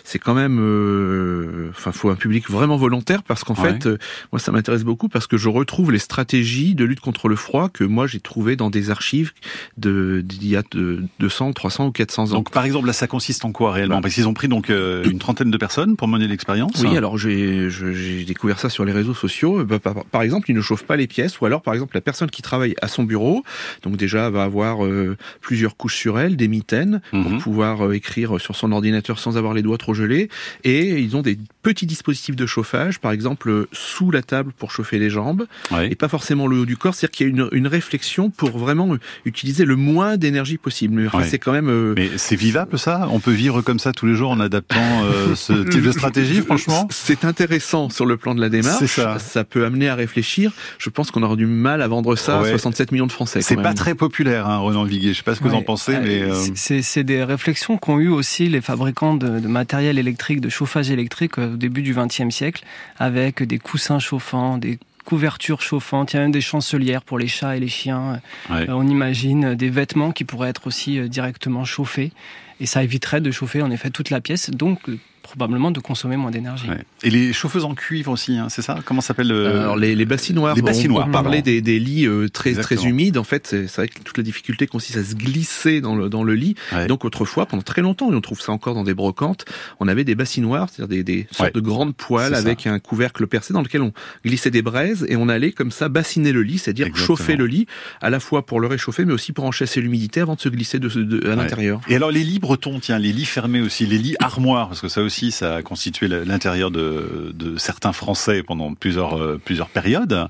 c'est 0.05 0.17
quand 0.17 0.33
même, 0.33 0.59
euh, 0.59 1.69
enfin, 1.71 1.91
faut 1.91 2.09
un 2.09 2.15
public 2.15 2.49
vraiment 2.49 2.77
volontaire 2.77 3.21
parce 3.21 3.43
qu'en 3.43 3.53
ouais. 3.55 3.73
fait, 3.73 3.85
euh, 3.85 3.97
moi 4.31 4.39
ça 4.39 4.53
m'intéresse 4.53 4.83
beaucoup 4.83 5.09
parce 5.09 5.27
que 5.27 5.35
je 5.35 5.49
retrouve 5.49 5.91
les 5.91 5.99
stratégies 5.99 6.73
de 6.73 6.85
lutte 6.85 7.01
contre 7.01 7.27
le 7.27 7.35
froid 7.35 7.67
que 7.67 7.83
moi 7.83 8.07
j'ai 8.07 8.21
trouvé 8.21 8.55
dans 8.55 8.69
des 8.69 8.89
archives 8.89 9.33
de 9.77 10.21
d'il 10.23 10.47
y 10.47 10.55
a 10.55 10.63
de 10.71 11.03
200, 11.19 11.51
300 11.51 11.87
ou 11.87 11.91
400 11.91 12.31
ans. 12.31 12.35
Donc 12.35 12.51
par 12.51 12.63
exemple 12.63 12.87
là, 12.87 12.93
ça 12.93 13.07
consiste 13.07 13.43
en 13.43 13.51
quoi 13.51 13.73
réellement? 13.73 13.97
Bah. 13.97 14.03
Parce 14.03 14.15
qu'ils 14.15 14.27
ont 14.29 14.33
pris 14.33 14.47
donc 14.47 14.69
euh, 14.69 15.03
une 15.03 15.19
trentaine 15.19 15.51
de 15.51 15.57
personnes 15.57 15.97
pour 15.97 16.07
mener 16.07 16.27
l'expérience. 16.27 16.71
Oui, 16.81 16.95
alors 16.95 17.17
j'ai 17.17 17.69
j'ai 17.69 18.23
découvert 18.23 18.57
ça 18.57 18.69
sur 18.69 18.85
les 18.85 18.93
réseaux 18.93 19.13
sociaux. 19.13 19.65
Bah, 19.65 19.79
par, 19.79 20.05
par 20.05 20.21
exemple, 20.21 20.49
ils 20.49 20.55
ne 20.55 20.61
chauffent 20.61 20.85
pas 20.85 20.95
les 20.95 21.07
pièces 21.25 21.39
ou 21.39 21.45
alors 21.45 21.61
par 21.61 21.73
exemple 21.73 21.95
la 21.95 22.01
personne 22.01 22.29
qui 22.29 22.41
travaille 22.41 22.75
à 22.81 22.87
son 22.87 23.03
bureau, 23.03 23.43
donc 23.83 23.97
déjà 23.97 24.29
va 24.29 24.43
avoir 24.43 24.85
euh, 24.85 25.17
plusieurs 25.41 25.77
couches 25.77 25.97
sur 25.97 26.19
elle, 26.19 26.35
des 26.35 26.47
mitaines 26.47 27.01
mmh. 27.11 27.23
pour 27.23 27.37
pouvoir 27.39 27.85
euh, 27.85 27.93
écrire 27.93 28.39
sur 28.39 28.55
son 28.55 28.71
ordinateur 28.71 29.19
sans 29.19 29.37
avoir 29.37 29.53
les 29.53 29.61
doigts 29.61 29.77
trop 29.77 29.93
gelés, 29.93 30.29
et 30.63 30.99
ils 30.99 31.15
ont 31.15 31.21
des 31.21 31.37
petits 31.61 31.85
dispositifs 31.85 32.35
de 32.35 32.45
chauffage, 32.45 32.99
par 32.99 33.11
exemple 33.11 33.49
euh, 33.49 33.67
sous 33.71 34.11
la 34.11 34.21
table 34.21 34.51
pour 34.57 34.71
chauffer 34.71 34.99
les 34.99 35.09
jambes, 35.09 35.45
et 35.89 35.95
pas 35.95 36.07
forcément 36.07 36.47
le 36.47 36.59
haut 36.59 36.65
du 36.65 36.77
corps, 36.77 36.93
c'est-à-dire 36.93 37.11
qu'il 37.11 37.27
y 37.27 37.29
a 37.29 37.31
une, 37.31 37.49
une, 37.51 37.67
réflexion 37.67 38.29
pour 38.29 38.57
vraiment 38.57 38.95
utiliser 39.25 39.65
le 39.65 39.75
moins 39.75 40.17
d'énergie 40.17 40.57
possible. 40.57 41.07
Enfin, 41.07 41.19
ouais. 41.19 41.27
c'est 41.27 41.39
quand 41.39 41.51
même. 41.51 41.69
Euh... 41.69 41.93
Mais 41.95 42.11
c'est 42.17 42.35
vivable 42.35 42.77
ça? 42.77 43.07
On 43.11 43.19
peut 43.19 43.31
vivre 43.31 43.61
comme 43.61 43.79
ça 43.79 43.91
tous 43.91 44.05
les 44.05 44.15
jours 44.15 44.29
en 44.29 44.39
adaptant 44.39 45.03
euh, 45.03 45.35
ce 45.35 45.53
type 45.53 45.83
de 45.83 45.91
stratégie, 45.91 46.41
franchement? 46.41 46.87
C'est 46.91 47.25
intéressant 47.25 47.89
sur 47.89 48.05
le 48.05 48.17
plan 48.17 48.35
de 48.35 48.41
la 48.41 48.49
démarche. 48.49 48.85
Ça. 48.85 49.19
ça 49.19 49.43
peut 49.43 49.65
amener 49.65 49.89
à 49.89 49.95
réfléchir. 49.95 50.51
Je 50.77 50.89
pense 50.89 51.11
qu'on 51.15 51.23
aura 51.23 51.35
du 51.35 51.47
mal 51.47 51.81
à 51.81 51.87
vendre 51.87 52.15
ça 52.15 52.41
ouais. 52.41 52.49
à 52.49 52.51
67 52.51 52.91
millions 52.91 53.07
de 53.07 53.11
Français. 53.11 53.41
C'est 53.41 53.55
pas 53.55 53.73
très 53.73 53.95
populaire, 53.95 54.47
hein, 54.47 54.57
Renan 54.57 54.83
Viguier. 54.83 55.13
Je 55.13 55.17
sais 55.17 55.23
pas 55.23 55.33
ce 55.33 55.39
que 55.39 55.45
ouais. 55.45 55.51
vous 55.51 55.55
en 55.57 55.63
pensez, 55.63 55.97
mais 55.99 56.21
euh... 56.21 56.33
c'est 56.55 57.03
des 57.03 57.23
réflexions 57.23 57.77
qu'ont 57.77 57.99
eu 57.99 58.09
aussi 58.09 58.47
les 58.47 58.61
fabricants 58.61 59.15
de, 59.15 59.39
de, 59.39 59.47
matériel 59.47 59.97
électrique, 59.97 60.41
de 60.41 60.49
chauffage 60.49 60.91
électrique 60.91 61.37
au 61.37 61.55
début 61.55 61.81
du 61.81 61.95
XXe 61.95 62.29
siècle, 62.29 62.63
avec 62.97 63.41
des 63.41 63.57
coussins 63.57 63.99
chauffants, 63.99 64.57
des 64.57 64.77
couvertures 65.05 65.61
chauffantes, 65.61 66.11
il 66.11 66.17
y 66.17 66.19
a 66.19 66.23
même 66.23 66.31
des 66.31 66.41
chancelières 66.41 67.03
pour 67.03 67.17
les 67.17 67.27
chats 67.27 67.55
et 67.55 67.59
les 67.59 67.67
chiens. 67.69 68.19
Ouais. 68.49 68.69
Euh, 68.69 68.73
on 68.73 68.87
imagine 68.87 69.55
des 69.55 69.69
vêtements 69.69 70.11
qui 70.11 70.25
pourraient 70.25 70.49
être 70.49 70.67
aussi 70.67 70.99
euh, 70.99 71.07
directement 71.07 71.63
chauffés. 71.63 72.11
Et 72.59 72.65
ça 72.65 72.83
éviterait 72.83 73.21
de 73.21 73.31
chauffer 73.31 73.61
en 73.61 73.71
effet 73.71 73.89
toute 73.89 74.09
la 74.09 74.21
pièce. 74.21 74.49
Donc 74.49 74.79
probablement 75.25 75.71
de 75.71 75.79
consommer 75.79 76.17
moins 76.17 76.31
d'énergie. 76.31 76.69
Ouais. 76.69 76.83
Et 77.03 77.09
les 77.09 77.33
chauffeuses 77.33 77.65
en 77.65 77.75
cuivre 77.75 78.11
aussi, 78.11 78.37
hein, 78.37 78.47
c'est 78.49 78.61
ça? 78.61 78.79
Comment 78.85 79.01
s'appelle 79.01 79.27
le... 79.27 79.47
Alors 79.47 79.75
les, 79.75 79.95
les 79.95 80.05
bassinoires. 80.05 80.55
Les 80.55 80.61
bassinoires. 80.61 81.07
On, 81.07 81.09
on 81.09 81.13
parlait 81.13 81.41
des, 81.41 81.61
des, 81.61 81.79
lits 81.79 82.07
euh, 82.07 82.29
très 82.29 82.51
Exactement. 82.51 82.81
très 82.81 82.89
humides. 82.89 83.17
En 83.17 83.23
fait, 83.23 83.47
c'est 83.47 83.75
vrai 83.75 83.87
que 83.87 83.99
toute 83.99 84.17
la 84.17 84.23
difficulté 84.23 84.67
consiste 84.67 84.97
à 84.97 85.03
se 85.03 85.15
glisser 85.15 85.81
dans 85.81 85.95
le 85.95 86.09
dans 86.09 86.23
le 86.23 86.35
lit. 86.35 86.55
Ouais. 86.71 86.87
Donc 86.87 87.05
autrefois, 87.05 87.45
pendant 87.45 87.63
très 87.63 87.81
longtemps, 87.81 88.11
et 88.11 88.15
on 88.15 88.21
trouve 88.21 88.41
ça 88.41 88.51
encore 88.51 88.75
dans 88.75 88.83
des 88.83 88.93
brocantes, 88.93 89.45
on 89.79 89.87
avait 89.87 90.03
des 90.03 90.15
bassinoires, 90.15 90.69
c'est-à-dire 90.69 91.03
des, 91.03 91.03
des 91.03 91.27
sortes 91.31 91.55
ouais. 91.55 91.61
de 91.61 91.65
grandes 91.65 91.95
poêles 91.95 92.35
avec 92.35 92.61
ça. 92.61 92.71
un 92.71 92.79
couvercle 92.79 93.27
percé 93.27 93.53
dans 93.53 93.61
lequel 93.61 93.81
on 93.81 93.93
glissait 94.25 94.51
des 94.51 94.61
braises 94.61 95.05
et 95.09 95.15
on 95.15 95.29
allait 95.29 95.51
comme 95.51 95.71
ça 95.71 95.89
bassiner 95.89 96.31
le 96.31 96.43
lit, 96.43 96.59
c'est-à-dire 96.59 96.95
chauffer 96.95 97.35
le 97.35 97.47
lit 97.47 97.65
à 98.01 98.09
la 98.09 98.19
fois 98.19 98.45
pour 98.45 98.59
le 98.59 98.67
réchauffer, 98.67 99.05
mais 99.05 99.13
aussi 99.13 99.31
pour 99.31 99.45
enchasser 99.45 99.81
l'humidité 99.81 100.21
avant 100.21 100.35
de 100.35 100.41
se 100.41 100.49
glisser 100.49 100.79
de, 100.79 100.89
de, 100.89 101.03
de 101.03 101.29
à 101.29 101.35
l'intérieur. 101.35 101.81
Et 101.87 101.95
alors 101.95 102.11
les 102.11 102.23
lits 102.23 102.39
bretons, 102.39 102.79
tiens, 102.79 102.99
les 102.99 103.11
lits 103.11 103.25
fermés 103.25 103.61
aussi, 103.61 103.85
les 103.85 103.97
lits 103.97 104.15
armoires, 104.19 104.67
parce 104.67 104.81
que 104.81 104.89
ça 104.89 105.01
aussi, 105.01 105.14
ça 105.31 105.61
constitue 105.61 106.07
l'intérieur 106.07 106.71
de, 106.71 107.31
de, 107.33 107.57
certains 107.57 107.93
Français 107.93 108.43
pendant 108.43 108.73
plusieurs, 108.73 109.17
euh, 109.17 109.39
plusieurs 109.43 109.69
périodes. 109.69 110.27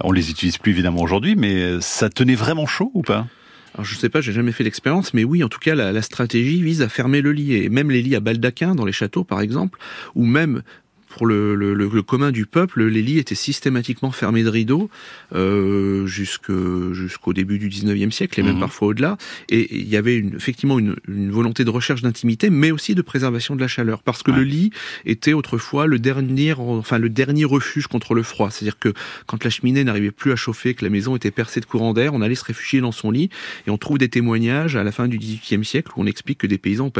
On 0.00 0.12
les 0.12 0.30
utilise 0.30 0.58
plus 0.58 0.72
évidemment 0.72 1.02
aujourd'hui, 1.02 1.36
mais 1.36 1.80
ça 1.80 2.08
tenait 2.08 2.34
vraiment 2.34 2.66
chaud 2.66 2.90
ou 2.94 3.02
pas? 3.02 3.26
Alors 3.74 3.84
je 3.84 3.94
sais 3.96 4.08
pas, 4.08 4.20
j'ai 4.20 4.32
jamais 4.32 4.52
fait 4.52 4.64
l'expérience, 4.64 5.14
mais 5.14 5.24
oui, 5.24 5.44
en 5.44 5.48
tout 5.48 5.58
cas, 5.58 5.74
la, 5.74 5.92
la, 5.92 6.02
stratégie 6.02 6.62
vise 6.62 6.82
à 6.82 6.88
fermer 6.88 7.20
le 7.20 7.32
lit 7.32 7.54
et 7.54 7.68
même 7.68 7.90
les 7.90 8.02
lits 8.02 8.16
à 8.16 8.20
baldaquin 8.20 8.74
dans 8.74 8.84
les 8.84 8.92
châteaux, 8.92 9.24
par 9.24 9.40
exemple, 9.40 9.78
ou 10.14 10.24
même 10.24 10.62
pour 11.08 11.26
le, 11.26 11.54
le, 11.54 11.74
le, 11.74 12.02
commun 12.02 12.30
du 12.30 12.46
peuple, 12.46 12.84
les 12.84 13.02
lits 13.02 13.18
étaient 13.18 13.34
systématiquement 13.34 14.10
fermés 14.10 14.42
de 14.42 14.48
rideaux 14.48 14.90
euh, 15.34 16.06
jusqu'au 16.06 17.32
début 17.32 17.58
du 17.58 17.68
19e 17.68 18.10
siècle 18.10 18.40
et 18.40 18.42
même 18.42 18.54
mhm. 18.54 18.60
parfois 18.60 18.88
au-delà. 18.88 19.16
Et 19.48 19.74
il 19.76 19.88
y 19.88 19.96
avait 19.96 20.16
une, 20.16 20.36
effectivement 20.36 20.78
une, 20.78 20.96
une, 21.08 21.30
volonté 21.30 21.64
de 21.64 21.70
recherche 21.70 22.02
d'intimité, 22.02 22.50
mais 22.50 22.70
aussi 22.70 22.94
de 22.94 23.02
préservation 23.02 23.56
de 23.56 23.60
la 23.60 23.68
chaleur, 23.68 24.02
parce 24.02 24.22
que 24.22 24.30
le 24.30 24.42
lit 24.42 24.70
était 25.04 25.32
autrefois 25.32 25.86
le 25.86 25.98
dernier, 25.98 26.52
enfin 26.52 26.98
le 26.98 27.08
dernier 27.08 27.44
refuge 27.44 27.86
contre 27.86 28.14
le 28.14 28.22
froid. 28.22 28.50
C'est-à-dire 28.50 28.78
que 28.78 28.92
quand 29.26 29.44
la 29.44 29.50
cheminée 29.50 29.84
n'arrivait 29.84 30.10
plus 30.10 30.32
à 30.32 30.36
chauffer, 30.36 30.74
que 30.74 30.84
la 30.84 30.90
maison 30.90 31.16
était 31.16 31.30
percée 31.30 31.60
de 31.60 31.66
courant 31.66 31.94
d'air, 31.94 32.14
on 32.14 32.22
allait 32.22 32.34
se 32.34 32.44
réfugier 32.44 32.80
dans 32.80 32.92
son 32.92 33.10
lit. 33.10 33.30
Et 33.66 33.70
on 33.70 33.78
trouve 33.78 33.98
des 33.98 34.08
témoignages 34.08 34.76
à 34.76 34.84
la 34.84 34.92
fin 34.92 35.08
du 35.08 35.18
18e 35.18 35.64
siècle 35.64 35.92
où 35.96 36.02
on 36.02 36.06
explique 36.06 36.38
que 36.38 36.46
des 36.46 36.58
paysans 36.58 36.86
ont 36.86 36.90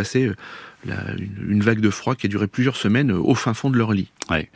euh, 0.88 0.92
une, 1.48 1.60
vague 1.60 1.80
de 1.80 1.90
froid 1.90 2.14
qui 2.14 2.26
a 2.26 2.28
duré 2.28 2.46
plusieurs 2.46 2.76
semaines 2.76 3.10
au 3.10 3.34
fin 3.34 3.52
fond 3.52 3.68
de 3.68 3.76
leur 3.76 3.92
lit. 3.92 4.08
Ouais. 4.30 4.48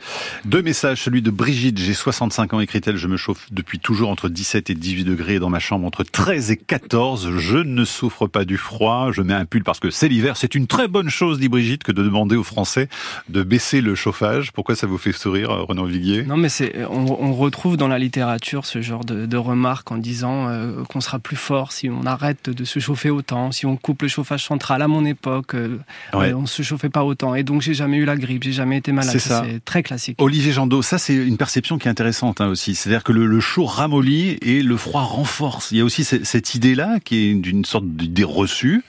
Deux 0.45 0.61
messages, 0.61 1.01
celui 1.01 1.21
de 1.21 1.31
Brigitte, 1.31 1.79
j'ai 1.79 1.93
65 1.93 2.53
ans, 2.53 2.59
écrit-elle, 2.59 2.95
je 2.95 3.07
me 3.07 3.17
chauffe 3.17 3.47
depuis 3.51 3.79
toujours 3.79 4.09
entre 4.09 4.29
17 4.29 4.69
et 4.69 4.75
18 4.75 5.03
degrés 5.03 5.39
dans 5.39 5.49
ma 5.49 5.59
chambre 5.59 5.85
entre 5.85 6.03
13 6.03 6.51
et 6.51 6.57
14, 6.57 7.31
je 7.37 7.57
ne 7.57 7.83
souffre 7.83 8.27
pas 8.27 8.45
du 8.45 8.57
froid, 8.57 9.11
je 9.11 9.21
mets 9.21 9.33
un 9.33 9.45
pull 9.45 9.63
parce 9.63 9.79
que 9.79 9.89
c'est 9.89 10.07
l'hiver, 10.07 10.37
c'est 10.37 10.55
une 10.55 10.67
très 10.67 10.87
bonne 10.87 11.09
chose, 11.09 11.39
dit 11.39 11.49
Brigitte, 11.49 11.83
que 11.83 11.91
de 11.91 12.03
demander 12.03 12.35
aux 12.35 12.43
Français 12.43 12.87
de 13.29 13.43
baisser 13.43 13.81
le 13.81 13.95
chauffage. 13.95 14.51
Pourquoi 14.51 14.75
ça 14.75 14.87
vous 14.87 14.97
fait 14.97 15.11
sourire, 15.11 15.49
Renan 15.49 15.85
Viguier 15.85 16.23
Non 16.23 16.37
mais 16.37 16.49
c'est, 16.49 16.85
on, 16.85 17.33
retrouve 17.33 17.77
dans 17.77 17.87
la 17.87 17.99
littérature 17.99 18.65
ce 18.65 18.81
genre 18.81 19.03
de, 19.03 19.37
remarques 19.37 19.91
en 19.91 19.97
disant 19.97 20.47
euh, 20.47 20.83
qu'on 20.83 21.01
sera 21.01 21.19
plus 21.19 21.35
fort 21.35 21.71
si 21.71 21.89
on 21.89 22.05
arrête 22.05 22.49
de 22.49 22.63
se 22.63 22.79
chauffer 22.79 23.09
autant, 23.09 23.51
si 23.51 23.65
on 23.65 23.75
coupe 23.75 24.03
le 24.03 24.07
chauffage 24.07 24.45
central 24.45 24.81
à 24.81 24.87
mon 24.87 25.03
époque, 25.03 25.55
euh, 25.55 25.79
ouais. 26.19 26.33
on 26.33 26.45
se 26.45 26.61
chauffait 26.61 26.89
pas 26.89 27.03
autant. 27.03 27.35
Et 27.35 27.43
donc 27.43 27.61
j'ai 27.61 27.73
jamais 27.73 27.97
eu 27.97 28.05
la 28.05 28.15
grippe, 28.15 28.43
j'ai 28.43 28.51
jamais 28.51 28.77
été 28.77 28.91
malade. 28.91 29.17
C'est 29.17 29.63
très 29.63 29.83
classique. 29.83 30.21
Olivier 30.21 30.51
Jandot, 30.51 30.81
ça 30.81 30.97
c'est 30.97 31.15
une 31.15 31.37
perception 31.37 31.77
qui 31.77 31.87
est 31.87 31.91
intéressante 31.91 32.41
hein, 32.41 32.47
aussi. 32.47 32.75
C'est-à-dire 32.75 33.03
que 33.03 33.11
le, 33.11 33.39
chaud 33.39 33.65
ramollit 33.65 34.37
et 34.41 34.61
le 34.61 34.77
froid 34.77 35.01
renforce. 35.01 35.71
Il 35.71 35.77
y 35.77 35.81
a 35.81 35.83
aussi 35.83 36.03
cette, 36.03 36.55
idée-là 36.55 36.99
qui 37.03 37.29
est 37.29 37.33
d'une 37.33 37.65
sorte 37.65 37.87
d'idée 37.87 38.23
reçue 38.23 38.83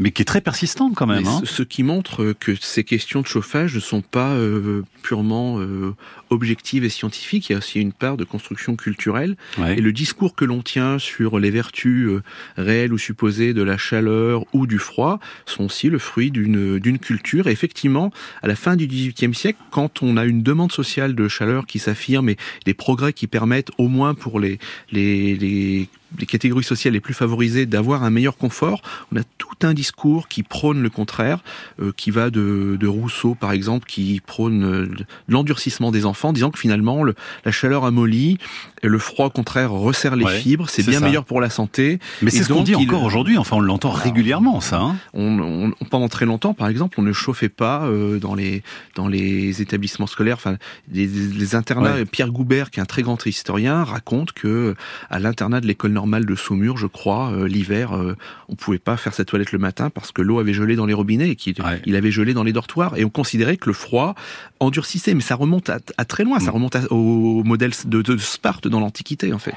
mais 0.00 0.12
qui 0.12 0.22
est 0.22 0.24
très 0.24 0.40
persistante 0.40 0.94
quand 0.96 1.06
même. 1.06 1.26
Hein. 1.26 1.42
Ce 1.44 1.62
qui 1.62 1.82
montre 1.82 2.32
que 2.40 2.54
ces 2.58 2.84
questions 2.84 3.20
de 3.20 3.26
chauffage 3.26 3.74
ne 3.74 3.80
sont 3.80 4.00
pas 4.00 4.30
euh, 4.30 4.82
purement 5.02 5.60
euh, 5.60 5.94
objectives 6.30 6.84
et 6.84 6.88
scientifiques. 6.88 7.50
Il 7.50 7.52
y 7.52 7.54
a 7.54 7.58
aussi 7.58 7.80
une 7.80 7.92
part 7.92 8.16
de 8.16 8.24
construction 8.24 8.76
culturelle. 8.76 9.36
Et 9.68 9.80
le 9.80 9.92
discours 9.92 10.34
que 10.34 10.46
l'on 10.46 10.62
tient 10.62 10.98
sur 10.98 11.38
les 11.38 11.50
vertus 11.50 12.08
euh, 12.08 12.22
réelles 12.56 12.94
ou 12.94 12.98
supposées 12.98 13.52
de 13.52 13.62
la 13.62 13.76
chaleur 13.76 14.44
ou 14.54 14.66
du 14.66 14.78
froid 14.78 15.20
sont 15.44 15.64
aussi 15.64 15.90
le 15.90 15.98
fruit 15.98 16.30
d'une 16.30 16.78
d'une 16.78 16.98
culture. 16.98 17.46
Et 17.46 17.52
effectivement, 17.52 18.10
à 18.42 18.48
la 18.48 18.56
fin 18.56 18.76
du 18.76 18.86
XVIIIe 18.86 19.34
siècle, 19.34 19.58
quand 19.70 20.02
on 20.02 20.16
a 20.16 20.24
une 20.24 20.42
demande 20.42 20.72
sociale 20.72 21.14
de 21.14 21.28
chaleur 21.28 21.66
qui 21.66 21.78
s'affirme 21.78 22.30
et 22.30 22.38
des 22.64 22.74
progrès 22.74 23.12
qui 23.12 23.26
permettent 23.26 23.70
au 23.76 23.88
moins 23.88 24.14
pour 24.14 24.40
les 24.40 24.58
les, 24.92 25.36
les 25.36 25.88
les 26.18 26.26
catégories 26.26 26.64
sociales 26.64 26.94
les 26.94 27.00
plus 27.00 27.14
favorisées 27.14 27.66
d'avoir 27.66 28.02
un 28.02 28.10
meilleur 28.10 28.36
confort. 28.36 28.82
On 29.12 29.18
a 29.18 29.22
tout 29.38 29.48
un 29.62 29.74
discours 29.74 30.28
qui 30.28 30.42
prône 30.42 30.82
le 30.82 30.90
contraire, 30.90 31.40
euh, 31.80 31.92
qui 31.96 32.10
va 32.10 32.30
de, 32.30 32.76
de, 32.78 32.86
Rousseau 32.86 33.34
par 33.34 33.52
exemple, 33.52 33.86
qui 33.86 34.20
prône 34.24 34.64
euh, 34.64 34.88
l'endurcissement 35.28 35.90
des 35.90 36.06
enfants, 36.06 36.32
disant 36.32 36.50
que 36.50 36.58
finalement 36.58 37.02
le, 37.02 37.14
la 37.44 37.52
chaleur 37.52 37.84
amollit, 37.84 38.38
et 38.82 38.88
le 38.88 38.98
froid 38.98 39.26
au 39.26 39.30
contraire 39.30 39.70
resserre 39.70 40.16
les 40.16 40.26
fibres, 40.26 40.68
c'est 40.68 40.86
bien 40.86 41.00
meilleur 41.00 41.24
pour 41.24 41.40
la 41.40 41.50
santé. 41.50 41.98
Mais 42.22 42.30
c'est 42.30 42.42
ce 42.42 42.52
qu'on 42.52 42.62
dit 42.62 42.74
encore 42.74 43.04
aujourd'hui, 43.04 43.38
enfin 43.38 43.56
on 43.56 43.60
l'entend 43.60 43.90
régulièrement 43.90 44.60
ça. 44.60 44.80
Hein 44.80 44.96
on, 45.14 45.72
on, 45.80 45.84
pendant 45.86 46.08
très 46.08 46.26
longtemps 46.26 46.54
par 46.54 46.68
exemple, 46.68 46.98
on 46.98 47.02
ne 47.02 47.12
chauffait 47.12 47.48
pas 47.48 47.84
euh, 47.84 48.18
dans 48.18 48.34
les 48.34 48.62
dans 48.96 49.08
les 49.08 49.62
établissements 49.62 50.06
scolaires, 50.06 50.36
enfin 50.36 50.56
les, 50.90 51.06
les 51.06 51.54
internats. 51.54 52.04
Pierre 52.10 52.30
Goubert, 52.30 52.70
qui 52.70 52.80
est 52.80 52.82
un 52.82 52.86
très 52.86 53.02
grand 53.02 53.24
historien, 53.26 53.84
raconte 53.84 54.32
que 54.32 54.74
à 55.10 55.18
l'internat 55.18 55.60
de 55.60 55.66
l'école 55.66 55.92
normal 56.00 56.24
de 56.24 56.34
Saumur, 56.34 56.78
je 56.78 56.86
crois, 56.86 57.30
euh, 57.30 57.46
l'hiver, 57.46 57.92
euh, 57.92 58.16
on 58.48 58.54
pouvait 58.54 58.78
pas 58.78 58.96
faire 58.96 59.12
sa 59.12 59.26
toilette 59.26 59.52
le 59.52 59.58
matin 59.58 59.90
parce 59.90 60.12
que 60.12 60.22
l'eau 60.22 60.38
avait 60.38 60.54
gelé 60.54 60.74
dans 60.74 60.86
les 60.86 60.94
robinets 60.94 61.28
et 61.28 61.36
qu'il 61.36 61.56
il 61.84 61.94
avait 61.94 62.10
gelé 62.10 62.32
dans 62.32 62.42
les 62.42 62.54
dortoirs. 62.54 62.96
Et 62.96 63.04
on 63.04 63.10
considérait 63.10 63.58
que 63.58 63.68
le 63.68 63.74
froid 63.74 64.14
endurcissait, 64.60 65.12
mais 65.12 65.20
ça 65.20 65.34
remonte 65.34 65.68
à, 65.68 66.04
très 66.06 66.24
loin, 66.24 66.40
ça 66.40 66.52
mm. 66.52 66.54
remonte 66.54 66.76
au 66.88 67.44
modèle 67.44 67.72
de, 67.84 68.00
de 68.00 68.16
Sparte 68.16 68.66
dans 68.66 68.80
l'Antiquité 68.80 69.34
en 69.34 69.38
fait. 69.38 69.54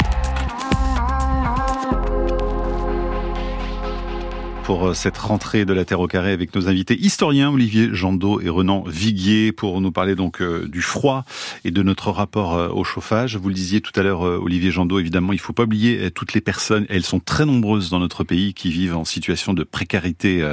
Pour 4.63 4.87
euh, 4.87 4.93
cette 4.93 5.17
rentrée 5.17 5.65
de 5.65 5.73
la 5.73 5.83
Terre 5.83 5.99
au 5.99 6.07
carré 6.07 6.31
avec 6.31 6.55
nos 6.55 6.67
invités 6.67 6.97
historiens 6.97 7.51
Olivier 7.51 7.89
Jandot 7.93 8.39
et 8.39 8.49
Renan 8.49 8.83
Viguier 8.87 9.51
pour 9.51 9.81
nous 9.81 9.91
parler 9.91 10.15
donc 10.15 10.41
euh, 10.41 10.67
du 10.67 10.81
froid 10.81 11.25
et 11.65 11.71
de 11.71 11.83
notre 11.83 12.11
rapport 12.11 12.55
euh, 12.55 12.69
au 12.69 12.83
chauffage. 12.83 13.35
Vous 13.35 13.49
le 13.49 13.53
disiez 13.53 13.81
tout 13.81 13.91
à 13.99 14.03
l'heure 14.03 14.21
Olivier 14.21 14.71
Jandot, 14.71 14.99
évidemment, 14.99 15.33
il 15.33 15.39
faut 15.39 15.53
pas 15.53 15.63
oublier 15.63 16.11
toutes 16.11 16.33
les 16.33 16.41
personnes, 16.41 16.85
elles 16.89 17.03
sont 17.03 17.19
très 17.19 17.45
nombreuses 17.45 17.89
dans 17.89 17.99
notre 17.99 18.23
pays 18.23 18.53
qui 18.53 18.71
vivent 18.71 18.95
en 18.95 19.05
situation 19.05 19.53
de 19.53 19.63
précarité 19.63 20.43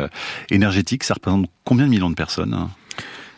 énergétique. 0.50 1.04
Ça 1.04 1.14
représente 1.14 1.46
combien 1.64 1.86
de 1.86 1.90
millions 1.90 2.10
de 2.10 2.14
personnes 2.14 2.54
hein? 2.54 2.70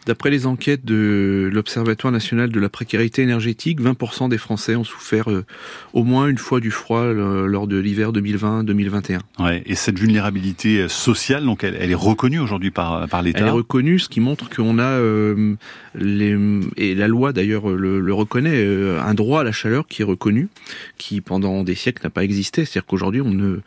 D'après 0.05 0.31
les 0.31 0.47
enquêtes 0.47 0.85
de 0.85 1.49
l'Observatoire 1.53 2.13
national 2.13 2.51
de 2.51 2.59
la 2.59 2.69
précarité 2.69 3.23
énergétique, 3.23 3.81
20% 3.81 4.29
des 4.29 4.39
Français 4.39 4.75
ont 4.75 4.83
souffert 4.83 5.31
euh, 5.31 5.45
au 5.93 6.03
moins 6.03 6.27
une 6.27 6.39
fois 6.39 6.59
du 6.59 6.73
froid 6.73 7.03
euh, 7.03 7.47
lors 7.47 7.69
de 7.69 7.79
l'hiver 7.79 8.11
2020-2021. 8.11 9.21
Ouais, 9.39 9.63
et 9.65 9.77
cette 9.77 10.01
vulnérabilité 10.01 10.81
euh, 10.81 10.89
sociale, 10.89 11.45
donc 11.45 11.63
elle, 11.63 11.77
est 11.77 11.95
reconnue 11.95 12.41
aujourd'hui 12.41 12.73
par, 12.73 13.07
par 13.09 13.23
l'État 13.23 13.41
Elle 13.41 13.47
est 13.47 13.51
reconnue, 13.51 14.01
ce 14.01 14.09
qui 14.09 14.19
montre 14.19 14.51
qu'on 14.51 14.81
a, 14.81 14.99
les, 15.95 16.37
et 16.77 16.95
la 16.97 17.07
loi 17.07 17.33
d'ailleurs 17.33 17.69
le, 17.69 18.13
reconnaît, 18.13 18.67
un 18.99 19.15
droit 19.15 19.43
à 19.43 19.45
la 19.45 19.53
chaleur 19.53 19.87
qui 19.87 20.03
est 20.03 20.05
reconnu, 20.05 20.49
qui 20.99 21.21
pendant 21.21 21.63
des 21.63 21.77
siècles 21.77 22.03
n'a 22.03 22.11
pas 22.11 22.25
existé. 22.25 22.65
C'est-à-dire 22.65 22.87
qu'aujourd'hui, 22.87 23.21
on 23.21 23.31
ne, 23.31 23.59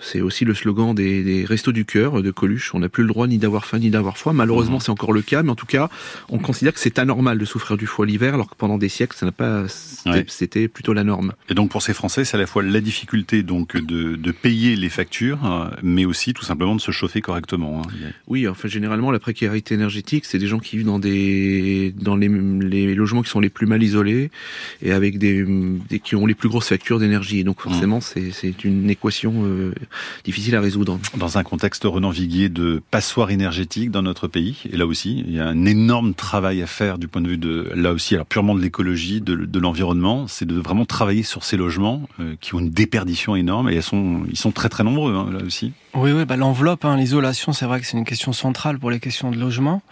c'est 0.00 0.20
aussi 0.20 0.44
le 0.44 0.54
slogan 0.54 0.94
des, 0.94 1.22
des 1.22 1.44
restos 1.44 1.72
du 1.72 1.84
cœur 1.84 2.22
de 2.22 2.30
Coluche, 2.32 2.74
on 2.74 2.80
n'a 2.80 2.88
plus 2.88 3.04
le 3.04 3.08
droit 3.08 3.28
ni 3.28 3.38
d'avoir 3.38 3.66
faim 3.66 3.78
ni 3.78 3.90
d'avoir 3.90 4.18
froid. 4.18 4.32
Malheureusement, 4.32 4.78
mmh. 4.78 4.80
c'est 4.80 4.90
encore 4.90 5.12
le 5.12 5.22
cas, 5.22 5.44
mais 5.44 5.50
en 5.50 5.54
tout 5.54 5.66
cas, 5.66 5.75
on 6.28 6.38
considère 6.38 6.72
que 6.72 6.80
c'est 6.80 6.98
anormal 6.98 7.38
de 7.38 7.44
souffrir 7.44 7.76
du 7.76 7.86
froid 7.86 8.06
l'hiver, 8.06 8.34
alors 8.34 8.48
que 8.48 8.54
pendant 8.56 8.78
des 8.78 8.88
siècles, 8.88 9.16
ça 9.16 9.26
n'a 9.26 9.32
pas, 9.32 9.64
c'était 10.28 10.68
plutôt 10.68 10.92
la 10.92 11.04
norme. 11.04 11.32
Et 11.48 11.54
donc 11.54 11.70
pour 11.70 11.82
ces 11.82 11.94
Français, 11.94 12.24
c'est 12.24 12.36
à 12.36 12.40
la 12.40 12.46
fois 12.46 12.62
la 12.62 12.80
difficulté 12.80 13.42
donc 13.42 13.76
de, 13.76 14.16
payer 14.32 14.76
les 14.76 14.90
factures, 14.90 15.38
euh, 15.46 15.70
mais 15.82 16.04
aussi 16.04 16.34
tout 16.34 16.44
simplement 16.44 16.74
de 16.74 16.80
se 16.80 16.90
chauffer 16.90 17.22
correctement. 17.22 17.82
Hein. 17.82 18.10
Oui, 18.26 18.46
enfin 18.46 18.68
généralement 18.68 19.10
la 19.10 19.18
précarité 19.18 19.74
énergétique, 19.74 20.26
c'est 20.26 20.38
des 20.38 20.46
gens 20.46 20.58
qui 20.58 20.76
vivent 20.76 20.86
dans 20.86 20.98
des 20.98 21.94
dans 21.96 22.16
les, 22.16 22.94
logements 22.94 23.22
qui 23.22 23.30
sont 23.30 23.40
les 23.40 23.48
plus 23.48 23.66
mal 23.66 23.82
isolés 23.82 24.30
et 24.82 24.92
avec 24.92 25.18
des, 25.18 25.46
qui 26.02 26.16
ont 26.16 26.26
les 26.26 26.34
plus 26.34 26.48
grosses 26.48 26.68
factures 26.68 26.98
d'énergie. 26.98 27.44
Donc 27.44 27.60
forcément, 27.60 27.98
mmh. 27.98 28.30
c'est 28.32 28.64
une 28.64 28.90
équation 28.90 29.44
euh, 29.44 29.74
difficile 30.24 30.54
à 30.56 30.60
résoudre. 30.60 30.98
Dans 31.16 31.38
un 31.38 31.42
contexte 31.42 31.84
Renan 31.84 32.10
Viguier 32.10 32.48
de 32.48 32.82
passoire 32.90 33.30
énergétique 33.30 33.90
dans 33.90 34.02
notre 34.02 34.28
pays, 34.28 34.62
et 34.70 34.76
là 34.76 34.86
aussi, 34.86 35.24
il 35.26 35.34
y 35.34 35.40
a 35.40 35.46
un 35.46 35.65
énorme 35.66 36.14
travail 36.14 36.62
à 36.62 36.66
faire 36.66 36.98
du 36.98 37.08
point 37.08 37.22
de 37.22 37.28
vue 37.28 37.38
de, 37.38 37.70
là 37.74 37.92
aussi, 37.92 38.14
alors 38.14 38.26
purement 38.26 38.54
de 38.54 38.60
l'écologie, 38.60 39.20
de, 39.20 39.58
l'environnement, 39.58 40.26
c'est 40.28 40.44
de 40.44 40.58
vraiment 40.58 40.84
travailler 40.84 41.22
sur 41.22 41.44
ces 41.44 41.56
logements 41.56 42.02
euh, 42.20 42.34
qui 42.40 42.54
ont 42.54 42.58
une 42.58 42.70
déperdition 42.70 43.36
énorme 43.36 43.70
et 43.70 43.76
elles 43.76 43.82
sont, 43.82 44.22
ils 44.28 44.38
sont 44.38 44.52
très 44.52 44.68
très 44.68 44.84
nombreux 44.84 45.14
hein, 45.14 45.28
là 45.32 45.44
aussi. 45.44 45.72
Oui, 45.94 46.12
oui, 46.12 46.24
bah, 46.24 46.36
l'enveloppe, 46.36 46.84
hein, 46.84 46.96
l'isolation, 46.96 47.52
c'est 47.52 47.66
vrai 47.66 47.80
que 47.80 47.86
c'est 47.86 47.96
une 47.96 48.04
question 48.04 48.32
centrale 48.32 48.78
pour 48.78 48.90
les 48.90 49.00
questions 49.00 49.30
de 49.30 49.38
logement 49.38 49.82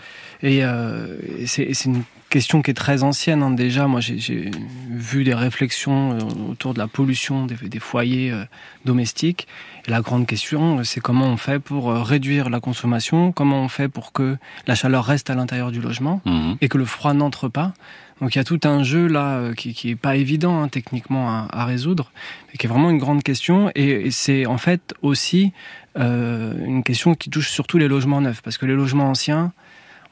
et, 0.43 0.65
euh, 0.65 1.17
c'est 1.47 1.85
une 1.87 2.03
question 2.35 2.63
qui 2.63 2.73
est 2.73 2.75
très 2.75 3.05
ancienne. 3.05 3.45
Hein. 3.45 3.53
Déjà, 3.53 3.87
moi, 3.87 4.01
j'ai 4.01 4.51
vu 4.91 5.23
des 5.23 5.35
réflexions 5.35 6.15
euh, 6.15 6.51
autour 6.51 6.75
de 6.75 6.81
la 6.81 6.89
pollution 6.89 7.47
des, 7.47 7.55
des 7.69 7.79
foyers 7.79 8.33
euh, 8.33 8.45
domestiques. 8.85 9.47
Et 9.87 9.93
la 9.93 10.01
grande 10.01 10.27
question, 10.27 10.83
c'est 10.83 10.99
comment 10.99 11.27
on 11.27 11.37
fait 11.37 11.61
pour 11.61 11.93
euh, 11.93 12.03
réduire 12.03 12.51
la 12.51 12.59
consommation, 12.59 13.31
comment 13.31 13.63
on 13.63 13.69
fait 13.69 13.89
pour 13.89 14.13
que 14.13 14.37
la 14.67 14.75
chaleur 14.75 15.05
reste 15.05 15.31
à 15.31 15.37
l'intérieur 15.37 15.71
du 15.71 15.81
logement 15.81 16.23
mmh. 16.25 16.55
et 16.61 16.69
que 16.69 16.77
le 16.77 16.85
froid 16.85 17.15
n'entre 17.15 17.49
pas? 17.49 17.73
Donc 18.21 18.35
il 18.35 18.39
y 18.39 18.41
a 18.41 18.45
tout 18.45 18.61
un 18.65 18.83
jeu 18.83 19.07
là 19.07 19.53
qui, 19.57 19.75
qui 19.75 19.91
est 19.91 19.97
pas 19.97 20.17
évident 20.17 20.63
hein, 20.63 20.69
techniquement 20.69 21.29
à, 21.29 21.49
à, 21.51 21.65
résoudre, 21.65 22.11
mais 22.49 22.55
qui 22.59 22.67
est 22.67 22.69
vraiment 22.69 22.91
une 22.91 22.99
grande 22.99 23.23
question. 23.23 23.71
Et, 23.75 24.07
et 24.07 24.11
c'est 24.11 24.47
en 24.47 24.59
fait 24.59 24.95
aussi 25.03 25.53
euh, 25.97 26.53
une 26.67 26.83
question 26.83 27.15
qui 27.15 27.31
touche 27.31 27.51
surtout 27.51 27.79
les 27.79 27.87
logements 27.87 28.21
neufs, 28.21 28.43
parce 28.43 28.59
que 28.59 28.67
les 28.67 28.75
logements 28.75 29.11
anciens, 29.11 29.53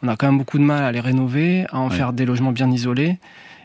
on 0.03 0.09
a 0.09 0.17
quand 0.17 0.27
même 0.27 0.39
beaucoup 0.39 0.59
de 0.59 0.65
mal 0.65 0.83
à 0.83 0.93
les 0.93 1.01
rénover, 1.01 1.67
à 1.71 1.79
en 1.79 1.91
faire 1.91 2.13
des 2.13 2.25
logements 2.25 2.53
bien 2.53 2.71
isolés. 2.71 3.19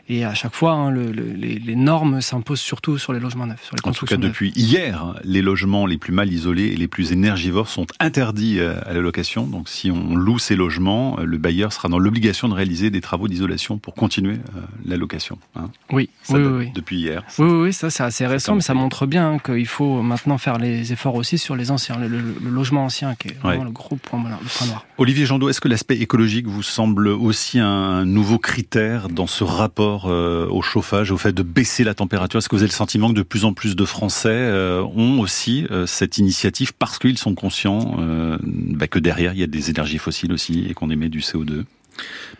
Et 0.10 0.24
à 0.24 0.34
chaque 0.34 0.56
fois, 0.56 0.72
hein, 0.72 0.90
le, 0.90 1.12
les, 1.12 1.60
les, 1.60 1.76
normes 1.76 2.22
s'imposent 2.22 2.62
surtout 2.62 2.98
sur 2.98 3.12
les 3.12 3.20
logements 3.20 3.46
neufs, 3.46 3.62
sur 3.62 3.76
les 3.76 3.82
En 3.90 3.92
tout 3.92 4.06
cas, 4.06 4.16
depuis 4.16 4.54
hier, 4.56 5.16
les 5.26 5.42
logements 5.42 5.86
les 5.86 5.98
plus 5.98 6.14
mal 6.14 6.32
isolés 6.32 6.68
et 6.68 6.78
les 6.78 6.88
plus 6.88 7.12
énergivores 7.12 7.68
sont 7.68 7.86
interdits 8.00 8.60
euh, 8.60 8.80
à 8.86 8.94
la 8.94 9.02
location. 9.02 9.46
Donc, 9.46 9.68
si 9.68 9.92
on 9.92 10.16
loue 10.16 10.40
ces 10.40 10.56
logements, 10.56 11.20
euh, 11.20 11.26
le 11.26 11.38
bailleur 11.38 11.74
sera 11.74 11.90
dans 11.90 12.00
l'obligation 12.00 12.48
de 12.48 12.54
réaliser 12.54 12.90
des 12.90 13.02
travaux 13.02 13.28
d'isolation 13.28 13.80
pour 13.80 13.96
continuer 13.96 14.36
euh, 14.36 14.62
la 14.86 14.96
location. 14.96 15.40
Hein. 15.58 15.72
Oui, 15.92 16.10
oui, 16.30 16.40
oui, 16.40 16.72
Depuis 16.74 17.00
hier. 17.00 17.24
Oui, 17.38 17.50
oui, 17.50 17.74
ça 17.74 17.90
c'est 17.90 18.04
assez 18.04 18.26
récent, 18.26 18.56
mais 18.56 18.62
ça 18.62 18.74
montre 18.74 19.08
bien 19.08 19.34
hein, 19.34 19.40
qu'il 19.40 19.68
faut 19.68 20.02
maintenant 20.02 20.38
faire 20.38 20.58
les 20.58 20.94
efforts 20.94 21.16
aussi 21.16 21.38
sur 21.38 21.58
les 21.58 21.70
anciens, 21.70 21.98
le, 21.98 22.08
logement 22.50 22.86
ancien 22.86 23.16
qui 23.16 23.28
est 23.28 23.40
vraiment 23.42 23.66
le 23.66 23.72
gros 23.72 23.98
point, 23.98 24.24
le 24.24 24.58
point 24.58 24.68
noir. 24.68 24.86
Olivier 25.00 25.28
Jandot, 25.28 25.48
est-ce 25.48 25.62
que 25.62 25.68
l'aspect 25.68 25.98
écologique 25.98 26.48
vous 26.48 26.64
semble 26.64 27.10
aussi 27.10 27.60
un 27.60 28.04
nouveau 28.04 28.40
critère 28.40 29.10
dans 29.10 29.28
ce 29.28 29.44
rapport 29.44 30.08
euh, 30.08 30.48
au 30.48 30.64
chauffage, 30.64 31.12
au 31.12 31.18
fait 31.18 31.34
de 31.34 31.44
baisser 31.44 31.84
la 31.84 31.94
température? 31.94 32.40
Est-ce 32.40 32.50
que 32.50 32.56
vous 32.56 32.64
avez 32.64 32.72
le 32.72 32.76
sentiment 32.76 33.10
que 33.10 33.14
de 33.14 33.22
plus 33.22 33.46
en 33.46 33.54
plus 33.54 33.76
de 33.76 33.86
Français 33.86 34.30
euh, 34.32 34.82
ont 34.82 35.20
aussi 35.20 35.68
euh, 35.70 35.86
cette 35.86 36.18
initiative 36.18 36.74
parce 36.74 36.98
qu'ils 36.98 37.20
sont 37.20 37.36
conscients 37.36 37.98
bah, 38.42 38.88
que 38.88 38.98
derrière 38.98 39.34
il 39.34 39.40
y 39.40 39.44
a 39.44 39.48
des 39.48 39.70
énergies 39.70 40.00
fossiles 40.00 40.34
aussi 40.34 40.66
et 40.68 40.74
qu'on 40.74 40.90
émet 40.90 41.10
du 41.10 41.20
CO2 41.20 41.66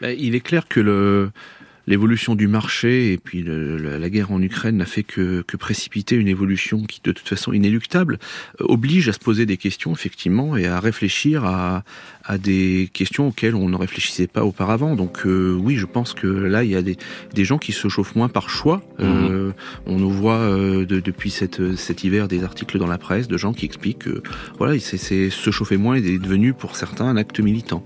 bah, 0.02 0.12
Il 0.12 0.34
est 0.34 0.40
clair 0.40 0.68
que 0.68 0.80
le 0.80 1.30
l'évolution 1.88 2.36
du 2.36 2.48
marché 2.48 3.14
et 3.14 3.18
puis 3.18 3.44
la 3.44 4.10
guerre 4.10 4.32
en 4.32 4.42
Ukraine 4.42 4.78
n'a 4.78 4.86
fait 4.86 5.04
que, 5.04 5.42
que, 5.42 5.58
précipiter 5.58 6.16
une 6.16 6.28
évolution 6.28 6.84
qui 6.84 7.02
de 7.04 7.12
toute 7.12 7.28
façon 7.28 7.54
inéluctable 7.54 8.20
euh, 8.62 8.66
oblige 8.68 9.10
à 9.10 9.14
se 9.14 9.20
poser 9.20 9.46
des 9.46 9.58
questions 9.58 9.94
effectivement 9.94 10.56
et 10.56 10.68
à 10.68 10.80
réfléchir 10.80 11.46
à, 11.46 11.84
à 12.24 12.38
des 12.38 12.90
questions 12.94 13.30
auxquelles 13.30 13.56
on 13.56 13.70
ne 13.70 13.76
réfléchissait 13.76 14.28
pas 14.28 14.44
auparavant. 14.44 14.96
Donc 14.96 15.26
euh, 15.26 15.54
oui, 15.54 15.78
je 15.78 15.86
pense 15.86 16.14
que 16.14 16.28
là 16.28 16.64
il 16.64 16.72
y 16.72 16.76
a 16.76 16.82
des, 16.82 16.98
des 17.34 17.46
gens 17.46 17.58
qui 17.58 17.72
se 17.72 17.88
chauffent 17.88 18.16
moins 18.16 18.30
par 18.30 18.50
choix. 18.50 18.84
Euh, 19.00 19.48
mhm. 19.48 19.54
on 19.86 19.98
nous 19.98 20.12
voit 20.12 20.48
de, 20.48 20.86
depuis 20.86 21.32
cette, 21.32 21.76
cet 21.76 22.04
hiver 22.04 22.28
des 22.28 22.44
articles 22.44 22.78
dans 22.78 22.88
la 22.88 22.98
presse 22.98 23.28
de 23.28 23.38
gens 23.38 23.54
qui 23.54 23.66
expliquent 23.66 24.00
que 24.00 24.22
voilà, 24.58 24.78
c'est 24.80 25.30
se 25.30 25.52
chauffer 25.52 25.78
moins 25.78 25.96
est 25.96 26.20
devenu 26.20 26.54
pour 26.54 26.76
certains 26.76 27.06
un 27.06 27.18
acte 27.18 27.40
militant. 27.40 27.84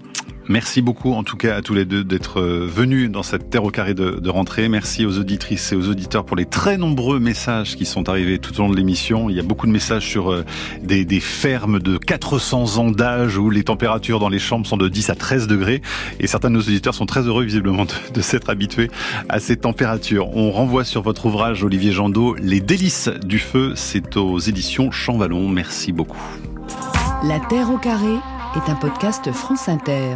Merci 0.48 0.82
beaucoup 0.82 1.14
en 1.14 1.24
tout 1.24 1.38
cas 1.38 1.56
à 1.56 1.62
tous 1.62 1.74
les 1.74 1.86
deux 1.86 2.04
d'être 2.04 2.42
venus 2.42 3.10
dans 3.12 3.24
cette 3.24 3.50
terre 3.50 3.64
au 3.64 3.70
carré 3.70 3.94
de, 3.94 4.30
rentrée. 4.30 4.70
Merci 4.70 5.06
aux 5.06 5.18
auditrices 5.18 5.72
et 5.72 5.76
aux 5.76 5.88
auditeurs 5.88 6.26
pour 6.26 6.36
les 6.36 6.46
très 6.46 6.78
nombreux 6.78 7.20
messages 7.20 7.76
qui 7.76 7.86
sont 7.86 8.10
arrivés 8.10 8.40
tout 8.40 8.58
au 8.60 8.64
long 8.64 8.70
de 8.70 8.76
l'émission. 8.76 9.30
Il 9.30 9.36
y 9.36 9.40
a 9.40 9.44
beaucoup 9.44 9.68
de 9.68 9.72
messages 9.72 10.06
sur 10.06 10.32
euh, 10.32 10.44
des, 10.82 11.06
fermes 11.20 11.80
de 11.80 11.98
400 11.98 12.78
ans 12.78 12.92
d'âge 12.92 13.38
où 13.38 13.50
les 13.50 13.64
températures 13.64 14.20
dans 14.20 14.30
les 14.30 14.40
chambres 14.40 14.66
sont 14.66 14.78
de 14.78 14.88
10 14.88 15.10
à 15.10 15.16
13 15.16 15.48
degrés. 15.48 15.82
Et 16.20 16.28
certains 16.28 16.50
de 16.50 16.56
nos 16.56 16.62
auditeurs 16.62 16.96
sont 16.96 17.06
très 17.06 17.22
heureux 17.22 17.44
visiblement 17.44 17.86
de, 17.86 17.94
de 18.14 18.22
s'être 18.22 18.50
habitués 18.50 18.90
à 19.30 19.40
ces 19.40 19.58
températures. 19.58 20.36
On 20.36 20.52
renvoie 20.52 20.84
sur 20.84 21.02
votre 21.02 21.26
ouvrage, 21.26 21.64
Olivier 21.64 21.92
Jandot, 21.92 22.36
Les 22.36 22.62
délices 22.62 23.10
du 23.26 23.40
feu. 23.40 23.74
C'est 23.76 24.18
aux 24.18 24.40
éditions 24.40 24.92
Champvallon. 24.92 25.50
Merci 25.50 25.92
beaucoup. 25.92 26.22
La 27.24 27.40
Terre 27.40 27.72
au 27.72 27.78
carré 27.78 28.16
est 28.56 28.70
un 28.70 28.76
podcast 28.76 29.32
France 29.32 29.70
Inter. 29.70 30.16